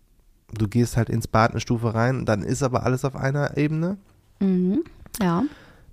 du 0.54 0.68
gehst 0.68 0.96
halt 0.96 1.10
ins 1.10 1.28
Bad 1.28 1.52
eine 1.52 1.60
Stufe 1.60 1.94
rein, 1.94 2.26
dann 2.26 2.44
ist 2.44 2.62
aber 2.62 2.84
alles 2.84 3.04
auf 3.04 3.16
einer 3.16 3.58
Ebene. 3.58 3.98
Mhm. 4.40 4.84
Ja. 5.22 5.44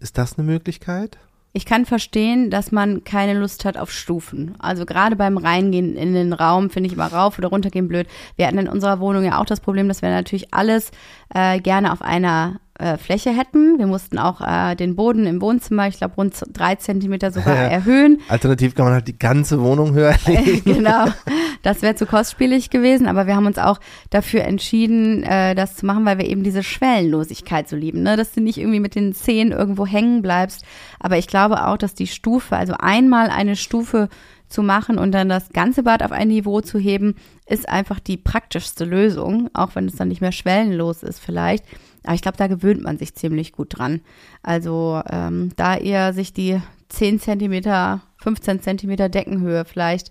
Ist 0.01 0.19
das 0.19 0.39
eine 0.39 0.47
Möglichkeit? 0.47 1.19
Ich 1.53 1.67
kann 1.67 1.85
verstehen, 1.85 2.49
dass 2.51 2.71
man 2.71 3.03
keine 3.03 3.39
Lust 3.39 3.65
hat 3.65 3.77
auf 3.77 3.91
Stufen. 3.91 4.55
Also 4.61 4.87
gerade 4.87 5.17
beim 5.17 5.37
Reingehen 5.37 5.97
in 5.97 6.15
den 6.15 6.33
Raum 6.33 6.71
finde 6.71 6.87
ich 6.87 6.93
immer 6.93 7.09
rauf 7.09 7.39
oder 7.39 7.49
runter 7.49 7.71
gehen 7.71 7.89
blöd. 7.89 8.07
Wir 8.37 8.47
hatten 8.47 8.59
in 8.59 8.69
unserer 8.69 9.01
Wohnung 9.01 9.25
ja 9.25 9.41
auch 9.41 9.47
das 9.47 9.61
Problem, 9.61 9.89
dass 9.89 10.01
wir 10.01 10.11
natürlich 10.11 10.55
alles 10.55 10.93
äh, 11.35 11.61
gerne 11.61 11.93
auf 11.93 12.03
einer 12.03 12.61
äh, 12.81 12.97
Fläche 12.97 13.31
hätten. 13.31 13.79
Wir 13.79 13.87
mussten 13.87 14.19
auch 14.19 14.41
äh, 14.41 14.75
den 14.75 14.97
Boden 14.97 15.27
im 15.27 15.41
Wohnzimmer, 15.41 15.87
ich 15.89 15.99
glaube 15.99 16.15
rund 16.17 16.35
drei 16.53 16.77
Zentimeter 16.77 17.31
sogar 17.31 17.55
erhöhen. 17.57 18.21
Alternativ 18.29 18.75
kann 18.75 18.87
man 18.87 18.95
halt 18.95 19.09
die 19.09 19.19
ganze 19.19 19.61
Wohnung 19.61 19.93
höher 19.95 20.15
legen. 20.27 20.63
genau. 20.65 21.07
Das 21.63 21.83
wäre 21.83 21.95
zu 21.95 22.07
kostspielig 22.07 22.71
gewesen, 22.71 23.07
aber 23.07 23.27
wir 23.27 23.37
haben 23.37 23.45
uns 23.45 23.59
auch 23.59 23.81
dafür 24.09 24.45
entschieden, 24.45 25.23
äh, 25.25 25.55
das 25.55 25.77
zu 25.77 25.85
machen, 25.85 26.07
weil 26.07 26.17
wir 26.17 26.27
eben 26.27 26.43
diese 26.43 26.63
Schwellenlosigkeit 26.63 27.69
so 27.69 27.77
lieben, 27.77 28.03
ne? 28.03 28.17
dass 28.17 28.33
du 28.33 28.41
nicht 28.41 28.57
irgendwie 28.57 28.81
mit 28.81 28.95
den 28.95 29.13
Zehen 29.13 29.53
irgendwo 29.53 29.85
hängen 29.85 30.23
bleibst. 30.23 30.65
Aber 31.01 31.19
ich 31.19 31.27
glaube 31.27 31.67
auch, 31.67 31.77
dass 31.77 31.93
die 31.93 32.07
Stufe, 32.07 32.57
also 32.57 32.77
einmal 32.79 33.29
eine 33.29 33.57
Stufe 33.57 34.09
zu 34.49 34.63
machen 34.63 34.97
und 34.97 35.13
dann 35.13 35.29
das 35.29 35.51
ganze 35.51 35.83
Bad 35.83 36.03
auf 36.03 36.13
ein 36.13 36.29
Niveau 36.29 36.63
zu 36.63 36.79
heben, 36.79 37.15
ist 37.47 37.69
einfach 37.69 38.01
die 38.01 38.17
praktischste 38.17 38.87
Lösung, 38.87 39.51
auch 39.53 39.75
wenn 39.75 39.87
es 39.87 39.97
dann 39.97 40.09
nicht 40.09 40.23
mehr 40.23 40.33
schwellenlos 40.33 41.03
ist 41.03 41.21
vielleicht. 41.21 41.65
Aber 42.05 42.15
ich 42.15 42.23
glaube, 42.23 42.39
da 42.39 42.47
gewöhnt 42.47 42.83
man 42.83 42.99
sich 42.99 43.15
ziemlich 43.15 43.53
gut 43.53 43.79
dran. 43.79 44.01
Also 44.43 45.03
ähm, 45.09 45.53
da 45.57 45.77
eher 45.77 46.13
sich 46.13 46.33
die 46.33 46.61
10 46.89 47.21
Zentimeter, 47.21 48.01
15 48.23 48.63
Zentimeter 48.63 49.09
Deckenhöhe 49.09 49.65
vielleicht 49.65 50.11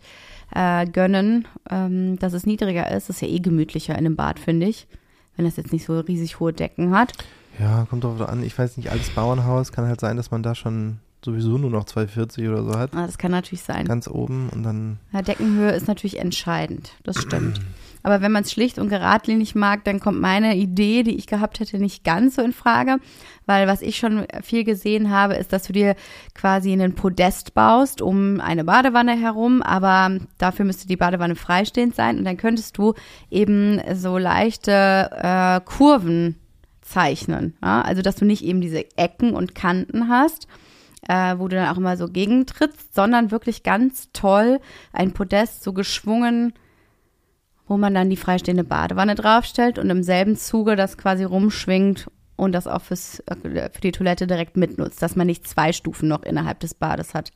äh, 0.53 0.85
gönnen, 0.85 1.47
ähm, 1.69 2.17
dass 2.19 2.33
es 2.33 2.45
niedriger 2.45 2.91
ist. 2.91 3.09
Das 3.09 3.17
ist 3.17 3.21
ja 3.21 3.27
eh 3.27 3.39
gemütlicher 3.39 3.93
in 3.93 4.05
einem 4.05 4.15
Bad, 4.15 4.39
finde 4.39 4.67
ich. 4.67 4.87
Wenn 5.35 5.45
das 5.45 5.57
jetzt 5.57 5.71
nicht 5.71 5.85
so 5.85 5.99
riesig 5.99 6.39
hohe 6.39 6.53
Decken 6.53 6.91
hat. 6.91 7.13
Ja, 7.59 7.85
kommt 7.89 8.03
drauf 8.03 8.21
an. 8.21 8.43
Ich 8.43 8.57
weiß 8.57 8.77
nicht, 8.77 8.91
altes 8.91 9.09
Bauernhaus 9.09 9.71
kann 9.71 9.87
halt 9.87 9.99
sein, 9.99 10.17
dass 10.17 10.31
man 10.31 10.43
da 10.43 10.55
schon 10.55 10.99
sowieso 11.23 11.57
nur 11.57 11.69
noch 11.69 11.85
240 11.85 12.47
oder 12.47 12.63
so 12.63 12.77
hat. 12.77 12.93
Ah, 12.93 13.05
das 13.05 13.17
kann 13.17 13.31
natürlich 13.31 13.63
sein. 13.63 13.85
Ganz 13.85 14.07
oben 14.07 14.49
und 14.49 14.63
dann. 14.63 14.99
Ja, 15.11 15.21
Deckenhöhe 15.21 15.71
ist 15.71 15.87
natürlich 15.87 16.19
entscheidend. 16.19 16.91
Das 17.03 17.21
stimmt. 17.21 17.61
Aber 18.01 18.21
wenn 18.21 18.31
man 18.31 18.43
es 18.43 18.51
schlicht 18.51 18.79
und 18.79 18.89
geradlinig 18.89 19.55
mag, 19.55 19.83
dann 19.83 19.99
kommt 19.99 20.21
meine 20.21 20.55
Idee, 20.55 21.03
die 21.03 21.17
ich 21.17 21.27
gehabt 21.27 21.59
hätte, 21.59 21.79
nicht 21.79 22.03
ganz 22.03 22.35
so 22.35 22.41
in 22.41 22.53
Frage. 22.53 22.97
Weil 23.45 23.67
was 23.67 23.81
ich 23.81 23.97
schon 23.97 24.25
viel 24.41 24.63
gesehen 24.63 25.09
habe, 25.09 25.35
ist, 25.35 25.51
dass 25.51 25.63
du 25.63 25.73
dir 25.73 25.95
quasi 26.33 26.71
einen 26.71 26.95
Podest 26.95 27.53
baust 27.53 28.01
um 28.01 28.39
eine 28.39 28.63
Badewanne 28.63 29.19
herum, 29.19 29.61
aber 29.61 30.17
dafür 30.37 30.65
müsste 30.65 30.87
die 30.87 30.95
Badewanne 30.95 31.35
freistehend 31.35 31.95
sein 31.95 32.17
und 32.17 32.25
dann 32.25 32.37
könntest 32.37 32.77
du 32.77 32.93
eben 33.29 33.81
so 33.93 34.17
leichte 34.17 35.09
äh, 35.11 35.59
Kurven 35.65 36.35
zeichnen. 36.81 37.55
Ja? 37.61 37.81
Also, 37.81 38.01
dass 38.01 38.15
du 38.15 38.25
nicht 38.25 38.43
eben 38.43 38.61
diese 38.61 38.85
Ecken 38.97 39.33
und 39.33 39.55
Kanten 39.55 40.07
hast, 40.07 40.47
äh, 41.07 41.37
wo 41.37 41.47
du 41.47 41.55
dann 41.55 41.69
auch 41.69 41.77
immer 41.77 41.97
so 41.97 42.07
gegentrittst, 42.07 42.93
sondern 42.93 43.31
wirklich 43.31 43.63
ganz 43.63 44.09
toll 44.13 44.59
ein 44.93 45.13
Podest 45.13 45.63
so 45.63 45.73
geschwungen 45.73 46.53
wo 47.69 47.77
man 47.77 47.93
dann 47.93 48.09
die 48.09 48.17
freistehende 48.17 48.63
Badewanne 48.63 49.15
draufstellt 49.15 49.77
und 49.77 49.89
im 49.91 50.03
selben 50.03 50.35
Zuge 50.35 50.75
das 50.75 50.97
quasi 50.97 51.23
rumschwingt 51.23 52.09
und 52.35 52.51
das 52.51 52.67
auch 52.67 52.81
fürs, 52.81 53.19
äh, 53.27 53.69
für 53.71 53.81
die 53.81 53.91
Toilette 53.91 54.25
direkt 54.25 54.57
mitnutzt, 54.57 55.01
dass 55.01 55.15
man 55.15 55.27
nicht 55.27 55.47
zwei 55.47 55.71
Stufen 55.71 56.09
noch 56.09 56.23
innerhalb 56.23 56.59
des 56.59 56.73
Bades 56.73 57.13
hat. 57.13 57.31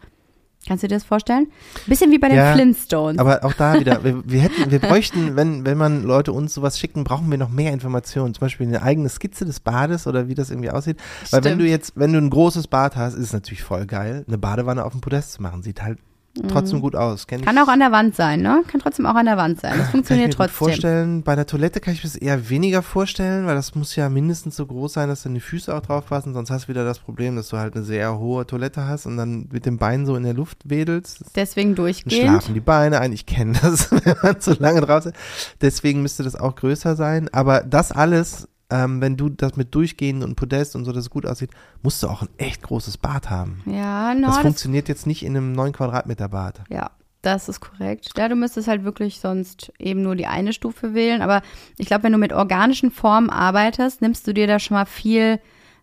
Kannst 0.68 0.84
du 0.84 0.88
dir 0.88 0.95
das 0.95 1.03
vorstellen? 1.03 1.47
Bisschen 1.88 2.11
wie 2.11 2.20
bei 2.20 2.30
den 2.30 2.38
Ja, 2.38 2.53
Flintstones. 2.53 3.20
Aber 3.20 3.43
auch 3.43 3.53
da 3.53 3.80
wieder, 3.80 4.03
wir, 4.03 4.24
wir 4.26 4.39
hätten, 4.39 4.72
wir 4.72 4.80
bräuchten, 4.80 5.36
wenn, 5.36 5.66
wenn 5.66 5.78
man 5.78 6.03
Leute 6.03 6.32
uns 6.32 6.53
sowas 6.53 6.80
schicken, 6.80 7.03
brauchen 7.03 7.30
wir 7.30 7.38
noch 7.38 7.49
mehr 7.49 7.74
Informationen. 7.74 8.34
Zum 8.34 8.41
Beispiel 8.41 8.68
eine 8.68 8.82
eigene 8.82 9.09
Skizze 9.09 9.45
des 9.45 9.59
Bades 9.59 10.07
oder 10.07 10.30
wie 10.30 10.36
das 10.36 10.49
irgendwie 10.51 10.72
aussieht. 10.72 10.97
Weil 11.32 11.43
wenn 11.43 11.53
Stimmt. 11.53 11.61
du 11.64 11.68
jetzt, 11.68 11.93
wenn 11.95 12.14
du 12.14 12.20
ein 12.20 12.30
großes 12.30 12.68
Bad 12.68 12.95
hast, 12.95 13.14
ist 13.16 13.26
es 13.26 13.34
natürlich 13.34 13.64
voll 13.64 13.86
geil, 13.86 14.24
eine 14.28 14.38
Badewanne 14.38 14.86
auf 14.86 14.93
dem 14.93 15.01
Podest 15.01 15.34
zu 15.34 15.41
machen. 15.41 15.64
Sieht 15.64 15.82
halt 15.82 15.99
trotzdem 16.48 16.82
gut 16.82 16.96
aus. 16.96 17.28
Kenn 17.28 17.40
ich- 17.40 17.46
Mhm. 17.46 17.50
Kann 17.50 17.58
auch 17.60 17.68
an 17.68 17.80
der 17.80 17.92
Wand 17.92 18.16
sein, 18.16 18.42
ne? 18.42 18.64
Kann 18.68 18.82
trotzdem 18.82 19.06
auch 19.06 19.16
an 19.16 19.26
der 19.26 19.38
Wand 19.38 19.60
sein. 19.62 19.72
Das 19.72 19.78
Kann 19.78 19.86
ich 19.86 19.92
funktioniert 19.92 20.30
mir 20.30 20.36
trotzdem. 20.36 20.56
vorstellen. 20.56 21.24
Bei 21.24 21.36
der 21.36 21.46
Toilette 21.46 21.80
kann 21.80 21.94
ich 21.94 22.04
mir 22.04 22.10
das 22.10 22.16
eher 22.16 22.50
weniger 22.50 22.82
vorstellen, 22.82 23.46
weil 23.46 23.56
das 23.56 23.76
muss 23.76 23.96
ja 23.96 24.10
mindestens 24.10 24.56
so 24.56 24.66
groß 24.66 24.94
sein, 24.94 25.10
dass 25.10 25.24
dann 25.24 25.34
die 25.34 25.40
Füße 25.42 25.74
auch 25.76 25.82
drauf 25.82 26.08
passen. 26.08 26.34
Sonst 26.34 26.50
hast 26.50 26.66
du 26.66 26.68
wieder 26.70 26.84
das 26.86 27.00
Problem, 27.00 27.36
dass 27.36 27.50
du 27.50 27.58
halt 27.58 27.76
eine 27.76 27.84
sehr 27.84 28.18
hohe 28.18 28.46
Toilette 28.48 28.88
hast 28.88 29.06
und 29.06 29.18
dann 29.18 29.48
mit 29.52 29.66
dem 29.66 29.78
Bein 29.78 30.06
so 30.06 30.16
in 30.16 30.24
der 30.24 30.34
Luft 30.34 30.70
wedelst. 30.70 31.24
Deswegen 31.36 31.70
Dann 31.72 31.76
durchgehend. 31.76 32.30
schlafen 32.30 32.54
die 32.54 32.60
Beine 32.62 33.00
ein. 33.00 33.14
Ich 33.14 33.26
kenne 33.26 33.54
das, 33.62 33.92
wenn 33.92 34.16
man 34.24 34.40
zu 34.42 34.54
lange 34.60 34.82
draußen. 34.82 35.14
Deswegen 35.62 36.02
müsste 36.02 36.24
das 36.24 36.36
auch 36.36 36.56
größer 36.56 36.96
sein. 36.96 37.30
Aber 37.32 37.62
das 37.62 37.92
alles, 37.92 38.48
ähm, 38.74 39.01
wenn 39.01 39.15
du 39.15 39.30
das 39.30 39.55
mit 39.55 39.76
Durchgehen 39.76 40.24
und 40.24 40.36
Podest 40.36 40.76
und 40.76 40.84
so, 40.84 40.91
dass 40.91 41.03
es 41.03 41.09
gut 41.11 41.28
aussieht, 41.28 41.51
musst 41.84 42.01
du 42.01 42.07
auch 42.07 42.24
ein 42.24 42.30
echt 42.38 42.63
großes 42.63 42.97
Bad 42.97 43.30
haben. 43.30 43.61
Ja, 43.67 44.15
no, 44.15 44.28
das 44.28 44.39
funktioniert 44.39 44.89
jetzt 44.89 45.05
nicht 45.05 45.24
in 45.24 45.38
einem 45.38 45.53
9 45.53 45.74
Quadratmeter 45.74 46.28
Bad. 46.28 46.61
ja, 46.69 46.89
das 47.21 47.47
ist 47.47 47.61
korrekt. 47.61 48.09
Ja, 48.17 48.28
du 48.28 48.36
müsstest 48.36 48.67
halt 48.67 48.84
wirklich 48.84 49.19
sonst 49.21 49.71
eben 49.80 50.01
nur 50.01 50.15
die 50.17 50.26
eine 50.28 50.51
Stufe 50.51 50.93
wählen. 50.93 51.21
Aber 51.21 51.41
ich 51.78 51.88
glaube, 51.88 52.03
wenn 52.03 52.11
du 52.11 52.17
mit 52.17 52.34
organischen 52.34 52.91
Formen 52.91 53.30
arbeitest, 53.30 54.01
nimmst 54.01 54.28
du 54.28 54.34
dir 54.34 54.45
da 54.45 54.59
schon 54.59 54.76
mal 54.76 54.86
viel, 54.86 55.39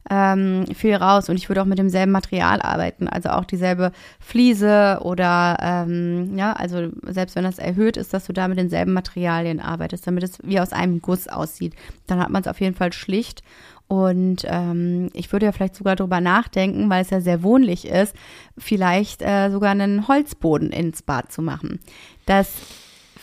ähm, 0.08 0.64
viel 0.74 0.94
raus. 0.94 1.28
Und 1.28 1.36
ich 1.36 1.48
würde 1.48 1.62
auch 1.62 1.66
mit 1.66 1.78
demselben 1.78 2.12
Material 2.12 2.62
arbeiten. 2.62 3.08
Also 3.08 3.30
auch 3.30 3.44
dieselbe 3.44 3.92
Fliese 4.18 5.00
oder, 5.02 5.56
ähm, 5.60 6.36
ja, 6.36 6.52
also 6.52 6.88
selbst 7.06 7.36
wenn 7.36 7.44
das 7.44 7.58
erhöht 7.58 7.96
ist, 7.96 8.14
dass 8.14 8.26
du 8.26 8.32
da 8.32 8.48
mit 8.48 8.58
denselben 8.58 8.92
Materialien 8.92 9.60
arbeitest, 9.60 10.06
damit 10.06 10.24
es 10.24 10.38
wie 10.42 10.60
aus 10.60 10.72
einem 10.72 11.02
Guss 11.02 11.28
aussieht. 11.28 11.74
Dann 12.06 12.20
hat 12.20 12.30
man 12.30 12.42
es 12.42 12.48
auf 12.48 12.60
jeden 12.60 12.74
Fall 12.74 12.92
schlicht. 12.92 13.42
Und 13.88 14.44
ähm, 14.44 15.10
ich 15.14 15.32
würde 15.32 15.46
ja 15.46 15.52
vielleicht 15.52 15.74
sogar 15.74 15.96
drüber 15.96 16.20
nachdenken, 16.20 16.88
weil 16.88 17.02
es 17.02 17.10
ja 17.10 17.20
sehr 17.20 17.42
wohnlich 17.42 17.88
ist, 17.88 18.14
vielleicht 18.56 19.20
äh, 19.20 19.50
sogar 19.50 19.72
einen 19.72 20.06
Holzboden 20.06 20.70
ins 20.70 21.02
Bad 21.02 21.32
zu 21.32 21.42
machen. 21.42 21.80
Das 22.24 22.52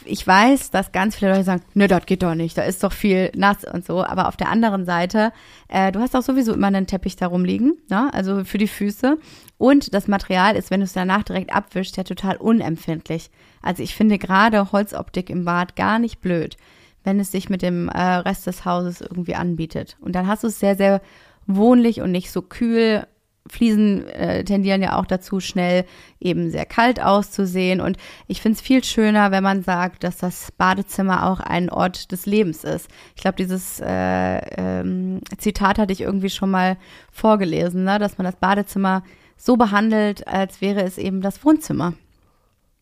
ich 0.07 0.25
weiß, 0.25 0.71
dass 0.71 0.91
ganz 0.91 1.15
viele 1.15 1.31
Leute 1.31 1.43
sagen, 1.43 1.63
ne, 1.73 1.87
das 1.87 2.05
geht 2.05 2.23
doch 2.23 2.35
nicht, 2.35 2.57
da 2.57 2.63
ist 2.63 2.83
doch 2.83 2.91
viel 2.91 3.31
nass 3.35 3.63
und 3.63 3.85
so. 3.85 4.03
Aber 4.03 4.27
auf 4.27 4.37
der 4.37 4.49
anderen 4.49 4.85
Seite, 4.85 5.31
äh, 5.67 5.91
du 5.91 5.99
hast 5.99 6.15
auch 6.15 6.21
sowieso 6.21 6.53
immer 6.53 6.67
einen 6.67 6.87
Teppich 6.87 7.15
da 7.15 7.27
rumliegen, 7.27 7.77
ne? 7.89 8.09
also 8.13 8.43
für 8.43 8.57
die 8.57 8.67
Füße. 8.67 9.17
Und 9.57 9.93
das 9.93 10.07
Material 10.07 10.55
ist, 10.55 10.71
wenn 10.71 10.79
du 10.79 10.85
es 10.85 10.93
danach 10.93 11.23
direkt 11.23 11.53
abwischst, 11.53 11.97
ja 11.97 12.03
total 12.03 12.37
unempfindlich. 12.37 13.29
Also 13.61 13.83
ich 13.83 13.95
finde 13.95 14.17
gerade 14.17 14.71
Holzoptik 14.71 15.29
im 15.29 15.45
Bad 15.45 15.75
gar 15.75 15.99
nicht 15.99 16.21
blöd, 16.21 16.57
wenn 17.03 17.19
es 17.19 17.31
sich 17.31 17.49
mit 17.49 17.61
dem 17.61 17.89
äh, 17.89 18.01
Rest 18.01 18.47
des 18.47 18.65
Hauses 18.65 19.01
irgendwie 19.01 19.35
anbietet. 19.35 19.97
Und 19.99 20.13
dann 20.13 20.27
hast 20.27 20.43
du 20.43 20.47
es 20.47 20.59
sehr, 20.59 20.75
sehr 20.75 21.01
wohnlich 21.47 22.01
und 22.01 22.11
nicht 22.11 22.31
so 22.31 22.41
kühl. 22.41 23.07
Fliesen 23.49 24.07
äh, 24.07 24.43
tendieren 24.43 24.81
ja 24.81 24.97
auch 24.97 25.05
dazu, 25.05 25.39
schnell 25.39 25.85
eben 26.19 26.49
sehr 26.49 26.65
kalt 26.65 27.01
auszusehen. 27.01 27.81
Und 27.81 27.97
ich 28.27 28.41
finde 28.41 28.55
es 28.55 28.61
viel 28.61 28.83
schöner, 28.83 29.31
wenn 29.31 29.43
man 29.43 29.63
sagt, 29.63 30.03
dass 30.03 30.17
das 30.17 30.51
Badezimmer 30.51 31.25
auch 31.27 31.39
ein 31.39 31.69
Ort 31.69 32.11
des 32.11 32.25
Lebens 32.25 32.63
ist. 32.63 32.89
Ich 33.15 33.21
glaube, 33.21 33.37
dieses 33.37 33.79
äh, 33.79 34.37
ähm, 34.57 35.21
Zitat 35.37 35.79
hatte 35.79 35.93
ich 35.93 36.01
irgendwie 36.01 36.29
schon 36.29 36.51
mal 36.51 36.77
vorgelesen, 37.11 37.83
ne? 37.83 37.99
dass 37.99 38.17
man 38.17 38.25
das 38.25 38.35
Badezimmer 38.35 39.03
so 39.37 39.55
behandelt, 39.55 40.27
als 40.27 40.61
wäre 40.61 40.81
es 40.81 40.97
eben 40.97 41.21
das 41.21 41.43
Wohnzimmer. 41.45 41.93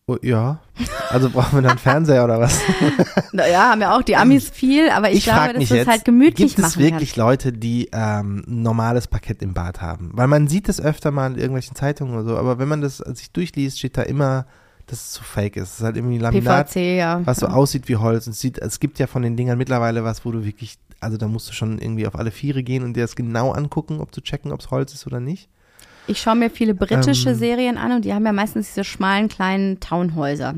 Oh, 0.08 0.18
ja. 0.22 0.60
Also 1.10 1.32
brauchen 1.32 1.58
wir 1.58 1.68
dann 1.68 1.80
Fernseher 1.80 2.24
oder 2.26 2.40
was? 2.40 2.62
Naja, 3.32 3.72
haben 3.72 3.82
ja 3.82 3.98
auch 3.98 4.04
die 4.04 4.16
Amis 4.16 4.50
viel, 4.50 4.90
aber 4.90 5.12
ich, 5.12 5.24
glaube, 5.24 5.40
frag 5.40 5.54
dass 5.56 5.68
du 5.68 5.78
es 5.80 5.88
halt 5.88 6.06
gemütlich 6.06 6.56
gibt 6.56 6.60
es 6.60 6.76
machen 6.76 6.84
wirklich 6.84 7.16
kannst. 7.16 7.18
Leute, 7.18 7.54
die 7.54 7.90
ähm, 7.92 8.44
ein 8.48 8.62
normales 8.62 9.08
Parkett 9.08 9.42
im 9.42 9.56
Bad 9.56 9.82
haben? 9.82 10.12
Weil 10.14 10.28
man 10.28 10.48
sieht 10.48 10.70
es 10.70 10.80
öfter 10.80 11.10
mal 11.10 11.32
in 11.32 11.38
irgendwelchen 11.38 11.76
Zeitungen 11.76 12.14
oder 12.14 12.24
so, 12.24 12.38
aber 12.38 12.60
wenn 12.60 12.68
man 12.68 12.82
das 12.82 12.98
sich 12.98 13.32
durchliest, 13.32 13.80
steht 13.80 13.98
da 13.98 14.04
immer, 14.04 14.46
dass 14.86 15.00
es 15.00 15.14
so 15.16 15.24
fake 15.24 15.58
ist. 15.58 15.70
Es 15.70 15.78
ist 15.80 15.84
halt 15.84 15.98
irgendwie 15.98 16.20
Laminat, 16.20 16.68
PVC, 16.68 16.98
ja. 16.98 17.26
was 17.26 17.38
so 17.38 17.48
ja. 17.48 17.54
aussieht 17.54 17.90
wie 17.90 17.96
Holz. 17.96 18.28
Und 18.28 18.34
es, 18.34 18.40
sieht, 18.40 18.60
es 18.60 18.80
gibt 18.80 19.00
ja 19.00 19.08
von 19.08 19.24
den 19.24 19.36
Dingern 19.36 19.58
mittlerweile 19.58 20.04
was, 20.04 20.24
wo 20.24 20.32
du 20.32 20.46
wirklich, 20.46 20.78
also 21.00 21.18
da 21.18 21.28
musst 21.28 21.50
du 21.50 21.54
schon 21.54 21.80
irgendwie 21.80 22.06
auf 22.06 22.16
alle 22.16 22.30
Viere 22.30 22.62
gehen 22.62 22.84
und 22.84 22.94
dir 22.94 23.02
das 23.02 23.16
genau 23.16 23.52
angucken, 23.52 24.00
ob 24.02 24.14
zu 24.14 24.22
checken, 24.22 24.52
ob 24.52 24.60
es 24.60 24.70
Holz 24.70 24.94
ist 24.94 25.08
oder 25.08 25.20
nicht. 25.20 25.50
Ich 26.08 26.22
schaue 26.22 26.36
mir 26.36 26.50
viele 26.50 26.76
britische 26.76 27.30
Ähm. 27.30 27.36
Serien 27.36 27.78
an 27.78 27.92
und 27.92 28.06
die 28.06 28.14
haben 28.14 28.26
ja 28.26 28.34
meistens 28.34 28.68
diese 28.68 28.84
schmalen 28.84 29.28
kleinen 29.28 29.80
Townhäuser. 29.80 30.54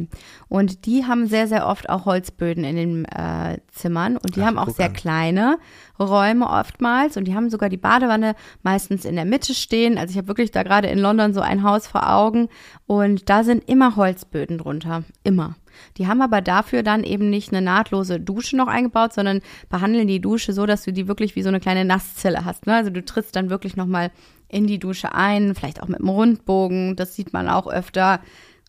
Und 0.50 0.86
die 0.86 1.06
haben 1.06 1.28
sehr, 1.28 1.48
sehr 1.48 1.68
oft 1.68 1.90
auch 1.90 2.06
Holzböden 2.06 2.64
in 2.64 2.76
den 2.76 3.06
äh, 3.06 3.58
Zimmern 3.72 4.18
und 4.18 4.36
die 4.36 4.42
Ach, 4.42 4.48
haben 4.48 4.58
auch 4.58 4.70
sehr 4.70 4.88
an. 4.88 4.94
kleine 4.94 5.58
Räume 6.00 6.50
oftmals 6.50 7.18
und 7.18 7.26
die 7.26 7.36
haben 7.36 7.50
sogar 7.50 7.70
die 7.70 7.78
Badewanne 7.78 8.36
meistens 8.64 9.06
in 9.06 9.16
der 9.16 9.26
Mitte 9.26 9.54
stehen. 9.54 9.98
Also 9.98 10.12
ich 10.12 10.18
habe 10.18 10.28
wirklich 10.28 10.52
da 10.52 10.64
gerade 10.64 10.90
in 10.90 11.00
London 11.00 11.34
so 11.34 11.42
ein 11.42 11.64
Haus 11.64 11.88
vor 11.88 12.10
Augen 12.10 12.50
und 12.86 13.30
da 13.30 13.44
sind 13.44 13.68
immer 13.70 13.96
Holzböden 13.96 14.58
drunter. 14.58 15.04
Immer. 15.24 15.56
Die 15.98 16.08
haben 16.08 16.22
aber 16.22 16.42
dafür 16.42 16.84
dann 16.84 17.04
eben 17.04 17.30
nicht 17.30 17.52
eine 17.52 17.62
nahtlose 17.62 18.20
Dusche 18.20 18.58
noch 18.58 18.68
eingebaut, 18.68 19.14
sondern 19.14 19.42
behandeln 19.70 20.08
die 20.08 20.20
Dusche 20.20 20.54
so, 20.54 20.66
dass 20.66 20.84
du 20.84 20.92
die 20.92 21.08
wirklich 21.08 21.36
wie 21.36 21.44
so 21.44 21.50
eine 21.50 21.60
kleine 21.60 21.86
Nasszelle 21.86 22.46
hast. 22.46 22.66
Ne? 22.66 22.76
Also 22.76 22.90
du 22.90 23.04
trittst 23.04 23.36
dann 23.36 23.50
wirklich 23.50 23.76
nochmal 23.76 24.12
in 24.50 24.68
die 24.68 24.80
Dusche 24.80 25.14
ein, 25.14 25.56
vielleicht 25.56 25.82
auch 25.82 25.88
mit 25.88 26.00
einem 26.00 26.10
Rundbogen. 26.10 26.96
Das 26.96 27.16
sieht 27.16 27.34
man 27.34 27.50
auch 27.50 27.68
öfter. 27.68 28.22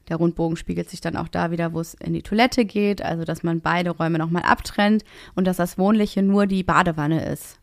Der 0.09 0.17
Rundbogen 0.17 0.57
spiegelt 0.57 0.89
sich 0.89 1.01
dann 1.01 1.17
auch 1.17 1.29
da 1.29 1.51
wieder, 1.51 1.73
wo 1.73 1.81
es 1.81 1.95
in 1.95 2.15
die 2.15 2.23
Toilette 2.23 2.65
geht, 2.65 3.03
also 3.03 3.25
dass 3.25 3.43
man 3.43 3.61
beide 3.61 3.91
Räume 3.91 4.19
nochmal 4.19 4.43
abtrennt 4.43 5.05
und 5.35 5.47
dass 5.47 5.59
das 5.59 5.77
Wohnliche 5.77 6.23
nur 6.23 6.47
die 6.47 6.63
Badewanne 6.63 7.25
ist, 7.27 7.59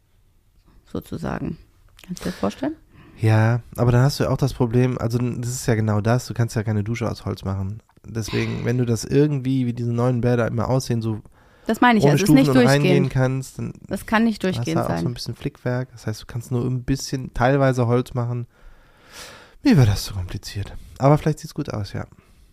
sozusagen. 0.85 1.57
Kannst 2.05 2.21
du 2.21 2.25
dir 2.25 2.31
das 2.31 2.39
vorstellen? 2.39 2.75
Ja, 3.19 3.61
aber 3.77 3.91
dann 3.91 4.01
hast 4.01 4.19
du 4.19 4.25
ja 4.25 4.29
auch 4.29 4.37
das 4.37 4.53
Problem, 4.53 4.97
also 4.99 5.17
das 5.17 5.49
ist 5.49 5.65
ja 5.65 5.75
genau 5.75 6.01
das, 6.01 6.27
du 6.27 6.33
kannst 6.33 6.55
ja 6.55 6.63
keine 6.63 6.83
Dusche 6.83 7.09
aus 7.09 7.25
Holz 7.25 7.43
machen. 7.45 7.81
Deswegen, 8.05 8.65
wenn 8.65 8.77
du 8.77 8.85
das 8.85 9.05
irgendwie, 9.05 9.65
wie 9.65 9.73
diese 9.73 9.93
neuen 9.93 10.21
Bäder 10.21 10.47
immer 10.47 10.69
aussehen, 10.69 11.01
so 11.01 11.21
Das 11.67 11.81
meine 11.81 11.99
ich 11.99 12.05
ohne 12.05 12.13
es 12.15 12.21
ist 12.21 12.27
Stufen 12.27 12.39
nicht 12.39 12.49
und 12.49 12.57
reingehen 12.57 13.03
durchgehend. 13.03 13.09
kannst, 13.11 13.57
dann 13.59 13.73
Das 13.87 14.05
kann 14.05 14.23
nicht 14.23 14.43
hast 14.43 14.55
du 14.55 14.57
durchgehend 14.57 14.81
auch 14.81 14.87
so 14.87 14.93
ein 14.93 15.03
sein. 15.03 15.13
bisschen 15.13 15.35
Flickwerk. 15.35 15.89
Das 15.91 16.05
heißt, 16.07 16.21
du 16.21 16.25
kannst 16.25 16.51
nur 16.51 16.63
ein 16.65 16.83
bisschen, 16.83 17.33
teilweise 17.33 17.87
Holz 17.87 18.13
machen. 18.13 18.47
Mir 19.63 19.77
wäre 19.77 19.87
das 19.87 20.03
zu 20.05 20.13
kompliziert. 20.13 20.73
Aber 20.99 21.17
vielleicht 21.17 21.39
sieht's 21.39 21.53
gut 21.55 21.73
aus, 21.73 21.93
ja. 21.93 22.05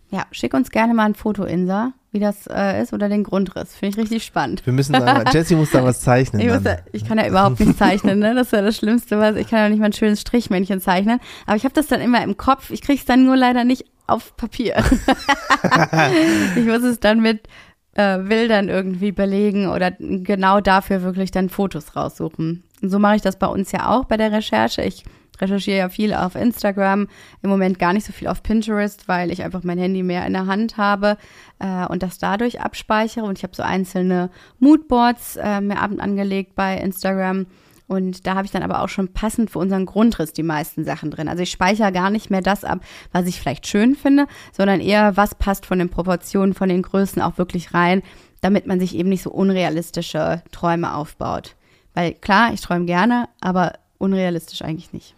Ja, 0.09 0.25
schick 0.31 0.53
uns 0.53 0.69
gerne 0.69 0.93
mal 0.93 1.05
ein 1.05 1.15
Foto, 1.15 1.43
Insa, 1.43 1.93
wie 2.11 2.19
das 2.19 2.45
äh, 2.47 2.79
ist 2.81 2.93
oder 2.93 3.09
den 3.09 3.23
Grundriss. 3.23 3.73
Finde 3.75 3.95
ich 3.97 4.03
richtig 4.03 4.23
spannend. 4.23 4.63
Wir 4.63 4.71
müssen 4.73 4.93
da, 4.93 5.23
Jessie 5.31 5.55
muss 5.55 5.71
da 5.71 5.83
was 5.83 6.01
zeichnen. 6.01 6.39
Ich, 6.39 6.47
ja, 6.47 6.77
ich 6.91 7.03
kann 7.03 7.17
ja 7.17 7.27
überhaupt 7.27 7.59
nicht 7.59 7.77
zeichnen, 7.79 8.19
ne? 8.19 8.35
Das 8.35 8.47
ist 8.47 8.53
ja 8.53 8.61
das 8.61 8.77
Schlimmste, 8.77 9.17
was 9.19 9.35
ich 9.37 9.47
kann 9.47 9.59
ja 9.59 9.69
nicht 9.69 9.79
mal 9.79 9.87
ein 9.87 9.93
schönes 9.93 10.21
Strichmännchen 10.21 10.79
zeichnen. 10.81 11.19
Aber 11.47 11.55
ich 11.55 11.63
habe 11.65 11.73
das 11.73 11.87
dann 11.87 11.99
immer 11.99 12.23
im 12.23 12.37
Kopf. 12.37 12.69
Ich 12.69 12.81
krieg's 12.81 13.05
dann 13.05 13.25
nur 13.25 13.35
leider 13.35 13.63
nicht 13.63 13.85
auf 14.05 14.35
Papier. 14.37 14.75
ich 16.55 16.65
muss 16.65 16.83
es 16.83 16.99
dann 16.99 17.21
mit 17.21 17.47
äh, 17.95 18.17
Bildern 18.19 18.69
irgendwie 18.69 19.11
belegen 19.11 19.67
oder 19.67 19.91
genau 19.91 20.59
dafür 20.61 21.03
wirklich 21.03 21.31
dann 21.31 21.49
Fotos 21.49 21.95
raussuchen. 21.95 22.63
Und 22.81 22.89
so 22.89 22.99
mache 22.99 23.15
ich 23.17 23.21
das 23.21 23.37
bei 23.37 23.47
uns 23.47 23.71
ja 23.71 23.89
auch 23.89 24.05
bei 24.05 24.17
der 24.17 24.31
Recherche. 24.31 24.81
Ich 24.81 25.03
recherchiere 25.39 25.77
ja 25.77 25.89
viel 25.89 26.13
auf 26.13 26.35
Instagram, 26.35 27.07
im 27.41 27.49
Moment 27.49 27.79
gar 27.79 27.93
nicht 27.93 28.05
so 28.05 28.13
viel 28.13 28.27
auf 28.27 28.43
Pinterest, 28.43 29.07
weil 29.07 29.31
ich 29.31 29.43
einfach 29.43 29.63
mein 29.63 29.77
Handy 29.77 30.03
mehr 30.03 30.25
in 30.25 30.33
der 30.33 30.47
Hand 30.47 30.77
habe 30.77 31.17
äh, 31.59 31.85
und 31.87 32.03
das 32.03 32.17
dadurch 32.17 32.61
abspeichere. 32.61 33.25
Und 33.25 33.37
ich 33.37 33.43
habe 33.43 33.55
so 33.55 33.63
einzelne 33.63 34.29
Moodboards 34.59 35.37
äh, 35.37 35.61
mir 35.61 35.79
ab 35.79 35.91
angelegt 35.97 36.55
bei 36.55 36.77
Instagram. 36.77 37.45
Und 37.93 38.27
da 38.27 38.35
habe 38.35 38.45
ich 38.45 38.51
dann 38.51 38.63
aber 38.63 38.81
auch 38.81 38.89
schon 38.89 39.13
passend 39.13 39.51
für 39.51 39.59
unseren 39.59 39.85
Grundriss 39.85 40.33
die 40.33 40.43
meisten 40.43 40.83
Sachen 40.85 41.11
drin. 41.11 41.27
Also 41.27 41.43
ich 41.43 41.51
speichere 41.51 41.91
gar 41.91 42.09
nicht 42.09 42.29
mehr 42.29 42.41
das 42.41 42.63
ab, 42.63 42.79
was 43.11 43.27
ich 43.27 43.39
vielleicht 43.39 43.67
schön 43.67 43.95
finde, 43.95 44.27
sondern 44.51 44.79
eher, 44.79 45.15
was 45.17 45.35
passt 45.35 45.65
von 45.65 45.79
den 45.79 45.89
Proportionen, 45.89 46.53
von 46.53 46.69
den 46.69 46.81
Größen 46.81 47.21
auch 47.21 47.37
wirklich 47.37 47.73
rein, 47.73 48.01
damit 48.41 48.67
man 48.67 48.79
sich 48.79 48.95
eben 48.95 49.09
nicht 49.09 49.23
so 49.23 49.31
unrealistische 49.31 50.43
Träume 50.51 50.93
aufbaut. 50.95 51.55
Weil 51.93 52.13
klar, 52.13 52.53
ich 52.53 52.61
träume 52.61 52.85
gerne, 52.85 53.29
aber 53.39 53.73
unrealistisch 53.97 54.61
eigentlich 54.61 54.93
nicht. 54.93 55.15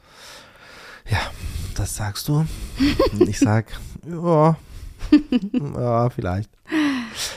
Ja, 1.10 1.20
das 1.76 1.96
sagst 1.96 2.28
du. 2.28 2.46
ich 3.20 3.40
sag, 3.40 3.68
ja, 4.08 4.58
ja, 5.76 6.10
vielleicht. 6.10 6.50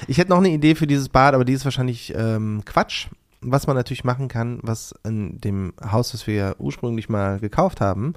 Ich 0.07 0.19
hätte 0.19 0.31
noch 0.31 0.39
eine 0.39 0.51
Idee 0.51 0.75
für 0.75 0.87
dieses 0.87 1.09
Bad, 1.09 1.35
aber 1.35 1.45
die 1.45 1.53
ist 1.53 1.65
wahrscheinlich 1.65 2.13
ähm, 2.17 2.63
Quatsch. 2.65 3.09
Was 3.41 3.67
man 3.67 3.77
natürlich 3.77 4.05
machen 4.05 4.29
kann, 4.29 4.59
was 4.63 4.95
in 5.05 5.41
dem 5.41 5.73
Haus, 5.83 6.13
das 6.13 6.27
wir 6.27 6.35
ja 6.35 6.55
ursprünglich 6.59 7.09
mal 7.09 7.39
gekauft 7.39 7.81
haben, 7.81 8.15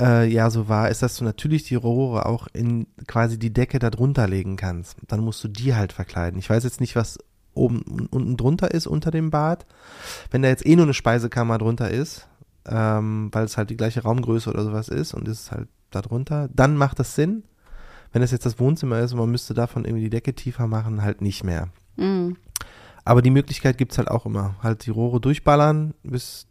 äh, 0.00 0.28
ja 0.28 0.50
so 0.50 0.68
war, 0.68 0.90
ist, 0.90 1.02
dass 1.02 1.16
du 1.16 1.24
natürlich 1.24 1.64
die 1.64 1.74
Rohre 1.74 2.26
auch 2.26 2.46
in 2.52 2.86
quasi 3.06 3.38
die 3.38 3.52
Decke 3.52 3.78
da 3.78 3.90
drunter 3.90 4.28
legen 4.28 4.56
kannst. 4.56 4.96
Dann 5.06 5.20
musst 5.20 5.42
du 5.44 5.48
die 5.48 5.74
halt 5.74 5.92
verkleiden. 5.92 6.38
Ich 6.38 6.50
weiß 6.50 6.64
jetzt 6.64 6.80
nicht, 6.80 6.94
was 6.94 7.18
oben 7.54 8.08
unten 8.10 8.36
drunter 8.36 8.70
ist 8.70 8.86
unter 8.86 9.10
dem 9.10 9.30
Bad. 9.30 9.66
Wenn 10.30 10.42
da 10.42 10.48
jetzt 10.48 10.64
eh 10.64 10.76
nur 10.76 10.84
eine 10.84 10.94
Speisekammer 10.94 11.58
drunter 11.58 11.90
ist, 11.90 12.28
ähm, 12.66 13.30
weil 13.32 13.44
es 13.44 13.56
halt 13.56 13.70
die 13.70 13.76
gleiche 13.76 14.02
Raumgröße 14.02 14.50
oder 14.50 14.64
sowas 14.64 14.88
ist 14.88 15.14
und 15.14 15.26
ist 15.26 15.50
halt 15.50 15.68
da 15.90 16.02
drunter, 16.02 16.48
dann 16.52 16.76
macht 16.76 16.98
das 16.98 17.14
Sinn. 17.14 17.44
Wenn 18.12 18.22
das 18.22 18.30
jetzt 18.30 18.46
das 18.46 18.58
Wohnzimmer 18.58 19.00
ist 19.00 19.12
und 19.12 19.18
man 19.18 19.30
müsste 19.30 19.54
davon 19.54 19.84
irgendwie 19.84 20.04
die 20.04 20.10
Decke 20.10 20.34
tiefer 20.34 20.66
machen, 20.66 21.02
halt 21.02 21.20
nicht 21.20 21.44
mehr. 21.44 21.68
Mhm. 21.96 22.36
Aber 23.08 23.22
die 23.22 23.30
Möglichkeit 23.30 23.78
gibt's 23.78 23.96
halt 23.96 24.08
auch 24.08 24.26
immer. 24.26 24.56
Halt 24.62 24.84
die 24.84 24.90
Rohre 24.90 25.18
durchballern 25.18 25.94
bis 26.02 26.46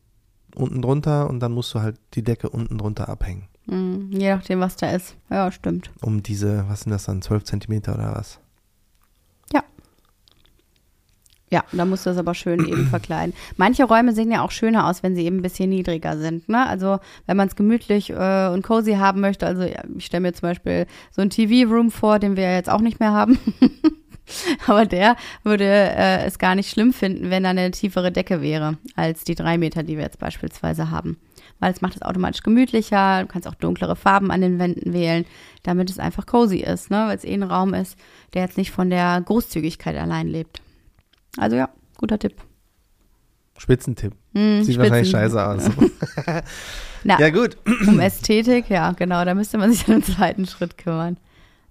unten 0.56 0.82
drunter 0.82 1.30
und 1.30 1.40
dann 1.40 1.52
musst 1.52 1.72
du 1.76 1.82
halt 1.82 2.00
die 2.16 2.24
Decke 2.24 2.50
unten 2.50 2.80
drunter 2.80 3.10
abhängen. 3.10 3.48
Mhm. 3.68 4.10
Je 4.12 4.32
nachdem, 4.34 4.60
was 4.60 4.76
da 4.76 4.90
ist. 4.90 5.16
Ja, 5.30 5.52
stimmt. 5.52 5.92
Um 6.02 6.24
diese, 6.24 6.66
was 6.68 6.82
sind 6.82 6.90
das 6.90 7.04
dann, 7.04 7.22
12 7.22 7.44
Zentimeter 7.44 7.94
oder 7.94 8.16
was? 8.16 8.40
Ja. 9.54 9.62
Ja, 11.52 11.64
da 11.72 11.86
musst 11.86 12.08
du 12.08 12.10
das 12.10 12.18
aber 12.18 12.34
schön 12.34 12.66
eben 12.66 12.88
verkleiden. 12.90 13.36
Manche 13.58 13.84
Räume 13.84 14.14
sehen 14.14 14.32
ja 14.32 14.42
auch 14.42 14.50
schöner 14.50 14.88
aus, 14.88 15.04
wenn 15.04 15.14
sie 15.14 15.26
eben 15.26 15.38
ein 15.38 15.44
bisschen 15.44 15.70
niedriger 15.70 16.18
sind. 16.18 16.50
Ne? 16.50 16.68
Also 16.68 16.98
wenn 17.28 17.38
man 17.38 17.50
es 17.50 17.56
gemütlich 17.56 18.10
äh, 18.10 18.50
und 18.52 18.64
cozy 18.64 18.94
haben 18.94 19.22
möchte, 19.22 19.46
also 19.46 19.62
ja, 19.62 19.84
ich 19.96 20.08
stelle 20.08 20.22
mir 20.22 20.34
zum 20.34 20.50
Beispiel 20.50 20.88
so 21.12 21.22
ein 21.22 21.30
TV-Room 21.30 21.92
vor, 21.92 22.18
den 22.18 22.36
wir 22.36 22.46
ja 22.46 22.56
jetzt 22.56 22.72
auch 22.72 22.82
nicht 22.82 23.00
mehr 23.00 23.14
haben. 23.14 23.38
aber 24.68 24.86
der 24.86 25.16
würde 25.44 25.64
äh, 25.66 26.26
es 26.26 26.40
gar 26.40 26.56
nicht 26.56 26.70
schlimm 26.70 26.94
finden, 26.94 27.30
wenn 27.30 27.44
da 27.44 27.50
eine 27.52 27.72
tiefere 27.72 28.12
Decke 28.12 28.42
wäre, 28.42 28.78
als 28.96 29.24
die 29.24 29.36
drei 29.36 29.58
Meter, 29.58 29.84
die 29.84 29.96
wir 29.98 30.04
jetzt 30.04 30.20
beispielsweise 30.20 30.92
haben. 30.92 31.18
Weil 31.60 31.72
es 31.74 31.82
macht 31.82 31.96
es 31.96 32.02
automatisch 32.04 32.44
gemütlicher, 32.44 33.22
du 33.22 33.28
kannst 33.28 33.48
auch 33.48 33.56
dunklere 33.56 33.96
Farben 33.96 34.30
an 34.32 34.42
den 34.42 34.60
Wänden 34.60 34.94
wählen, 34.94 35.26
damit 35.64 35.90
es 35.90 35.98
einfach 35.98 36.26
cozy 36.26 36.58
ist, 36.60 36.92
ne? 36.92 37.06
weil 37.08 37.18
es 37.18 37.24
eh 37.24 37.34
ein 37.34 37.44
Raum 37.44 37.74
ist, 37.74 37.98
der 38.34 38.44
jetzt 38.44 38.58
nicht 38.58 38.72
von 38.72 38.90
der 38.90 39.22
Großzügigkeit 39.22 39.96
allein 39.98 40.28
lebt. 40.28 40.62
Also 41.38 41.56
ja, 41.56 41.70
guter 41.98 42.20
Tipp. 42.20 42.36
Spitzentipp. 43.58 44.14
Hm, 44.36 44.64
Sieht 44.64 44.76
Spitzen- 44.76 44.80
wahrscheinlich 44.80 45.10
scheiße 45.10 45.46
aus. 45.48 45.64
Na, 47.04 47.20
ja, 47.20 47.30
gut. 47.30 47.58
um 47.88 48.00
Ästhetik, 48.00 48.70
ja, 48.70 48.92
genau, 48.92 49.26
da 49.26 49.34
müsste 49.34 49.58
man 49.58 49.72
sich 49.72 49.86
dann 49.86 49.96
im 49.96 50.04
zweiten 50.04 50.46
Schritt 50.46 50.78
kümmern. 50.78 51.18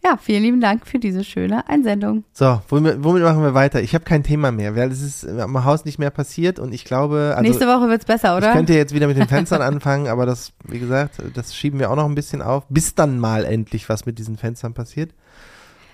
Ja, 0.07 0.17
vielen 0.17 0.45
lieben 0.45 0.61
Dank 0.61 0.87
für 0.87 1.01
diese 1.01 1.25
schöne 1.25 1.69
Einsendung. 1.69 2.23
So, 2.33 2.63
womit, 2.69 3.03
womit 3.03 3.25
machen 3.25 3.43
wir 3.43 3.55
weiter? 3.55 3.83
Ich 3.83 3.93
habe 3.93 4.05
kein 4.05 4.23
Thema 4.23 4.53
mehr, 4.53 4.77
weil 4.77 4.93
es 4.93 5.03
ist 5.03 5.29
am 5.29 5.65
Haus 5.65 5.85
nicht 5.85 5.99
mehr 5.99 6.11
passiert 6.11 6.61
und 6.61 6.73
ich 6.73 6.85
glaube, 6.85 7.33
also 7.37 7.43
Nächste 7.43 7.67
Woche 7.67 7.89
wird's 7.89 8.05
besser, 8.05 8.37
oder? 8.37 8.51
ich 8.51 8.55
könnte 8.55 8.75
jetzt 8.75 8.95
wieder 8.95 9.09
mit 9.09 9.17
den 9.17 9.27
Fenstern 9.29 9.63
anfangen, 9.63 10.07
aber 10.07 10.25
das, 10.25 10.53
wie 10.63 10.79
gesagt, 10.79 11.21
das 11.35 11.57
schieben 11.57 11.81
wir 11.81 11.91
auch 11.91 11.97
noch 11.97 12.05
ein 12.05 12.15
bisschen 12.15 12.41
auf, 12.41 12.63
bis 12.69 12.95
dann 12.95 13.19
mal 13.19 13.45
endlich 13.45 13.89
was 13.89 14.07
mit 14.07 14.21
diesen 14.21 14.37
Fenstern 14.37 14.75
passiert. 14.75 15.13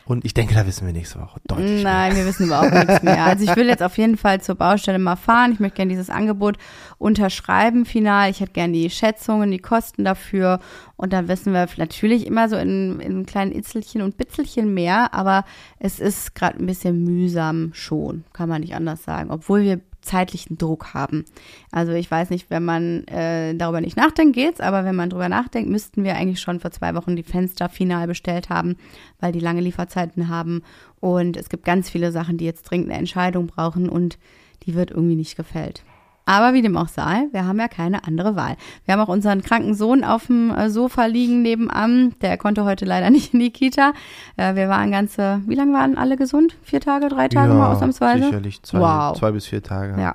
Und 0.04 0.24
ich 0.24 0.34
denke, 0.34 0.54
da 0.54 0.66
wissen 0.66 0.86
wir 0.86 0.92
nächste 0.92 1.20
Woche 1.20 1.40
deutlich 1.46 1.82
mehr. 1.82 1.84
Nein, 1.84 2.16
wir 2.16 2.26
wissen 2.26 2.46
überhaupt 2.46 2.72
nichts 2.72 3.02
mehr. 3.02 3.24
Also 3.24 3.44
ich 3.44 3.54
will 3.56 3.66
jetzt 3.66 3.82
auf 3.82 3.96
jeden 3.98 4.16
Fall 4.16 4.40
zur 4.40 4.56
Baustelle 4.56 4.98
mal 4.98 5.16
fahren. 5.16 5.52
Ich 5.52 5.60
möchte 5.60 5.76
gerne 5.76 5.90
dieses 5.90 6.10
Angebot 6.10 6.58
unterschreiben 6.98 7.84
final. 7.84 8.30
Ich 8.30 8.40
hätte 8.40 8.52
gerne 8.52 8.72
die 8.72 8.90
Schätzungen, 8.90 9.50
die 9.50 9.58
Kosten 9.58 10.04
dafür. 10.04 10.58
Und 10.96 11.12
dann 11.12 11.28
wissen 11.28 11.52
wir 11.52 11.68
natürlich 11.76 12.26
immer 12.26 12.48
so 12.48 12.56
in, 12.56 13.00
in 13.00 13.26
kleinen 13.26 13.52
Itzelchen 13.52 14.02
und 14.02 14.16
Bitzelchen 14.16 14.74
mehr. 14.74 15.14
Aber 15.14 15.44
es 15.78 16.00
ist 16.00 16.34
gerade 16.34 16.58
ein 16.58 16.66
bisschen 16.66 17.04
mühsam 17.04 17.70
schon, 17.72 18.24
kann 18.32 18.48
man 18.48 18.62
nicht 18.62 18.74
anders 18.74 19.04
sagen. 19.04 19.30
Obwohl 19.30 19.62
wir 19.62 19.80
zeitlichen 20.02 20.58
Druck 20.58 20.94
haben. 20.94 21.24
Also 21.70 21.92
ich 21.92 22.10
weiß 22.10 22.30
nicht, 22.30 22.50
wenn 22.50 22.64
man 22.64 23.06
äh, 23.06 23.54
darüber 23.54 23.80
nicht 23.80 23.96
nachdenkt, 23.96 24.34
geht's, 24.34 24.60
aber 24.60 24.84
wenn 24.84 24.96
man 24.96 25.10
drüber 25.10 25.28
nachdenkt, 25.28 25.70
müssten 25.70 26.04
wir 26.04 26.16
eigentlich 26.16 26.40
schon 26.40 26.60
vor 26.60 26.72
zwei 26.72 26.94
Wochen 26.94 27.16
die 27.16 27.22
Fenster 27.22 27.68
final 27.68 28.06
bestellt 28.06 28.50
haben, 28.50 28.76
weil 29.20 29.32
die 29.32 29.40
lange 29.40 29.60
Lieferzeiten 29.60 30.28
haben. 30.28 30.62
Und 31.00 31.36
es 31.36 31.48
gibt 31.48 31.64
ganz 31.64 31.88
viele 31.88 32.12
Sachen, 32.12 32.36
die 32.36 32.44
jetzt 32.44 32.64
dringend 32.64 32.90
eine 32.90 32.98
Entscheidung 32.98 33.46
brauchen 33.46 33.88
und 33.88 34.18
die 34.64 34.74
wird 34.74 34.90
irgendwie 34.90 35.16
nicht 35.16 35.36
gefällt. 35.36 35.82
Aber 36.24 36.54
wie 36.54 36.62
dem 36.62 36.76
auch 36.76 36.88
sei, 36.88 37.26
wir 37.32 37.46
haben 37.46 37.58
ja 37.58 37.68
keine 37.68 38.04
andere 38.04 38.36
Wahl. 38.36 38.56
Wir 38.84 38.94
haben 38.94 39.00
auch 39.00 39.08
unseren 39.08 39.42
kranken 39.42 39.74
Sohn 39.74 40.04
auf 40.04 40.26
dem 40.26 40.50
äh, 40.50 40.70
Sofa 40.70 41.06
liegen 41.06 41.42
nebenan. 41.42 42.14
Der 42.20 42.36
konnte 42.38 42.64
heute 42.64 42.84
leider 42.84 43.10
nicht 43.10 43.34
in 43.34 43.40
die 43.40 43.50
Kita. 43.50 43.92
Äh, 44.36 44.54
wir 44.54 44.68
waren 44.68 44.90
ganze, 44.92 45.40
wie 45.46 45.54
lange 45.56 45.72
waren 45.72 45.98
alle 45.98 46.16
gesund? 46.16 46.56
Vier 46.62 46.80
Tage, 46.80 47.08
drei 47.08 47.28
Tage 47.28 47.52
mal 47.54 47.72
ausnahmsweise? 47.72 48.24
sicherlich 48.26 48.62
zwei, 48.62 48.78
Wow. 48.80 49.18
zwei 49.18 49.32
bis 49.32 49.46
vier 49.46 49.62
Tage. 49.62 50.00
Ja, 50.00 50.14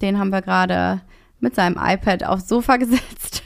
den 0.00 0.18
haben 0.18 0.30
wir 0.30 0.42
gerade 0.42 1.00
mit 1.40 1.54
seinem 1.54 1.76
iPad 1.80 2.24
aufs 2.24 2.48
Sofa 2.48 2.76
gesetzt, 2.78 3.42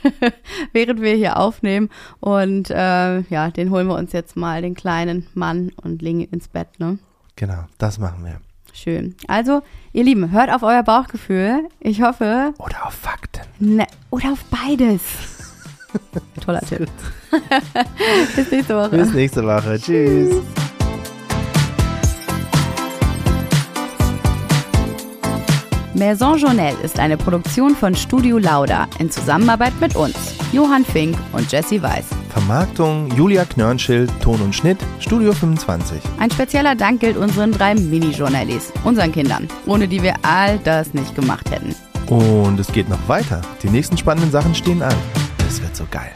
während 0.71 1.01
wir 1.01 1.15
hier 1.15 1.37
aufnehmen. 1.37 1.89
Und 2.19 2.69
äh, 2.69 3.19
ja, 3.21 3.49
den 3.51 3.69
holen 3.71 3.87
wir 3.87 3.95
uns 3.95 4.11
jetzt 4.13 4.35
mal, 4.35 4.61
den 4.61 4.75
kleinen 4.75 5.27
Mann, 5.33 5.71
und 5.81 6.01
legen 6.01 6.21
ihn 6.21 6.29
ins 6.29 6.47
Bett. 6.47 6.79
Ne? 6.79 6.99
Genau, 7.35 7.65
das 7.77 7.97
machen 7.99 8.23
wir. 8.23 8.39
Schön. 8.73 9.15
Also, 9.27 9.61
ihr 9.93 10.03
Lieben, 10.03 10.31
hört 10.31 10.51
auf 10.51 10.63
euer 10.63 10.83
Bauchgefühl. 10.83 11.69
Ich 11.79 12.01
hoffe, 12.01 12.53
Oder 12.57 12.87
auf 12.87 12.93
Fakten. 12.95 13.41
ne, 13.59 13.85
oder 14.09 14.33
auf 14.33 14.43
beides. 14.45 15.01
Toller 16.43 16.61
Tipp. 16.61 16.87
Bis 18.35 18.51
nächste 18.51 18.75
Woche. 18.75 18.89
Bis 18.97 19.13
nächste 19.13 19.43
Woche. 19.45 19.79
Tschüss. 19.79 20.35
Maison 25.95 26.37
Journelle 26.37 26.77
ist 26.81 26.99
eine 26.99 27.17
Produktion 27.17 27.75
von 27.75 27.93
Studio 27.93 28.39
Lauda 28.39 28.87
in 28.97 29.11
Zusammenarbeit 29.11 29.73
mit 29.79 29.95
uns, 29.95 30.15
Johann 30.51 30.83
Fink 30.83 31.15
und 31.33 31.51
Jesse 31.51 31.81
Weiß. 31.83 32.05
Vermarktung 32.29 33.11
Julia 33.15 33.45
Knörnschild, 33.45 34.11
Ton 34.19 34.41
und 34.41 34.55
Schnitt, 34.55 34.79
Studio 34.99 35.33
25. 35.33 36.01
Ein 36.17 36.31
spezieller 36.31 36.73
Dank 36.73 36.99
gilt 37.01 37.15
unseren 37.15 37.51
drei 37.51 37.75
Mini-Journallis, 37.75 38.73
unseren 38.83 39.11
Kindern, 39.11 39.47
ohne 39.67 39.87
die 39.87 40.01
wir 40.01 40.15
all 40.23 40.57
das 40.59 40.95
nicht 40.95 41.13
gemacht 41.13 41.51
hätten. 41.51 41.75
Und 42.07 42.59
es 42.59 42.71
geht 42.71 42.89
noch 42.89 43.07
weiter. 43.07 43.41
Die 43.61 43.69
nächsten 43.69 43.95
spannenden 43.95 44.31
Sachen 44.31 44.55
stehen 44.55 44.81
an. 44.81 44.95
Es 45.47 45.61
wird 45.61 45.75
so 45.75 45.85
geil. 45.91 46.11